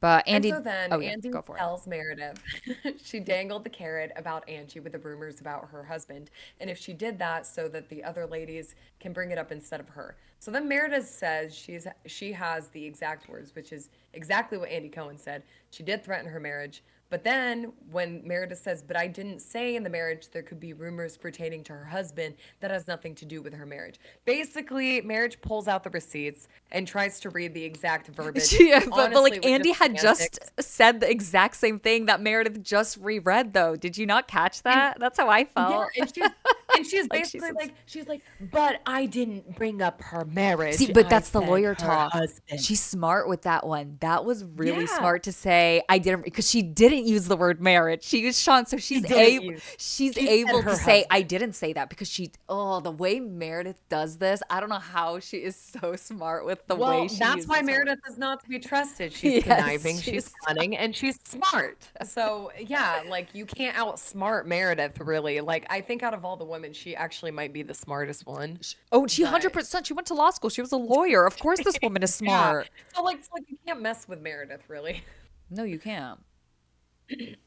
But 0.00 0.26
Andy 0.26 0.50
and 0.50 0.58
so 0.58 0.62
then 0.62 0.92
oh, 0.92 0.98
yeah, 0.98 1.10
Andy 1.10 1.28
go 1.28 1.42
for 1.42 1.54
it. 1.54 1.60
tells 1.60 1.86
Meredith 1.86 2.42
she 3.04 3.20
dangled 3.20 3.62
the 3.62 3.70
carrot 3.70 4.10
about 4.16 4.48
Angie 4.48 4.80
with 4.80 4.92
the 4.92 4.98
rumors 4.98 5.40
about 5.40 5.68
her 5.68 5.84
husband, 5.84 6.28
and 6.58 6.68
if 6.68 6.76
she 6.76 6.92
did 6.92 7.20
that 7.20 7.46
so 7.46 7.68
that 7.68 7.88
the 7.88 8.02
other 8.02 8.26
ladies 8.26 8.74
can 8.98 9.12
bring 9.12 9.30
it 9.30 9.38
up 9.38 9.52
instead 9.52 9.78
of 9.78 9.88
her. 9.90 10.16
So 10.40 10.50
then 10.50 10.68
Meredith 10.68 11.06
says 11.06 11.54
she's 11.54 11.86
she 12.06 12.32
has 12.32 12.68
the 12.68 12.84
exact 12.84 13.28
words, 13.28 13.54
which 13.54 13.72
is 13.72 13.90
exactly 14.12 14.58
what 14.58 14.70
Andy 14.70 14.88
Cohen 14.88 15.18
said. 15.18 15.44
She 15.70 15.84
did 15.84 16.04
threaten 16.04 16.28
her 16.28 16.40
marriage, 16.40 16.82
but 17.12 17.24
then 17.24 17.74
when 17.90 18.26
Meredith 18.26 18.58
says, 18.58 18.82
"But 18.82 18.96
I 18.96 19.06
didn't 19.06 19.40
say 19.42 19.76
in 19.76 19.82
the 19.82 19.90
marriage 19.90 20.30
there 20.30 20.42
could 20.42 20.58
be 20.58 20.72
rumors 20.72 21.18
pertaining 21.18 21.62
to 21.64 21.74
her 21.74 21.84
husband 21.84 22.36
that 22.60 22.70
has 22.70 22.88
nothing 22.88 23.14
to 23.16 23.26
do 23.26 23.42
with 23.42 23.52
her 23.52 23.66
marriage." 23.66 24.00
Basically, 24.24 25.02
marriage 25.02 25.38
pulls 25.42 25.68
out 25.68 25.84
the 25.84 25.90
receipts 25.90 26.48
and 26.70 26.88
tries 26.88 27.20
to 27.20 27.28
read 27.28 27.52
the 27.52 27.62
exact 27.62 28.08
verbiage. 28.08 28.54
yeah, 28.58 28.80
but, 28.88 29.12
but 29.12 29.22
like 29.22 29.44
Andy 29.44 29.72
had 29.72 29.94
just 29.98 30.40
said 30.58 31.00
the 31.00 31.10
exact 31.10 31.56
same 31.56 31.78
thing 31.78 32.06
that 32.06 32.22
Meredith 32.22 32.62
just 32.62 32.96
reread 32.96 33.52
though. 33.52 33.76
Did 33.76 33.98
you 33.98 34.06
not 34.06 34.26
catch 34.26 34.62
that? 34.62 34.96
That's 34.98 35.18
how 35.18 35.28
I 35.28 35.40
Yeah, 35.40 35.44
felt. 35.54 35.88
and 35.98 36.14
she's 36.14 36.24
and 36.74 36.86
she's 36.90 37.02
Like, 37.02 37.10
basically 37.10 37.48
says- 37.48 37.56
like 37.56 37.74
she's 37.84 38.08
like, 38.08 38.22
but 38.50 38.80
I 38.86 39.04
didn't 39.04 39.54
bring 39.56 39.82
up 39.82 40.00
her 40.00 40.24
marriage. 40.24 40.76
See, 40.76 40.90
but 40.90 41.04
I 41.06 41.08
that's 41.10 41.28
the 41.28 41.42
lawyer 41.42 41.74
talk. 41.74 42.12
husband." 42.12 42.58
She's 42.64 42.80
smart 42.82 43.28
with 43.28 43.42
that 43.42 43.66
one. 43.66 43.98
That 44.00 44.24
was 44.24 44.44
really 44.44 44.86
Yeah. 44.86 44.96
smart 44.98 45.24
to 45.24 45.32
say. 45.32 45.82
I 45.90 45.98
didn't 45.98 46.24
because 46.24 46.48
she 46.48 46.62
didn't 46.62 47.01
didn't 47.02 47.12
use 47.12 47.26
the 47.26 47.36
word 47.36 47.60
marriage. 47.60 48.02
She 48.04 48.18
used 48.20 48.40
Shawn, 48.40 48.66
so 48.66 48.76
she's 48.76 49.10
able. 49.10 49.54
She's 49.78 50.14
she 50.14 50.28
able 50.28 50.62
to 50.62 50.76
say, 50.76 51.04
"I 51.10 51.22
didn't 51.22 51.52
say 51.54 51.72
that" 51.72 51.88
because 51.88 52.08
she. 52.08 52.30
Oh, 52.48 52.80
the 52.80 52.90
way 52.90 53.20
Meredith 53.20 53.80
does 53.88 54.18
this, 54.18 54.42
I 54.50 54.60
don't 54.60 54.68
know 54.68 54.78
how 54.78 55.18
she 55.18 55.38
is 55.38 55.56
so 55.56 55.96
smart 55.96 56.44
with 56.44 56.66
the 56.66 56.76
well, 56.76 57.02
way 57.02 57.08
she. 57.08 57.18
that's 57.18 57.46
why 57.46 57.62
Meredith 57.62 57.98
is 58.08 58.18
not 58.18 58.42
to 58.42 58.48
be 58.48 58.58
trusted. 58.58 59.12
She's 59.12 59.44
Yes, 59.44 59.60
conniving, 59.60 59.96
she's, 59.96 60.04
she's- 60.04 60.32
cunning, 60.46 60.76
and 60.76 60.94
she's 60.94 61.18
smart. 61.24 61.78
So 62.04 62.52
yeah, 62.58 63.02
like 63.08 63.34
you 63.34 63.46
can't 63.46 63.76
outsmart 63.76 64.46
Meredith 64.46 64.98
really. 65.00 65.40
Like 65.40 65.66
I 65.70 65.80
think 65.80 66.02
out 66.02 66.14
of 66.14 66.24
all 66.24 66.36
the 66.36 66.44
women, 66.44 66.72
she 66.72 66.94
actually 66.94 67.30
might 67.30 67.52
be 67.52 67.62
the 67.62 67.74
smartest 67.74 68.26
one. 68.26 68.58
Oh, 68.90 69.06
she 69.06 69.22
hundred 69.24 69.52
percent. 69.52 69.86
She 69.86 69.94
went 69.94 70.06
to 70.08 70.14
law 70.14 70.30
school. 70.30 70.50
She 70.50 70.60
was 70.60 70.72
a 70.72 70.76
lawyer. 70.76 71.24
Of 71.26 71.38
course, 71.38 71.60
this 71.64 71.78
woman 71.82 72.02
is 72.02 72.12
Yeah. 72.22 72.28
smart. 72.28 72.70
So 72.94 73.02
like, 73.02 73.24
so, 73.24 73.30
like 73.34 73.44
you 73.48 73.56
can't 73.66 73.80
mess 73.80 74.06
with 74.08 74.20
Meredith 74.20 74.62
really. 74.68 75.02
No, 75.50 75.64
you 75.64 75.78
can't. 75.78 76.18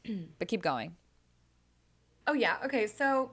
but 0.38 0.48
keep 0.48 0.62
going. 0.62 0.94
Oh 2.26 2.32
yeah. 2.32 2.56
Okay. 2.64 2.86
So 2.86 3.30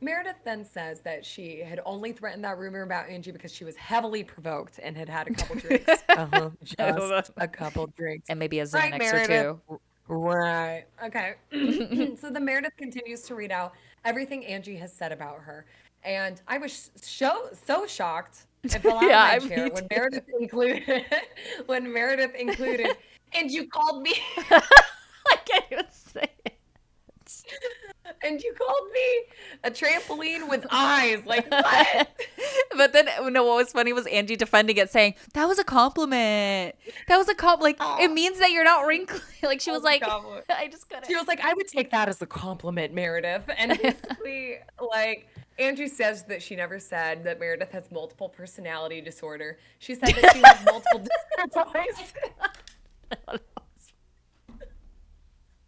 Meredith 0.00 0.36
then 0.44 0.64
says 0.64 1.00
that 1.00 1.24
she 1.24 1.60
had 1.60 1.80
only 1.86 2.12
threatened 2.12 2.44
that 2.44 2.58
rumor 2.58 2.82
about 2.82 3.08
Angie 3.08 3.30
because 3.32 3.52
she 3.52 3.64
was 3.64 3.76
heavily 3.76 4.22
provoked 4.22 4.78
and 4.82 4.96
had 4.96 5.08
had 5.08 5.28
a 5.28 5.30
couple 5.32 5.56
drinks. 5.60 6.02
uh-huh, 6.08 6.50
just 6.64 7.30
a 7.38 7.48
couple 7.48 7.86
drinks. 7.96 8.28
And 8.28 8.38
maybe 8.38 8.58
a 8.58 8.66
Right, 8.66 8.92
Xanax 8.92 9.12
or 9.12 9.26
two. 9.26 9.80
Right. 10.08 10.84
Okay. 11.02 11.34
so 12.20 12.28
the 12.30 12.40
Meredith 12.40 12.76
continues 12.76 13.22
to 13.22 13.34
read 13.34 13.50
out 13.50 13.72
everything 14.04 14.44
Angie 14.44 14.76
has 14.76 14.92
said 14.92 15.12
about 15.12 15.40
her. 15.40 15.64
And 16.02 16.42
I 16.46 16.58
was 16.58 16.90
so 16.96 17.48
so 17.66 17.86
shocked. 17.86 18.46
I 18.64 18.78
fell 18.78 18.98
out 18.98 19.04
Yeah, 19.08 19.36
of 19.36 19.42
my 19.44 19.48
me 19.48 19.54
chair 19.54 19.68
when. 19.70 19.86
Meredith 19.90 20.24
included 20.38 21.04
when 21.66 21.90
Meredith 21.90 22.34
included 22.34 22.88
and 23.32 23.50
you 23.50 23.66
called 23.68 24.02
me 24.02 24.14
I 24.50 24.62
can't 25.48 25.64
even 25.70 25.86
say 25.90 26.28
it. 26.44 26.58
and 28.22 28.40
you 28.42 28.54
called 28.54 28.90
me 28.92 29.22
a 29.64 29.70
trampoline 29.70 30.48
with 30.48 30.66
eyes. 30.70 31.24
Like 31.26 31.46
what? 31.50 32.08
but 32.76 32.92
then 32.92 33.08
no, 33.32 33.44
what 33.44 33.56
was 33.56 33.72
funny 33.72 33.92
was 33.92 34.06
Angie 34.06 34.36
defending 34.36 34.76
it, 34.76 34.90
saying 34.90 35.14
that 35.34 35.46
was 35.46 35.58
a 35.58 35.64
compliment. 35.64 36.74
That 37.08 37.16
was 37.16 37.28
a 37.28 37.34
comp. 37.34 37.62
Like 37.62 37.76
it 37.80 38.10
means 38.12 38.38
that 38.38 38.50
you're 38.50 38.64
not 38.64 38.86
wrinkly. 38.86 39.20
Like 39.44 39.60
she 39.60 39.70
oh 39.70 39.74
was 39.74 39.82
was 39.82 39.84
like, 39.84 40.00
compliment. 40.02 40.46
I 40.48 40.68
just 40.68 40.88
couldn't. 40.88 41.06
She 41.06 41.14
was 41.14 41.26
like, 41.26 41.40
I 41.40 41.52
would 41.52 41.68
take 41.68 41.90
that 41.90 42.08
as 42.08 42.22
a 42.22 42.26
compliment, 42.26 42.94
Meredith. 42.94 43.44
And 43.58 43.78
basically, 43.78 44.56
like, 44.80 45.28
Angie 45.58 45.86
says 45.86 46.24
that 46.24 46.42
she 46.42 46.56
never 46.56 46.78
said 46.78 47.24
that 47.24 47.38
Meredith 47.38 47.70
has 47.72 47.90
multiple 47.92 48.30
personality 48.30 49.02
disorder. 49.02 49.58
She 49.80 49.94
said 49.94 50.14
that 50.14 50.32
she 50.32 50.40
has 50.42 50.64
multiple 50.64 51.06
disorders. 51.44 52.14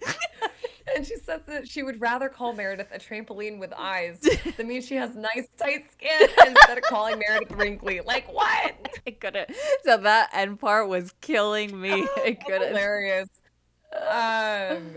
and 0.96 1.06
she 1.06 1.16
says 1.16 1.42
that 1.46 1.68
she 1.68 1.82
would 1.82 2.00
rather 2.00 2.28
call 2.28 2.52
Meredith 2.52 2.88
a 2.92 2.98
trampoline 2.98 3.58
with 3.58 3.72
eyes. 3.76 4.20
That 4.56 4.66
means 4.66 4.86
she 4.86 4.94
has 4.94 5.14
nice, 5.14 5.46
tight 5.58 5.84
skin 5.90 6.28
instead 6.46 6.78
of 6.78 6.84
calling 6.84 7.18
Meredith 7.18 7.52
wrinkly. 7.52 8.00
Like, 8.00 8.32
what? 8.32 8.74
I 9.06 9.10
couldn't. 9.10 9.50
So 9.84 9.98
that 9.98 10.30
end 10.32 10.58
part 10.60 10.88
was 10.88 11.12
killing 11.20 11.78
me. 11.78 12.08
I 12.24 12.38
couldn't. 12.46 12.68
hilarious. 12.68 13.28
Um, 14.08 14.92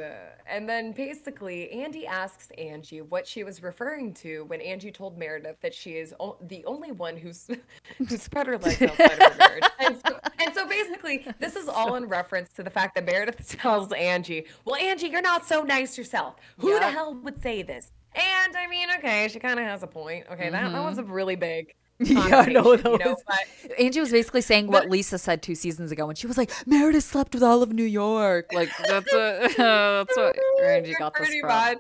and 0.48 0.68
then 0.68 0.92
basically, 0.92 1.70
Andy 1.72 2.08
asks 2.08 2.50
Angie 2.58 3.02
what 3.02 3.28
she 3.28 3.44
was 3.44 3.62
referring 3.62 4.14
to 4.16 4.46
when 4.46 4.62
Angie 4.62 4.92
told 4.92 5.18
Meredith 5.18 5.62
that 5.62 5.74
she 5.74 5.92
is 5.92 6.14
o- 6.20 6.38
the 6.42 6.66
only 6.66 6.92
one 6.92 7.18
who's 7.18 7.48
who 7.98 8.18
spread 8.18 8.48
her 8.48 8.58
legs 8.58 8.82
outside 8.82 9.12
of 9.22 9.34
her 9.34 9.38
marriage. 9.40 9.64
And 9.80 9.98
so, 10.06 10.20
and 10.40 10.54
so 10.54 10.68
basically, 10.68 11.26
this 11.40 11.56
is 11.56 11.68
all 11.68 11.96
in 11.96 12.06
reference 12.08 12.52
to 12.54 12.64
the 12.64 12.70
fact 12.70 12.96
that 12.96 13.06
Meredith 13.06 13.58
tells 13.60 13.92
Angie, 13.94 14.46
"Well, 14.66 14.76
Angie, 14.76 15.08
you're 15.08 15.22
not 15.22 15.46
so 15.48 15.64
nice 15.64 15.98
yourself. 15.98 16.36
Who 16.58 16.80
the 16.80 16.90
hell 16.90 17.14
would 17.14 17.42
say 17.42 17.62
this?" 17.62 17.92
And 18.16 18.56
I 18.58 18.66
mean, 18.68 18.90
okay, 18.98 19.28
she 19.28 19.40
kind 19.40 19.60
of 19.60 19.66
has 19.66 19.84
a 19.84 19.88
point. 19.88 20.26
Okay, 20.32 20.50
that, 20.50 20.72
that 20.72 20.84
was 20.84 20.98
a 20.98 21.04
really 21.04 21.36
big. 21.36 21.76
Yeah, 22.06 22.46
connotation, 22.46 22.54
that 22.84 22.92
you 22.92 22.98
know, 22.98 23.10
was- 23.12 23.24
but 23.28 23.72
Angie 23.80 24.00
was 24.00 24.12
basically 24.12 24.42
saying 24.42 24.68
what 24.68 24.90
Lisa 24.90 25.18
said 25.18 25.42
two 25.42 25.56
seasons 25.56 25.92
ago 25.92 26.06
when 26.08 26.16
she 26.16 26.28
was 26.28 26.38
like, 26.38 26.52
Meredith 26.66 27.04
slept 27.04 27.34
with 27.34 27.44
all 27.44 27.62
of 27.62 27.74
New 27.74 27.84
York. 27.84 28.52
Like 28.54 28.70
that's 28.88 29.12
what 29.14 29.58
that's 29.58 30.18
what 30.18 30.36
Angie 30.64 30.94
got 30.96 31.14
this 31.18 31.34
from. 31.40 31.50
much. 31.50 31.78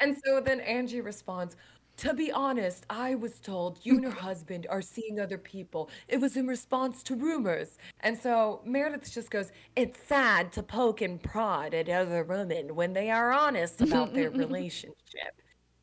And 0.00 0.16
so 0.24 0.40
then 0.40 0.58
Angie 0.60 1.00
responds, 1.00 1.54
To 1.98 2.12
be 2.12 2.32
honest, 2.32 2.84
I 2.90 3.14
was 3.14 3.38
told 3.38 3.78
you 3.84 3.94
and 3.94 4.02
your 4.02 4.10
husband 4.10 4.66
are 4.68 4.82
seeing 4.82 5.20
other 5.20 5.38
people. 5.38 5.90
It 6.08 6.20
was 6.20 6.36
in 6.36 6.48
response 6.48 7.04
to 7.04 7.14
rumors. 7.14 7.78
And 8.00 8.18
so 8.18 8.62
Meredith 8.64 9.12
just 9.12 9.30
goes, 9.30 9.52
It's 9.76 10.00
sad 10.02 10.50
to 10.54 10.62
poke 10.64 11.00
and 11.02 11.22
prod 11.22 11.72
at 11.72 11.88
other 11.88 12.24
women 12.24 12.74
when 12.74 12.94
they 12.94 13.10
are 13.10 13.30
honest 13.32 13.80
about 13.80 14.12
their 14.12 14.30
relationship. 14.30 15.34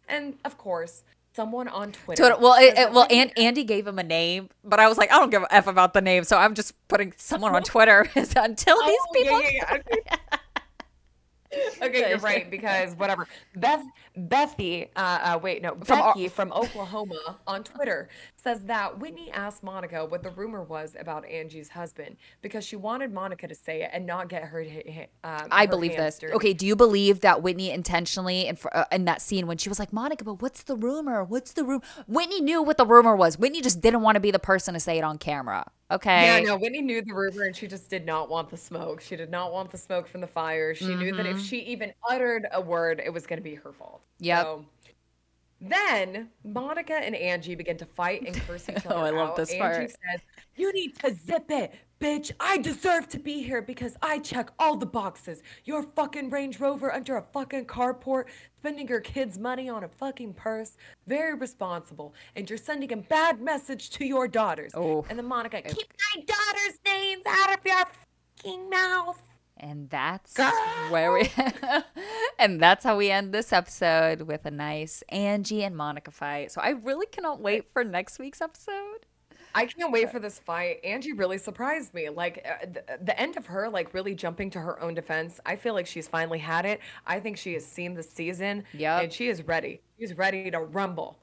And 0.10 0.36
of 0.44 0.58
course, 0.58 1.04
someone 1.40 1.68
on 1.70 1.94
Twitter. 1.94 2.22
Twitter- 2.24 2.38
Well, 2.42 2.56
it, 2.60 2.78
it- 2.78 2.92
well, 2.92 3.08
and 3.10 3.32
Andy 3.38 3.64
gave 3.64 3.88
him 3.88 3.98
a 3.98 4.04
name, 4.04 4.50
but 4.64 4.80
I 4.80 4.88
was 4.90 4.98
like, 4.98 5.10
I 5.12 5.16
don't 5.20 5.30
give 5.30 5.44
a 5.44 5.54
f 5.54 5.68
about 5.68 5.94
the 5.94 6.02
name, 6.02 6.24
so 6.26 6.38
I'm 6.38 6.54
just 6.54 6.74
putting 6.90 7.14
someone 7.16 7.56
on 7.56 7.64
Twitter 7.74 8.00
until 8.16 8.76
oh, 8.78 8.86
these 8.88 8.98
Oh, 9.00 9.14
yeah, 9.16 9.24
people. 9.24 9.42
yeah, 9.42 9.50
yeah, 9.54 9.74
okay. 9.76 10.02
Okay, 11.82 12.10
you're 12.10 12.20
right 12.20 12.50
because 12.52 12.94
whatever. 12.96 13.28
Beth, 13.56 13.84
Bethy, 14.18 14.90
uh, 14.96 15.00
uh, 15.00 15.40
wait, 15.42 15.62
no, 15.62 15.78
From 15.84 16.02
Ar- 16.02 16.14
Becky 16.14 16.28
from 16.28 16.52
Oklahoma 16.52 17.38
on 17.48 17.64
Twitter 17.64 18.10
says 18.36 18.62
that 18.66 19.00
Whitney 19.00 19.32
asked 19.32 19.64
Monica 19.64 20.06
what 20.06 20.24
the 20.24 20.30
rumor 20.30 20.62
was 20.62 20.96
about 21.00 21.26
Angie's 21.26 21.70
husband 21.70 22.18
because 22.42 22.66
she 22.66 22.76
wanted 22.76 23.14
Monica 23.14 23.48
to 23.48 23.56
say 23.56 23.82
it 23.82 23.92
and 23.94 24.06
not 24.06 24.28
get 24.30 24.44
her. 24.44 24.62
Um, 25.24 25.48
I 25.52 25.66
her 25.66 25.68
believe 25.68 25.96
this. 25.96 26.20
dirty. 26.20 26.34
Okay, 26.34 26.54
do 26.54 26.68
you 26.68 26.76
believe 26.76 27.22
that 27.22 27.42
Whitney 27.42 27.72
intentionally 27.72 28.48
in, 28.48 28.58
uh, 28.74 28.86
in 28.92 29.06
that 29.06 29.22
scene 29.22 29.48
when 29.48 29.58
she 29.58 29.70
was 29.70 29.80
like, 29.80 29.94
Monica, 29.94 30.24
but 30.24 30.42
what's 30.42 30.64
the 30.64 30.76
rumor? 30.76 31.24
What's 31.24 31.54
the 31.54 31.64
rumor? 31.64 31.84
Whitney 32.08 32.42
knew 32.42 32.62
what 32.62 32.78
the 32.78 32.86
rumor 32.86 33.16
was. 33.16 33.40
Whitney 33.40 33.62
just 33.62 33.82
didn't 33.82 34.02
want 34.02 34.16
to 34.16 34.20
be 34.20 34.32
the 34.32 34.40
person 34.40 34.74
to 34.74 34.80
say 34.80 34.98
it 34.98 35.04
on 35.04 35.18
camera. 35.18 35.66
Okay. 35.92 36.26
Yeah, 36.26 36.40
no, 36.42 36.58
Whitney 36.58 36.82
knew 36.82 37.02
the 37.02 37.14
rumor 37.14 37.44
and 37.44 37.56
she 37.56 37.68
just 37.68 37.90
did 37.90 38.06
not 38.06 38.30
want 38.30 38.50
the 38.50 38.58
smoke. 38.58 39.02
She 39.02 39.16
did 39.16 39.32
not 39.32 39.52
want 39.52 39.72
the 39.72 39.78
smoke 39.78 40.08
from 40.08 40.22
the 40.22 40.28
fire. 40.28 40.76
She 40.76 40.94
knew 40.96 41.16
that 41.16 41.26
Mm-hmm. 41.26 41.40
if 41.40 41.44
she 41.44 41.60
even 41.62 41.94
uttered 42.08 42.48
a 42.52 42.62
word, 42.62 43.02
it 43.04 43.10
was 43.12 43.26
going 43.26 43.38
to 43.40 43.44
be 43.44 43.56
her 43.56 43.72
fault. 43.74 44.06
Yep. 44.20 44.44
So, 44.44 44.66
then 45.62 46.30
Monica 46.44 46.94
and 46.94 47.16
Angie 47.16 47.56
begin 47.56 47.78
to 47.78 47.86
fight 47.86 48.22
and 48.26 48.36
curse 48.48 48.70
each 48.70 48.86
other. 48.86 48.96
Oh, 48.96 49.02
I 49.02 49.10
love 49.10 49.30
out. 49.30 49.36
this 49.36 49.50
Angie 49.52 49.60
part. 49.60 49.76
says, 49.92 50.22
"You 50.56 50.72
need 50.74 50.96
to 51.00 51.14
zip 51.16 51.46
it, 51.50 51.74
bitch. 52.00 52.32
I 52.40 52.58
deserve 52.58 53.08
to 53.10 53.20
be 53.20 53.44
here 53.44 53.62
because 53.62 53.96
I 54.02 54.20
check 54.20 54.52
all 54.58 54.78
the 54.78 54.86
boxes. 54.86 55.44
Your 55.66 55.84
fucking 55.84 56.30
Range 56.30 56.60
Rover 56.60 56.94
under 56.94 57.18
a 57.18 57.22
fucking 57.22 57.66
carport, 57.66 58.26
spending 58.58 58.88
your 58.88 59.02
kids' 59.02 59.38
money 59.38 59.70
on 59.70 59.84
a 59.84 59.90
fucking 59.90 60.34
purse. 60.34 60.78
Very 61.08 61.36
responsible. 61.36 62.14
And 62.36 62.50
you're 62.50 62.58
sending 62.58 62.92
a 62.92 62.98
bad 62.98 63.42
message 63.42 63.90
to 63.92 64.06
your 64.06 64.28
daughters." 64.28 64.72
Oh. 64.76 65.06
And 65.10 65.18
then 65.18 65.26
Monica, 65.26 65.62
keep 65.62 65.94
my 66.16 66.22
daughters' 66.22 66.80
names 66.86 67.24
out 67.28 67.58
of 67.58 67.66
your 67.66 67.84
fucking 68.38 68.70
mouth. 68.70 69.22
And 69.62 69.90
that's 69.90 70.34
Girl. 70.34 70.52
where 70.90 71.12
we 71.12 71.30
and 72.40 72.62
that's 72.62 72.86
how 72.86 72.96
we 72.96 73.12
end 73.12 73.34
this 73.34 73.52
episode 73.52 74.22
with 74.22 74.46
a 74.46 74.52
nice 74.52 75.04
Angie 75.10 75.64
and 75.64 75.76
Monica 75.76 76.12
fight. 76.12 76.54
So 76.54 76.62
I 76.62 76.70
really 76.70 77.08
cannot 77.08 77.42
wait 77.42 77.74
for 77.74 77.84
next 77.84 78.20
week's 78.20 78.42
episode. 78.42 79.06
I 79.56 79.66
can't 79.66 79.92
wait 79.92 80.12
for 80.12 80.20
this 80.20 80.40
fight. 80.40 80.80
Angie 80.84 81.14
really 81.14 81.38
surprised 81.38 81.94
me. 81.94 82.10
Like 82.10 82.46
uh, 82.46 82.66
the, 82.66 82.84
the 83.04 83.20
end 83.20 83.38
of 83.38 83.48
her, 83.48 83.70
like 83.70 83.94
really 83.94 84.16
jumping 84.16 84.50
to 84.52 84.60
her 84.60 84.82
own 84.82 84.94
defense. 84.94 85.40
I 85.46 85.56
feel 85.56 85.74
like 85.74 85.88
she's 85.88 86.08
finally 86.08 86.40
had 86.40 86.66
it. 86.66 86.80
I 87.06 87.20
think 87.20 87.38
she 87.38 87.54
has 87.54 87.66
seen 87.66 87.94
the 87.94 88.04
season. 88.04 88.64
Yep. 88.74 89.04
and 89.04 89.14
she 89.14 89.28
is 89.28 89.44
ready. 89.48 89.82
She's 90.00 90.18
ready 90.18 90.50
to 90.52 90.60
rumble. 90.60 91.18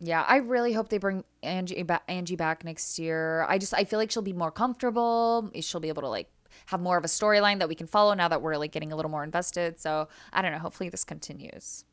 Yeah, 0.00 0.24
I 0.26 0.36
really 0.38 0.72
hope 0.72 0.88
they 0.88 0.98
bring 0.98 1.22
Angie 1.44 1.82
back 1.84 2.02
Angie 2.08 2.34
back 2.34 2.64
next 2.64 2.98
year. 2.98 3.46
I 3.48 3.58
just 3.58 3.72
I 3.72 3.84
feel 3.84 4.00
like 4.00 4.10
she'll 4.10 4.22
be 4.22 4.32
more 4.32 4.50
comfortable. 4.50 5.50
She'll 5.60 5.80
be 5.80 5.88
able 5.88 6.02
to 6.02 6.08
like 6.08 6.28
have 6.66 6.80
more 6.80 6.96
of 6.96 7.04
a 7.04 7.08
storyline 7.08 7.60
that 7.60 7.68
we 7.68 7.74
can 7.74 7.86
follow 7.86 8.12
now 8.14 8.28
that 8.28 8.42
we're 8.42 8.56
like 8.56 8.72
getting 8.72 8.92
a 8.92 8.96
little 8.96 9.10
more 9.10 9.22
invested. 9.22 9.78
So 9.80 10.08
I 10.32 10.42
don't 10.42 10.50
know. 10.52 10.58
Hopefully 10.58 10.88
this 10.88 11.04
continues. 11.04 11.84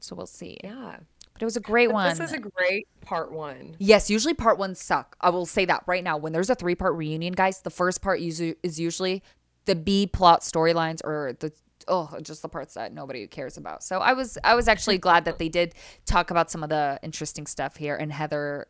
So 0.00 0.14
we'll 0.14 0.26
see. 0.26 0.58
Yeah, 0.62 0.96
But 1.34 1.42
it 1.42 1.44
was 1.46 1.56
a 1.56 1.60
great 1.60 1.92
one. 1.92 2.08
this 2.08 2.20
is 2.20 2.32
a 2.32 2.38
great 2.38 2.86
part 3.00 3.32
one. 3.32 3.74
Yes, 3.78 4.08
usually 4.08 4.34
part 4.34 4.56
ones 4.56 4.80
suck. 4.80 5.16
I 5.20 5.30
will 5.30 5.46
say 5.46 5.64
that 5.64 5.82
right 5.86 6.02
now. 6.02 6.16
When 6.16 6.32
there's 6.32 6.48
a 6.48 6.54
three 6.54 6.76
part 6.76 6.94
reunion, 6.94 7.32
guys, 7.32 7.60
the 7.60 7.70
first 7.70 8.00
part 8.02 8.20
is 8.20 8.78
usually 8.78 9.22
the 9.64 9.74
B 9.74 10.06
plot 10.06 10.42
storylines 10.42 11.00
or 11.04 11.34
the 11.40 11.52
oh 11.88 12.08
just 12.22 12.42
the 12.42 12.48
parts 12.48 12.74
that 12.74 12.92
nobody 12.92 13.26
cares 13.26 13.56
about. 13.56 13.82
So 13.82 13.98
I 13.98 14.12
was 14.12 14.38
I 14.44 14.54
was 14.54 14.68
actually 14.68 14.98
glad 14.98 15.24
that 15.24 15.38
they 15.38 15.48
did 15.48 15.74
talk 16.06 16.30
about 16.30 16.50
some 16.50 16.62
of 16.62 16.68
the 16.68 17.00
interesting 17.02 17.46
stuff 17.46 17.76
here, 17.76 17.96
and 17.96 18.12
Heather 18.12 18.68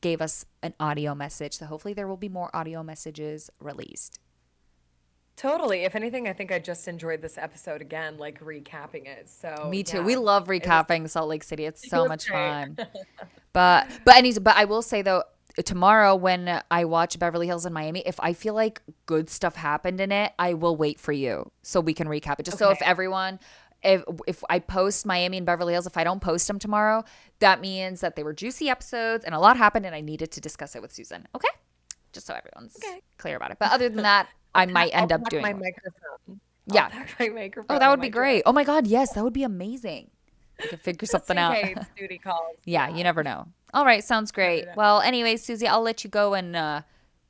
gave 0.00 0.20
us 0.20 0.44
an 0.62 0.74
audio 0.80 1.14
message. 1.14 1.54
So 1.58 1.66
hopefully 1.66 1.94
there 1.94 2.08
will 2.08 2.16
be 2.16 2.28
more 2.28 2.54
audio 2.54 2.82
messages 2.82 3.48
released. 3.60 4.18
Totally. 5.36 5.84
If 5.84 5.94
anything, 5.96 6.28
I 6.28 6.32
think 6.32 6.52
I 6.52 6.58
just 6.58 6.86
enjoyed 6.88 7.22
this 7.22 7.38
episode 7.38 7.80
again, 7.80 8.18
like 8.18 8.40
recapping 8.40 9.06
it. 9.06 9.28
So 9.28 9.68
Me 9.70 9.82
too. 9.82 9.98
yeah. 9.98 10.02
We 10.04 10.16
love 10.16 10.46
was- 10.48 10.60
recapping 10.60 11.08
Salt 11.08 11.28
Lake 11.28 11.42
City. 11.42 11.64
It's 11.64 11.88
so 11.88 12.06
much 12.06 12.26
great. 12.28 12.36
fun. 12.76 12.76
But 13.54 13.86
but 14.06 14.16
anyways, 14.16 14.38
but 14.38 14.56
I 14.56 14.64
will 14.64 14.80
say 14.80 15.02
though, 15.02 15.24
tomorrow 15.66 16.14
when 16.16 16.62
I 16.70 16.86
watch 16.86 17.18
Beverly 17.18 17.46
Hills 17.46 17.66
in 17.66 17.72
Miami, 17.74 18.00
if 18.06 18.18
I 18.18 18.32
feel 18.32 18.54
like 18.54 18.80
good 19.04 19.28
stuff 19.28 19.56
happened 19.56 20.00
in 20.00 20.10
it, 20.10 20.32
I 20.38 20.54
will 20.54 20.74
wait 20.74 20.98
for 20.98 21.12
you 21.12 21.50
so 21.62 21.78
we 21.80 21.92
can 21.92 22.08
recap 22.08 22.40
it. 22.40 22.44
Just 22.46 22.56
so 22.56 22.70
if 22.70 22.80
everyone 22.80 23.38
if 23.82 24.04
if 24.26 24.42
I 24.48 24.58
post 24.58 25.04
Miami 25.04 25.36
and 25.36 25.44
Beverly 25.44 25.74
Hills, 25.74 25.86
if 25.86 25.98
I 25.98 26.04
don't 26.04 26.20
post 26.20 26.46
them 26.48 26.58
tomorrow, 26.58 27.04
that 27.40 27.60
means 27.60 28.00
that 28.00 28.16
they 28.16 28.22
were 28.22 28.32
juicy 28.32 28.70
episodes 28.70 29.22
and 29.24 29.34
a 29.34 29.38
lot 29.38 29.58
happened 29.58 29.84
and 29.84 29.94
I 29.94 30.00
needed 30.00 30.30
to 30.32 30.40
discuss 30.40 30.74
it 30.74 30.80
with 30.80 30.92
Susan. 30.92 31.26
Okay? 31.34 31.48
Just 32.14 32.26
so 32.26 32.32
everyone's 32.34 32.76
Okay. 32.76 33.02
clear 33.18 33.36
about 33.36 33.50
it. 33.50 33.58
But 33.60 33.72
other 33.72 33.90
than 33.90 34.02
that, 34.04 34.28
I 34.54 34.66
might 34.66 34.94
I'll 34.94 35.02
end 35.02 35.12
up 35.12 35.28
doing 35.28 35.42
my 35.42 35.52
microphone. 35.52 36.40
Yeah. 36.66 36.88
I'll 36.92 37.04
my 37.28 37.28
microphone. 37.34 37.76
Oh, 37.76 37.78
that 37.78 37.90
would 37.90 38.00
be 38.00 38.08
great. 38.08 38.42
Oh 38.46 38.52
my 38.52 38.64
god, 38.64 38.86
yes, 38.86 39.12
that 39.14 39.24
would 39.24 39.32
be 39.32 39.42
amazing. 39.42 40.10
We 40.62 40.68
could 40.68 40.80
figure 40.80 41.06
something 41.10 41.38
out. 41.38 41.56
duty 41.96 42.18
calls. 42.18 42.56
Yeah, 42.64 42.88
you 42.88 43.02
never 43.02 43.22
know. 43.22 43.48
All 43.74 43.84
right, 43.84 44.04
sounds 44.04 44.30
great. 44.32 44.66
Well, 44.76 45.00
anyway, 45.00 45.36
Susie, 45.36 45.66
I'll 45.66 45.82
let 45.82 46.04
you 46.04 46.10
go 46.10 46.34
and 46.34 46.54
uh, 46.54 46.82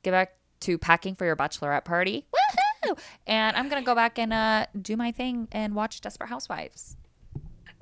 get 0.03 0.11
back 0.11 0.35
to 0.61 0.77
packing 0.77 1.15
for 1.15 1.25
your 1.25 1.35
bachelorette 1.35 1.85
party. 1.85 2.25
Woohoo! 2.85 2.97
And 3.25 3.55
I'm 3.55 3.69
gonna 3.69 3.81
go 3.81 3.95
back 3.95 4.19
and 4.19 4.33
uh, 4.33 4.65
do 4.79 4.97
my 4.97 5.11
thing 5.11 5.47
and 5.51 5.73
watch 5.73 6.01
Desperate 6.01 6.27
Housewives. 6.27 6.97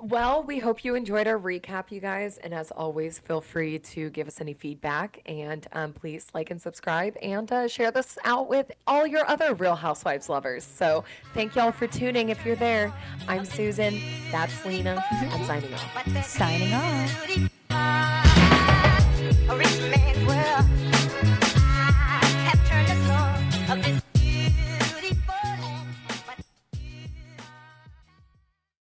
Well, 0.03 0.41
we 0.41 0.57
hope 0.57 0.83
you 0.83 0.95
enjoyed 0.95 1.27
our 1.27 1.37
recap, 1.37 1.91
you 1.91 1.99
guys. 1.99 2.37
And 2.39 2.55
as 2.55 2.71
always, 2.71 3.19
feel 3.19 3.39
free 3.39 3.77
to 3.77 4.09
give 4.09 4.27
us 4.27 4.41
any 4.41 4.53
feedback 4.53 5.21
and 5.27 5.67
um, 5.73 5.93
please 5.93 6.25
like 6.33 6.49
and 6.49 6.59
subscribe 6.59 7.15
and 7.21 7.51
uh, 7.51 7.67
share 7.67 7.91
this 7.91 8.17
out 8.25 8.49
with 8.49 8.71
all 8.87 9.05
your 9.05 9.29
other 9.29 9.53
Real 9.53 9.75
Housewives 9.75 10.27
lovers. 10.27 10.63
So 10.63 11.03
thank 11.35 11.55
y'all 11.55 11.71
for 11.71 11.85
tuning 11.85 12.29
if 12.29 12.43
you're 12.43 12.55
there. 12.55 12.91
I'm 13.27 13.45
Susan. 13.45 14.01
That's 14.31 14.65
Leena. 14.65 15.03
I'm 15.11 15.45
signing 15.45 15.73
off. 15.73 16.25
Signing 16.25 16.73
off. 20.67 20.80